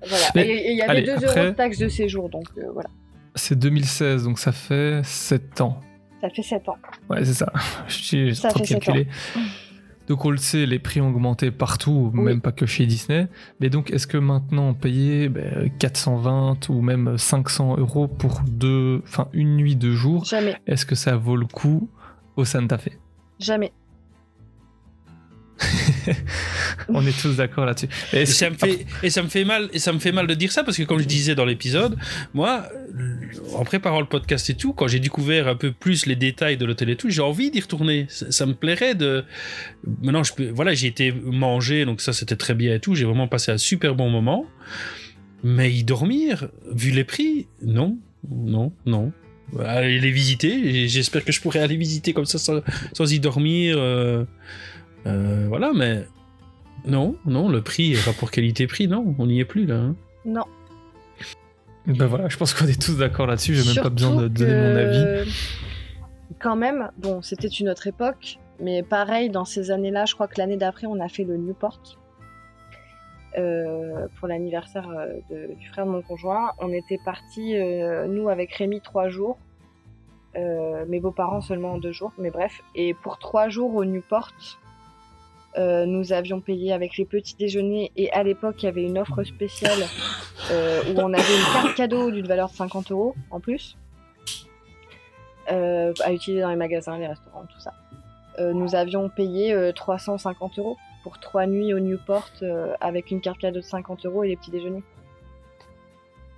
[0.07, 0.25] Voilà.
[0.33, 2.61] Mais, et il y avait allez, 2 après- euros de taxe de séjour, donc euh,
[2.73, 2.87] voilà.
[3.35, 5.77] C'est 2016, donc ça fait 7 ans.
[6.21, 6.77] Ça fait 7 ans.
[7.09, 7.51] Ouais, c'est ça.
[7.89, 9.07] J'ai Ça trop fait sept calculé.
[10.11, 12.21] Donc on le sait, les prix ont augmenté partout, Oui.
[12.21, 13.29] même pas que chez Disney.
[13.61, 19.29] Mais donc est-ce que maintenant payer ben, 420 ou même 500 euros pour deux, enfin
[19.31, 20.25] une nuit deux jours,
[20.67, 21.89] est-ce que ça vaut le coup
[22.35, 22.89] au Santa Fe?
[23.39, 23.71] Jamais.
[26.89, 27.87] On est tous d'accord là-dessus.
[28.13, 30.33] Et ça, me fait, et ça me fait mal et ça me fait mal de
[30.33, 31.97] dire ça parce que comme je disais dans l'épisode
[32.33, 32.67] moi
[33.55, 36.65] en préparant le podcast et tout quand j'ai découvert un peu plus les détails de
[36.65, 38.05] l'hôtel et tout j'ai envie d'y retourner.
[38.09, 39.23] Ça, ça me plairait de
[40.01, 42.95] maintenant je peux voilà j'ai été manger donc ça c'était très bien et tout.
[42.95, 44.45] J'ai vraiment passé un super bon moment.
[45.43, 47.97] Mais y dormir vu les prix non
[48.29, 49.11] non non.
[49.59, 52.61] Aller les visiter j'espère que je pourrai aller visiter comme ça sans,
[52.93, 54.23] sans y dormir euh,
[55.07, 56.05] euh, voilà mais
[56.85, 59.75] non, non, le prix, rapport qualité-prix, non, on n'y est plus là.
[59.75, 59.95] hein.
[60.25, 60.45] Non.
[61.85, 63.53] Ben voilà, je pense qu'on est tous d'accord là-dessus.
[63.55, 65.31] J'ai même pas besoin de donner mon avis.
[66.39, 70.39] Quand même, bon, c'était une autre époque, mais pareil, dans ces années-là, je crois que
[70.39, 71.79] l'année d'après, on a fait le Newport.
[73.37, 76.51] euh, pour l'anniversaire euh, du frère de mon conjoint.
[76.59, 79.37] On était partis, euh, nous, avec Rémi, trois jours.
[80.35, 82.61] Euh, mes beaux-parents seulement deux jours, mais bref.
[82.75, 84.31] Et pour trois jours au Newport,
[85.57, 87.91] euh, nous avions payé avec les petits déjeuners.
[87.95, 89.79] Et à l'époque, il y avait une offre spéciale
[90.51, 93.77] euh, où on avait une carte cadeau d'une valeur de 50 euros en plus
[95.51, 97.73] euh, à utiliser dans les magasins, les restaurants, tout ça.
[98.39, 102.29] Nous avions payé euh, 350 euros pour trois nuits au Newport
[102.79, 104.83] avec une carte cadeau de 50 euros et les petits déjeuners.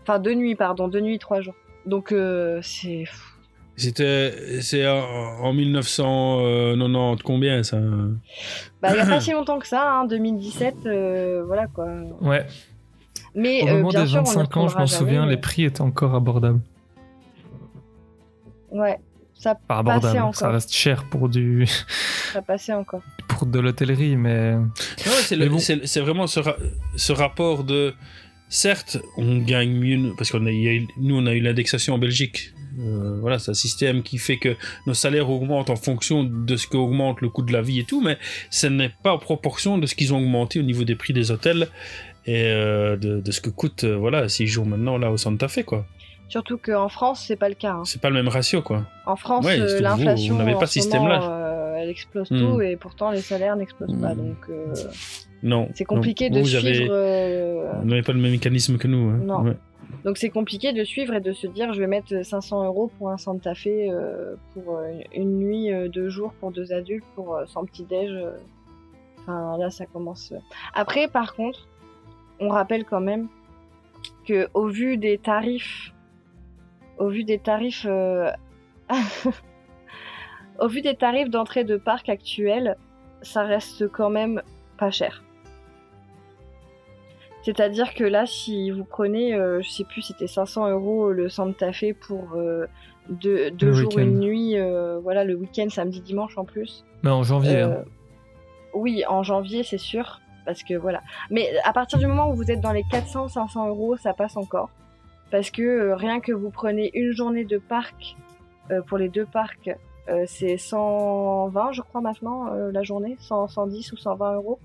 [0.02, 1.56] Enfin, deux nuits, pardon, deux nuits, trois jours.
[1.86, 2.14] Donc,
[2.62, 3.04] c'est.
[3.76, 5.00] C'était, c'est en,
[5.42, 7.78] en 1990 combien ça?
[8.82, 11.88] Bah, il n'y a pas si longtemps que ça, hein, 2017, euh, voilà quoi.
[12.22, 12.46] Ouais.
[13.36, 15.38] Mais Au euh, moment bien des sûr, on ne 25 ans, je m'en souviens, les
[15.38, 16.60] prix étaient encore abordables.
[18.72, 18.98] Ouais,
[19.34, 20.52] ça Pas abordables, ça encore.
[20.54, 21.68] reste cher pour, du...
[22.34, 23.02] Ça passait encore.
[23.28, 24.56] pour de l'hôtellerie, mais...
[24.56, 25.60] Ouais, c'est Mais le- bon.
[25.60, 26.58] c'est c'est vraiment ce, ra-
[26.96, 27.94] ce rapport de.
[28.50, 31.94] Certes, on gagne mieux parce qu'on a, y a eu- nous on a eu l'indexation
[31.96, 32.54] en Belgique.
[32.80, 34.56] Euh, voilà, c'est un système qui fait que
[34.88, 38.02] nos salaires augmentent en fonction de ce qu'augmente le coût de la vie et tout,
[38.02, 38.18] mais
[38.50, 41.30] ce n'est pas en proportion de ce qu'ils ont augmenté au niveau des prix des
[41.32, 41.68] hôtels
[42.26, 45.48] et euh, de, de ce que coûte euh, voilà six jours maintenant là au Santa
[45.48, 45.86] Fe quoi.
[46.30, 47.74] Surtout qu'en France, c'est pas le cas.
[47.74, 47.84] hein.
[47.86, 48.88] C'est pas le même ratio quoi.
[49.06, 51.76] En France, Ouais, euh, vous, l'inflation, vous pas ce système-là.
[51.80, 52.40] elle explose Hmm.
[52.40, 54.16] tout et pourtant les salaires n'explosent pas.
[54.16, 54.18] Hmm.
[54.18, 54.38] Donc
[55.44, 55.70] Non.
[55.76, 56.94] c'est compliqué de vous suivre.
[56.96, 59.10] avez- Vous n'avez pas le même mécanisme que nous.
[59.10, 59.20] hein.
[59.24, 59.42] Non.
[59.44, 59.58] Ouais.
[60.04, 63.10] Donc c'est compliqué de suivre et de se dire je vais mettre 500 euros pour
[63.10, 67.36] un Santa Fe euh, pour euh, une nuit, euh, deux jours pour deux adultes pour
[67.36, 68.12] euh, petit déj.
[69.20, 70.34] Enfin là ça commence.
[70.74, 71.70] Après par contre,
[72.40, 73.30] on rappelle quand même
[74.26, 75.94] que au vu des tarifs,
[76.98, 77.88] au vu des tarifs,
[80.60, 82.76] au vu des tarifs d'entrée de parc actuels,
[83.22, 84.42] ça reste quand même
[84.78, 85.24] pas cher.
[87.44, 91.72] C'est-à-dire que là, si vous prenez, euh, je sais plus, c'était 500 euros le Santa
[91.74, 92.66] Fe pour euh,
[93.10, 96.86] deux, deux jours, une nuit, euh, voilà, le week-end, samedi, dimanche en plus.
[97.04, 97.84] Mais en janvier, Euh, hein.
[98.74, 100.20] Oui, en janvier, c'est sûr.
[100.46, 101.02] Parce que voilà.
[101.30, 104.70] Mais à partir du moment où vous êtes dans les 400-500 euros, ça passe encore.
[105.32, 108.16] Parce que euh, rien que vous prenez une journée de parc,
[108.72, 109.70] euh, pour les deux parcs,
[110.10, 113.16] euh, c'est 120, je crois, maintenant, euh, la journée.
[113.20, 114.60] 100, 110 ou 120 euros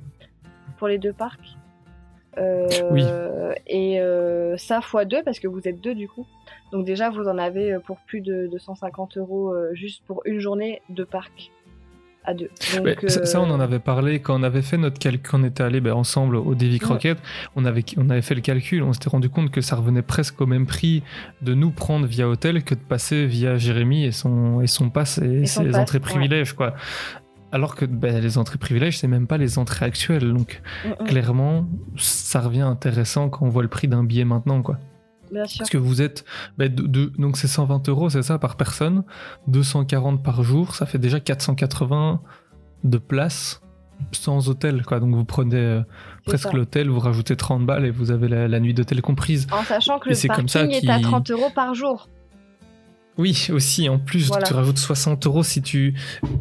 [0.79, 1.57] pour les deux parcs.
[2.37, 3.05] Euh, Oui.
[3.67, 6.27] Et euh, ça fois deux, parce que vous êtes deux du coup.
[6.73, 10.83] Donc déjà, vous en avez euh, pour plus de 250 euros juste pour une journée
[10.89, 11.51] de parc
[12.25, 12.51] à deux.
[12.77, 15.63] Donc, ça, ça, on en avait parlé quand on avait fait notre calcul, on était
[15.63, 16.79] allé ben, ensemble au Davy Ouais.
[16.79, 17.19] Crockett,
[17.57, 20.41] on avait, on avait fait le calcul, on s'était rendu compte que ça revenait presque
[20.41, 21.03] au même prix
[21.41, 25.19] de nous prendre via hôtel que de passer via Jérémy et son, et son pass
[25.19, 26.03] et, ses pass, entrées ouais.
[26.03, 26.75] privilèges, quoi.
[27.53, 30.33] Alors que ben, les entrées privilèges, c'est même pas les entrées actuelles.
[30.35, 30.61] Donc,
[31.07, 31.67] clairement,
[31.97, 34.79] ça revient intéressant quand on voit le prix d'un billet maintenant, quoi.
[35.33, 35.59] bien sûr.
[35.59, 36.25] Parce que vous êtes.
[36.59, 39.03] ben, de- de- donc, c'est 120 euros, c'est ça, par personne.
[39.47, 42.21] 240 par jour, ça fait déjà 480
[42.85, 43.61] de place
[44.13, 45.01] sans hôtel, quoi.
[45.01, 45.83] Donc, vous prenez euh,
[46.27, 49.47] presque l'hôtel, vous rajoutez 30 balles et vous avez la, la nuit d'hôtel comprise.
[49.51, 51.75] En sachant que Et le c'est comme parking ça est à qu'il- 30 euros par
[51.75, 52.09] jour.
[53.19, 54.47] Oui, aussi, en plus, Voilà.
[54.47, 55.95] tu rajoutes 60 euros si tu.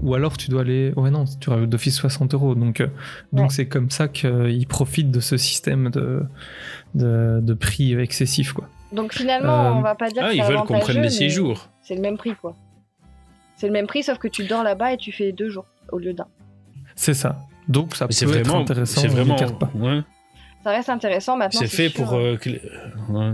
[0.04, 0.94] Ou alors tu dois aller.
[0.95, 2.54] Ouais, non, tu rajoutes d'office 60 euros.
[2.56, 2.88] Donc, euh,
[3.34, 3.49] donc Ouais.
[3.56, 6.22] c'est comme ça qu'ils profitent de ce système de,
[6.94, 8.70] de, de prix excessif, quoi.
[8.94, 10.99] Donc finalement, Euh, on va pas dire Ah, que ils c'est veulent qu'on prenne avantageux,
[10.99, 11.70] des mais séjours.
[11.82, 12.56] C'est le même prix, quoi.
[13.58, 15.98] C'est le même prix, sauf que tu dors là-bas et tu fais deux jours au
[15.98, 16.28] lieu d'un.
[16.95, 17.40] C'est ça.
[17.68, 19.02] Donc, ça peut être vraiment, intéressant.
[19.02, 19.72] c'est vraiment, n'écarte pas.
[19.76, 20.02] ouais.
[20.64, 21.60] Ça reste intéressant maintenant.
[21.60, 22.62] c'est fait sûr, pour, euh, euh, que les-
[23.10, 23.32] ouais.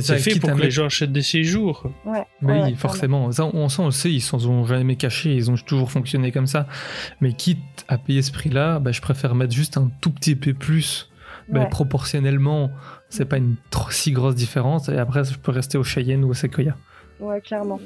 [0.00, 1.90] C'est fait pour que les gens achètent des séjours.
[2.04, 3.30] Ouais, Mais ouais, forcément.
[3.32, 6.46] Ça, on, on le sait, ils s'en ont jamais caché, ils ont toujours fonctionné comme
[6.46, 6.66] ça.
[7.20, 7.58] Mais quitte
[7.88, 11.10] à payer ce prix-là, bah, je préfère mettre juste un tout petit peu plus.
[11.48, 11.68] Bah, Ouais.
[11.68, 12.70] proportionnellement,
[13.10, 14.88] c'est pas une trop, si grosse différence.
[14.88, 16.74] Et après, je peux rester au Cheyenne ou au Sequoia.
[17.20, 17.78] Ouais, clairement.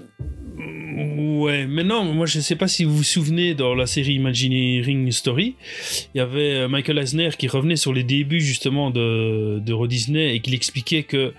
[0.56, 5.10] Ouais, mais non, moi je sais pas si vous vous souvenez dans la série Imagineering
[5.12, 5.54] Story,
[6.14, 9.86] il y avait euh, Michael Eisner qui revenait sur les débuts justement de, de Euro
[9.86, 11.32] Disney et qui expliquait que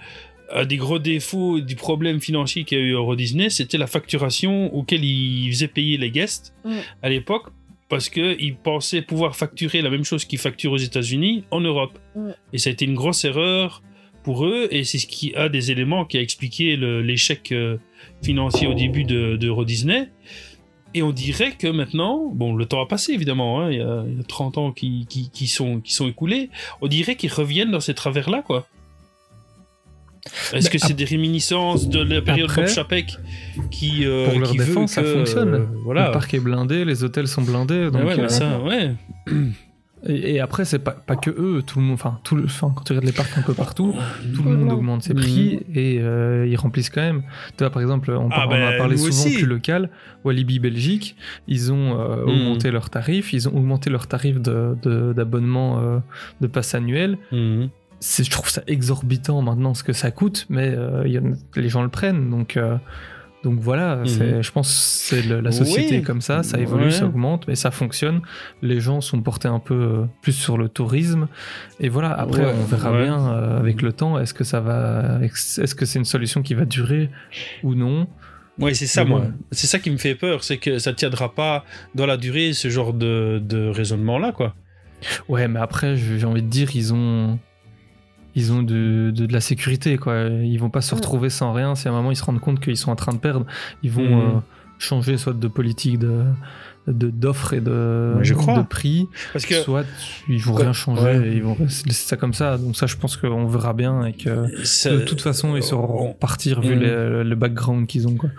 [0.52, 3.78] un des gros défauts du problème financier qu'il y a eu à Euro Disney, c'était
[3.78, 6.54] la facturation auquel il faisait payer les guests
[7.02, 7.50] à l'époque
[7.90, 11.98] parce qu'il pensait pouvoir facturer la même chose qu'ils facturent aux États-Unis en Europe.
[12.54, 13.82] Et ça a été une grosse erreur
[14.24, 17.78] pour eux et c'est ce qui a des éléments qui a expliqué l'échec euh,
[18.22, 20.10] financier au début de, de Euro Disney.
[20.94, 24.04] Et on dirait que maintenant, bon, le temps a passé évidemment, hein, il, y a,
[24.08, 26.50] il y a 30 ans qui, qui, qui sont, qui sont écoulés,
[26.82, 28.68] on dirait qu'ils reviennent dans ces travers-là, quoi.
[30.54, 33.18] Est-ce que c'est des réminiscences de la période Après, Bob Chapek
[33.72, 35.54] qui, euh, Pour leur qui veut défense, ça fonctionne.
[35.54, 36.08] euh, voilà.
[36.08, 37.86] Le parc est blindé, les hôtels sont blindés.
[37.91, 38.91] Donc, Ah ouais, mais euh, ça, ouais.
[40.08, 41.96] et, et après, c'est pas, pas que eux, tout le monde.
[41.96, 43.94] Enfin, tout le, quand tu regardes les parcs un peu partout,
[44.36, 45.20] tout le monde augmente ses Mhm.
[45.22, 47.24] prix et euh, ils remplissent quand même.
[47.58, 49.34] Tu vois, par exemple, on, Ah par- on ben, a parlé souvent aussi.
[49.36, 49.90] plus local.
[50.24, 51.16] Walibi Belgique,
[51.48, 52.30] ils ont euh, Mhm.
[52.30, 56.00] augmenté leurs tarifs, ils ont augmenté leurs tarifs de- de- d'abonnement euh,
[56.41, 57.18] de passe annuel.
[57.32, 57.70] Mhm.
[58.02, 61.22] Je trouve ça exorbitant maintenant ce que ça coûte, mais euh, y a-
[61.56, 62.30] les gens le prennent.
[62.30, 62.78] Donc, euh,
[63.44, 66.04] donc voilà, c'est- je pense que c'est la société Oui.
[66.04, 66.92] comme ça, ça évolue, Ouais.
[66.92, 68.22] ça augmente, mais ça fonctionne.
[68.62, 71.28] Les gens sont portés un peu euh, plus sur le tourisme.
[71.80, 73.04] Et voilà, après, Ouais, on verra ouais.
[73.04, 76.54] bien euh, avec le temps, est-ce que ça va, est-ce que c'est une solution qui
[76.54, 77.10] va durer
[77.64, 78.08] ou non
[78.60, 79.24] Ouais, c'est ça, moi.
[79.54, 81.64] C'est ça qui me fait peur, c'est que ça tiendra pas
[81.96, 84.54] dans la durée, ce genre de, de raisonnement-là, quoi.
[85.30, 87.40] Ouais, mais après, j'ai envie de dire, ils ont.
[88.40, 90.16] Ils ont de, de, de la sécurité, quoi.
[90.53, 91.76] Ils vont pas se retrouver sans rien.
[91.76, 93.45] Si à un moment ils se rendent compte qu'ils sont en train de perdre,
[93.84, 94.36] ils vont Mhm.
[94.38, 94.40] euh,
[94.80, 96.24] changer soit de politique de
[96.88, 98.57] de- d'offres et de, Ouais, je crois.
[98.57, 99.86] de prix, Parce que soit
[100.28, 101.28] ils vont Quoi- rien changer ouais.
[101.28, 102.57] et ils vont laisser ça comme ça.
[102.57, 106.10] Donc ça, je pense qu'on verra bien et que ça- de toute façon ils sauront
[106.10, 106.82] on- partir vu Mhm.
[106.82, 108.30] les- le background qu'ils ont, quoi.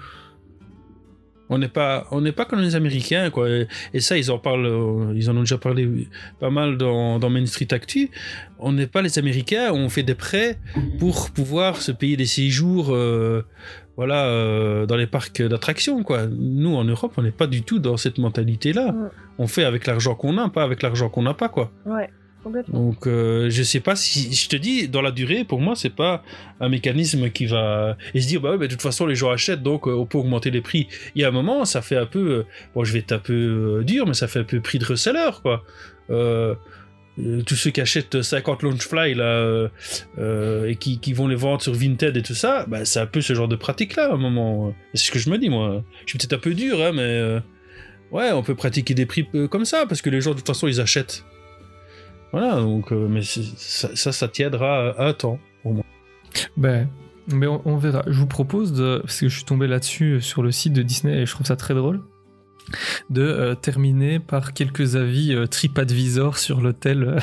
[1.52, 3.48] On n'est pas, on n'est pas comme les Américains, quoi.
[3.92, 6.08] Et ça, ils en parlent, euh, ils en ont déjà parlé
[6.38, 8.08] pas mal dans, dans Main Street Actu.
[8.60, 10.58] On n'est pas les Américains, on fait des prêts
[11.00, 13.44] pour pouvoir se payer des séjours, euh,
[13.96, 16.26] voilà, euh, dans les parcs d'attractions, quoi.
[16.28, 18.86] Nous, en Europe, on n'est pas du tout dans cette mentalité-là.
[18.86, 19.08] Ouais.
[19.38, 21.72] On fait avec l'argent qu'on a, pas avec l'argent qu'on n'a pas, quoi.
[21.84, 22.08] Ouais.
[22.68, 24.32] Donc, euh, je sais pas si.
[24.32, 26.22] Je te dis, dans la durée, pour moi, c'est pas
[26.58, 27.96] un mécanisme qui va.
[28.14, 30.06] Et se dire, bah ouais, mais de toute façon, les gens achètent, donc euh, on
[30.06, 30.88] peut augmenter les prix.
[31.14, 32.30] Il y a un moment, ça fait un peu.
[32.30, 34.78] euh, bon, je vais être un peu euh, dur, mais ça fait un peu prix
[34.78, 35.62] de reseller, quoi.
[37.46, 39.68] Tous ceux qui achètent 50 Launchfly là,
[40.66, 43.20] et qui, qui vont les vendre sur Vinted et tout ça, bah, c'est un peu
[43.20, 44.74] ce genre de pratique-là à un moment.
[44.94, 45.84] C'est ce que je me dis, moi.
[46.06, 47.40] Je suis peut-être un peu dur, hein, mais.
[48.10, 50.66] ouais, on peut pratiquer des prix comme ça, parce que les gens, de toute façon,
[50.66, 51.24] ils achètent.
[52.32, 55.38] Voilà, donc, euh, mais ça, ça, ça tiendra un temps.
[56.56, 56.88] Ben,
[57.32, 58.02] mais on, on verra.
[58.06, 60.82] Je vous propose de, parce que je suis tombé là-dessus euh, sur le site de
[60.82, 62.00] Disney et je trouve ça très drôle,
[63.10, 67.18] de euh, terminer par quelques avis euh, TripAdvisor sur l'hôtel euh,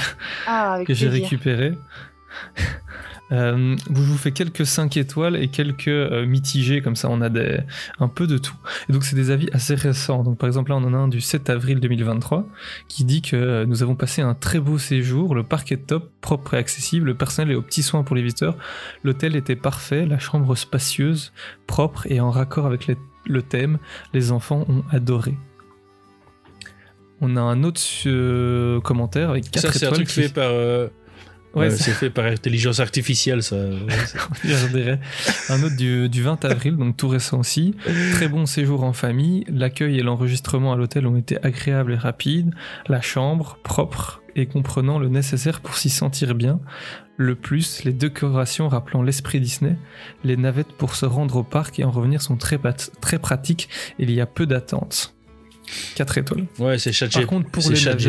[0.45, 1.73] Ah, que j'ai récupéré.
[3.33, 7.27] Euh, je vous fais quelques 5 étoiles et quelques euh, mitigés, comme ça on a
[7.27, 7.59] des,
[7.99, 8.55] un peu de tout.
[8.89, 10.23] Et donc c'est des avis assez récents.
[10.23, 12.47] Donc par exemple là on en a un du 7 avril 2023
[12.87, 16.09] qui dit que euh, nous avons passé un très beau séjour, le parc est top,
[16.21, 18.55] propre et accessible, le personnel est aux petits soins pour les visiteurs,
[19.03, 21.33] l'hôtel était parfait, la chambre spacieuse,
[21.67, 23.77] propre et en raccord avec les- le thème,
[24.13, 25.35] les enfants ont adoré.
[27.19, 30.05] On a un autre euh, commentaire avec 4 Ça, c'est un étoiles.
[30.05, 30.51] truc qui- fait par.
[31.55, 33.55] Euh, Ouais, euh, c'est- fait par intelligence artificielle, ça.
[34.43, 34.99] Je dirais.
[35.49, 37.73] Un autre du, du 20 avril, donc tout récent aussi.
[38.11, 39.43] Très bon séjour en famille.
[39.49, 42.53] L'accueil et l'enregistrement à l'hôtel ont été agréables et rapides.
[42.87, 46.59] La chambre, propre et comprenant le nécessaire pour s'y sentir bien.
[47.19, 49.75] Le plus, les décorations rappelant l'esprit Disney.
[50.23, 52.59] Les navettes pour se rendre au parc et en revenir sont très,
[53.01, 53.69] très pratiques.
[53.97, 55.15] Il y a peu d'attente.
[55.95, 56.45] 4 étoiles.
[56.59, 56.91] ouais, c'est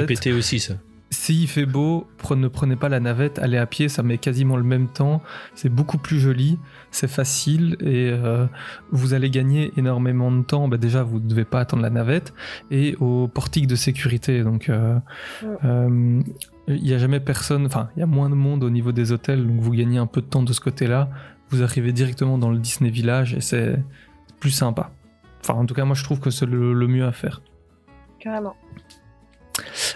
[0.05, 0.75] ChatGPT aussi, ça.
[1.11, 2.07] S'il fait beau,
[2.37, 5.23] ne prenez pas la navette, allez à pied, ça met quasiment le même temps.
[5.55, 6.59] C'est beaucoup plus joli,
[6.91, 8.47] c'est facile et euh,
[8.91, 10.69] vous allez gagner énormément de temps.
[10.69, 12.35] Bah, déjà, vous ne devez pas attendre la navette
[12.71, 14.43] et au portique de sécurité.
[14.43, 14.99] Donc, euh,
[15.43, 15.49] Ouais.
[15.65, 16.21] euh,
[16.69, 19.11] il n'y a jamais personne, enfin, il y a moins de monde au niveau des
[19.13, 21.09] hôtels, donc vous gagnez un peu de temps de ce côté-là.
[21.49, 23.77] Vous arrivez directement dans le Disney Village et c'est
[24.41, 24.91] plus sympa.
[25.41, 27.41] Enfin, en tout cas, moi, je trouve que c'est le- le mieux à faire.
[28.21, 28.55] Carrément.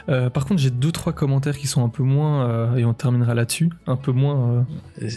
[0.08, 2.94] Euh, par contre, j'ai deux trois commentaires qui sont un peu moins euh, et on
[2.94, 4.64] terminera là-dessus, un peu moins.
[5.02, 5.08] euh,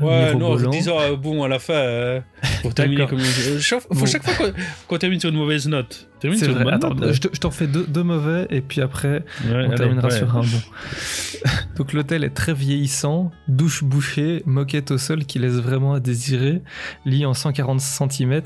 [0.00, 2.20] Ouais, non, en disant bon à la fin,
[2.62, 3.20] pour terminer comme.
[3.20, 4.06] euh, chaque- Bon.
[4.06, 4.54] chaque fois qu'on
[4.88, 6.64] qu'on termine sur une mauvaise note, termine C'est sur une vrai.
[6.64, 7.12] bonne Attends, note.
[7.12, 10.08] je te- je t'en fais deux, deux mauvais et puis après Ouais, on allez, terminera
[10.08, 10.16] ouais.
[10.16, 10.46] sur un bon.
[11.76, 16.62] Donc l'hôtel est très vieillissant, douche bouchée, moquette au sol qui laisse vraiment à désirer,
[17.06, 18.42] lit en 140 cm.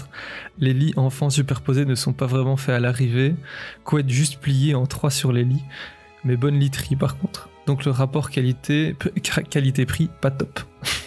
[0.59, 3.35] Les lits enfants superposés ne sont pas vraiment faits à l'arrivée,
[3.85, 5.65] couette juste pliée en trois sur les lits,
[6.25, 7.49] mais bonne literie par contre.
[7.67, 8.95] Donc le rapport qualité
[9.51, 10.61] qualité-prix pas top.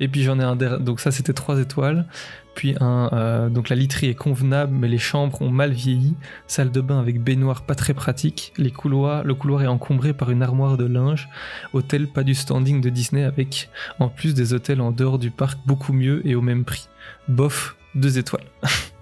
[0.00, 2.06] Et puis j'en ai un der- donc ça c'était 3 étoiles.
[2.54, 6.14] Puis un euh, donc la literie est convenable mais les chambres ont mal vieilli.
[6.46, 8.52] Salle de bain avec baignoire pas très pratique.
[8.56, 11.28] Les couloirs, le couloir est encombré par une armoire de linge.
[11.74, 13.68] Hôtel pas du standing de Disney avec
[13.98, 16.88] en plus des hôtels en dehors du parc beaucoup mieux et au même prix.
[17.28, 18.44] Bof, deux étoiles.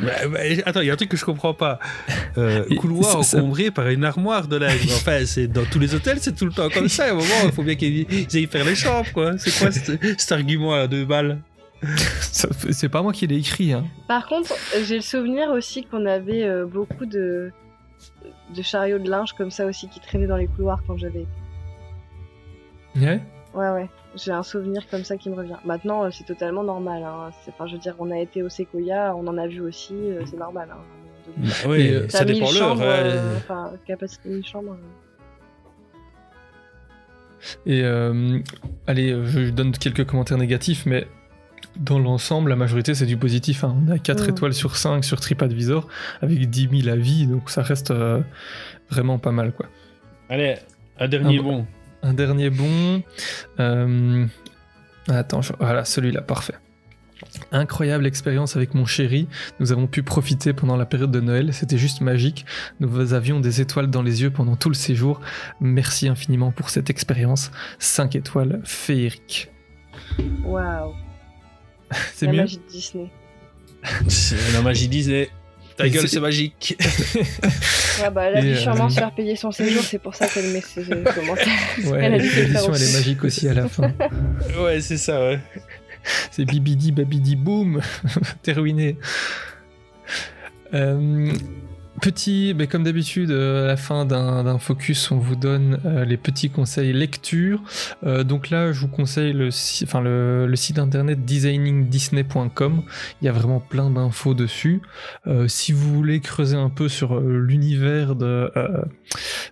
[0.00, 1.78] Ouais, ouais, attends, il y a un truc que je comprends pas.
[2.36, 4.86] Euh, couloir encombré par une armoire de linge.
[4.92, 7.06] Enfin, c'est dans tous les hôtels, c'est tout le temps comme ça.
[7.06, 9.36] À un moment, il faut bien qu'ils ils aillent faire les chambres, quoi.
[9.38, 11.40] C'est quoi cet, cet argument à deux balles
[12.30, 13.72] C'est pas moi qui l'ai écrit.
[13.72, 13.84] Hein.
[14.06, 14.54] Par contre,
[14.84, 17.50] j'ai le souvenir aussi qu'on avait euh, beaucoup de,
[18.54, 21.26] de chariots de linge comme ça aussi qui traînaient dans les couloirs quand j'avais.
[22.96, 23.20] Ouais.
[23.54, 23.88] Ouais, ouais.
[24.22, 25.56] J'ai un souvenir comme ça qui me revient.
[25.64, 27.02] Maintenant, euh, c'est totalement normal.
[27.04, 27.30] Hein.
[27.48, 30.22] Enfin, je veux dire, on a été au Sequoia, on en a vu aussi, euh,
[30.26, 30.68] c'est normal.
[30.72, 30.76] Hein.
[31.36, 31.78] moment donné.
[31.88, 32.78] Oui, euh, ça dépend 1000 l'heure.
[32.80, 34.72] euh, Enfin, capacité 1000 chambres.
[34.72, 34.76] euh.
[37.66, 38.38] Et euh,
[38.86, 41.06] allez, euh, je donne quelques commentaires négatifs, mais
[41.76, 43.62] dans l'ensemble, la majorité c'est du positif.
[43.62, 43.76] hein.
[43.86, 44.30] On a 4 Mm.
[44.30, 45.86] étoiles sur 5 sur TripAdvisor
[46.20, 48.20] avec 10 000 avis, donc ça reste euh,
[48.90, 49.66] vraiment pas mal quoi.
[50.28, 50.56] Allez,
[50.98, 51.66] un dernier Ah, bon.
[52.02, 53.02] Un dernier bon.
[53.60, 54.26] euh,
[55.08, 56.54] Attends, je- voilà, celui-là, parfait.
[57.50, 59.26] Incroyable expérience avec mon chéri.
[59.58, 61.52] Nous avons pu profiter pendant la période de Noël.
[61.52, 62.46] C'était juste magique.
[62.78, 65.20] Nous avions des étoiles dans les yeux pendant tout le séjour.
[65.60, 67.50] Merci infiniment pour cette expérience.
[67.80, 69.48] 5 étoiles féeriques.
[70.44, 70.94] Waouh.
[72.14, 72.38] C'est La mieux.
[72.42, 73.10] magie de Disney.
[74.08, 75.30] C'est la magie Disney.
[75.78, 76.76] Ta Et gueule, c'est- magique.
[78.00, 80.28] Ouais, bah, elle a dû euh, sûrement se faire payer son séjour, c'est pour ça
[80.28, 80.82] qu'elle met ses
[81.14, 81.48] commentaires.
[81.84, 82.92] Ouais, Elle a dû elle est aussi.
[82.92, 83.92] magique aussi à la fin.
[84.62, 85.40] ouais, c'est ça, ouais.
[86.30, 87.80] C'est bibidi babidi boum,
[88.42, 88.96] t'es ruiné.
[90.74, 91.32] Euh,
[91.98, 96.16] petit, mais comme d'habitude, euh, à la fin d'un focus, on vous donne euh, les
[96.16, 97.62] petits conseils lecture.
[98.04, 99.48] Euh, donc là, je vous conseille le,
[99.82, 102.82] enfin, le, le site internet designingdisney.com.
[103.20, 104.80] Il y a vraiment plein d'infos dessus.
[105.26, 108.50] Euh, si vous voulez creuser un peu sur euh, l'univers de,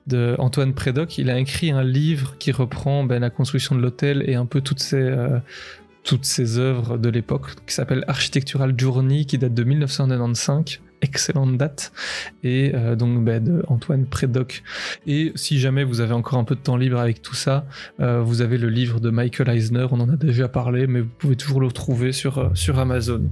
[0.07, 4.25] de Antoine Prédoc, il a écrit un livre qui reprend ben, la construction de l'hôtel
[4.27, 4.95] et un peu toutes
[6.07, 10.79] toutes ces œuvres de l'époque, qui s'appelle Architectural Journey, qui date de 1995.
[11.03, 11.93] Excellente date.
[12.43, 14.63] Et euh, donc ben, de Antoine Prédoc.
[15.07, 17.67] Et si jamais vous avez encore un peu de temps libre avec tout ça,
[18.01, 21.11] euh, vous avez le livre de Michael Eisner, on en a déjà parlé, mais vous
[21.19, 23.23] pouvez toujours le trouver sur, euh, sur Amazon.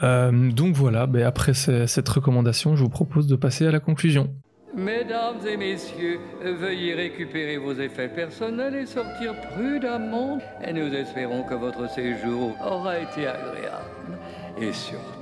[0.00, 4.32] Donc voilà, ben, après ce- cette recommandation, je vous propose de passer à la conclusion.
[4.74, 10.38] Mesdames et messieurs, veuillez récupérer vos effets personnels et sortir prudemment.
[10.66, 14.18] Et nous espérons que votre séjour aura été agréable.
[14.60, 15.21] Et surtout,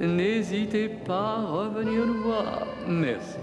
[0.00, 2.66] n'hésitez pas à revenir nous voir.
[2.88, 3.36] Merci.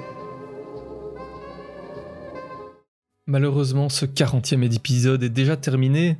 [3.27, 6.17] Malheureusement, ce 40e épisode est déjà terminé.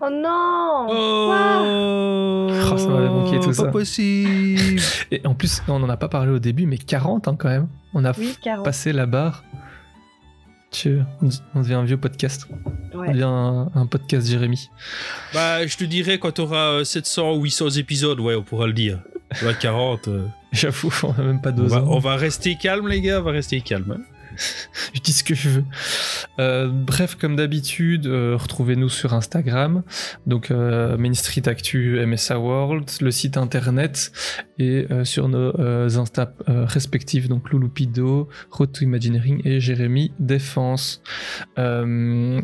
[0.00, 3.64] Oh non Oh, Oh, ça m'avait manqué tout pas ça.
[3.66, 4.80] possible.
[5.10, 7.68] Et en plus, on n'en a pas parlé au début, mais 40 hein, quand même.
[7.94, 8.64] On a Oui, 40.
[8.64, 9.44] passé la barre.
[10.70, 11.00] Tu,
[11.54, 12.48] on, devient un vieux podcast.
[12.94, 14.70] On devient un, un podcast Jérémy.
[15.34, 19.00] bah, je te dirais quand t'auras 700 ou 800 épisodes, ouais, on pourra le dire.
[19.40, 20.08] Vois, 40.
[20.08, 21.86] euh, J'avoue, on a même pas on, deux va, ans.
[21.88, 23.96] on va rester calme, les gars, on va rester calme.
[23.98, 24.02] hein.
[24.94, 25.64] Je dis ce que je veux.
[26.38, 29.82] Euh, bref, comme d'habitude, euh, retrouvez-nous sur Instagram.
[30.26, 34.10] Donc, euh, Main Street Actu, MSA World, le site internet
[34.58, 40.12] et euh, sur nos euh, Insta euh, respectifs, donc Louloupido, Road to Imagineering et Jérémy
[40.18, 41.02] Défense.
[41.58, 42.40] Euh,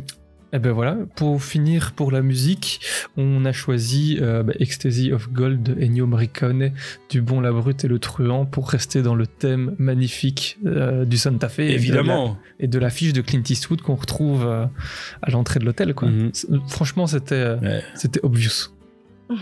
[0.52, 2.80] et ben voilà, pour finir pour la musique,
[3.18, 6.70] on a choisi euh, bah, Ecstasy of Gold de Ennio Morricone,
[7.10, 11.18] du bon, la brute et le truand, pour rester dans le thème magnifique euh, du
[11.18, 11.58] Santa Fe.
[11.60, 12.38] et de la- Évidemment.
[12.60, 14.64] et de l'affiche de Clint Eastwood qu'on retrouve euh,
[15.22, 15.92] à l'entrée de l'hôtel.
[15.94, 16.08] quoi.
[16.08, 16.32] Mhm.
[16.68, 17.82] Franchement, c'était euh, Ouais.
[17.94, 18.70] c'était obvious.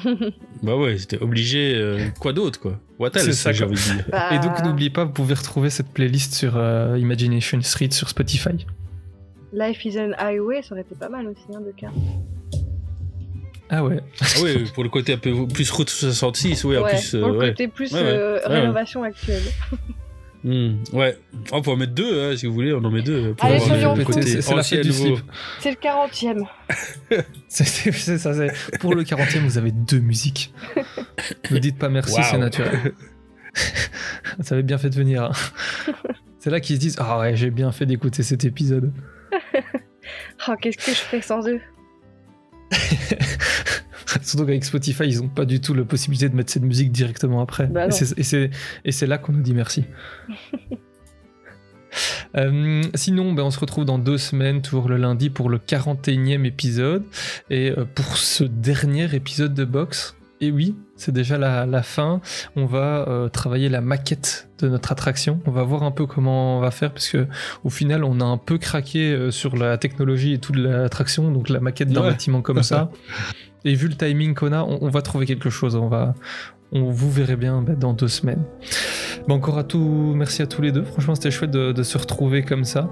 [0.65, 1.75] Bah ouais, c'était obligé.
[1.77, 2.81] euh, quoi d'autre, quoi?
[2.99, 3.69] What else, C'est ça, j'ai quoi.
[3.73, 4.05] envie de dire.
[4.11, 8.09] Bah, Et donc, n'oubliez pas, vous pouvez retrouver cette playlist sur euh, Imagination Street sur
[8.09, 8.67] Spotify.
[9.57, 11.89] Life is an Highway, ça aurait été pas mal aussi, hein, de cas.
[13.69, 14.01] Ah ouais.
[14.21, 17.15] Ah oui, pour le côté un peu plus route 66, oui, en plus.
[17.15, 17.49] euh, pour le ouais.
[17.49, 18.07] côté plus Ouais, ouais.
[18.07, 18.61] euh, Ouais, ouais.
[18.61, 19.43] rénovation actuelle.
[20.45, 21.19] Hmm, ouais.
[21.51, 23.35] On peut en mettre deux, hein, si vous voulez, on en met deux.
[23.35, 25.19] pour Allez, avoir le côté C'est- ancien du nouveau.
[25.61, 26.45] C'est le 40ème.
[27.49, 28.35] C'est c'est- c'est ça.
[28.35, 30.53] c'est- Pour le 40e, vous avez deux musiques.
[31.51, 32.93] Ne dites pas merci, c'est naturel.
[34.43, 35.25] ça avait bien fait de venir.
[35.25, 35.33] hein.
[36.39, 38.93] C'est là qu'ils se disent Ah ouais, j'ai bien fait d'écouter cet épisode.
[40.49, 41.61] Oh, qu'est-ce que je ferais sans eux
[44.23, 47.41] Surtout qu'avec Spotify, ils n'ont pas du tout la possibilité de mettre cette musique directement
[47.41, 47.67] après.
[47.67, 49.85] Bah et c'est- là qu'on nous dit merci.
[52.37, 56.45] Euh, sinon, ben, on se retrouve dans deux semaines, toujours le lundi, pour le 41e
[56.45, 57.05] épisode.
[57.49, 62.21] Et euh, pour ce dernier épisode de Box, et oui, c'est déjà la, la fin,
[62.57, 65.41] on va euh, travailler la maquette de notre attraction.
[65.47, 67.27] On va voir un peu comment on va faire, parce que
[67.65, 71.49] au final, on a un peu craqué euh, sur la technologie et toute l'attraction, donc
[71.49, 72.11] la maquette d'un Ouais.
[72.11, 72.91] bâtiment comme ça.
[73.65, 75.75] Et vu le timing qu'on a, on, on va trouver quelque chose.
[75.75, 76.15] On va,
[76.71, 78.45] on vous verrez bien ben, dans deux semaines.
[79.27, 80.85] Bon, encore à tout, merci à tous les deux.
[80.85, 82.89] Franchement, c'était chouette de, de se retrouver comme ça.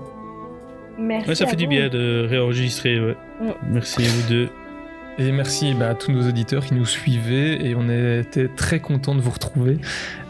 [0.99, 1.29] Merci.
[1.29, 3.17] Ouais, ça à fait du bien de réenregistrer, ouais.
[3.41, 3.51] Mm.
[3.71, 4.49] Merci à vous deux.
[5.19, 9.15] Et merci bah, à tous nos auditeurs qui nous suivaient et on était très contents
[9.15, 9.79] de vous retrouver.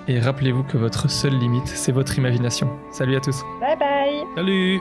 [0.08, 2.68] Et rappelez-vous que votre seule limite, c'est votre imagination.
[2.92, 3.42] Salut à tous.
[3.60, 4.80] Bye bye Salut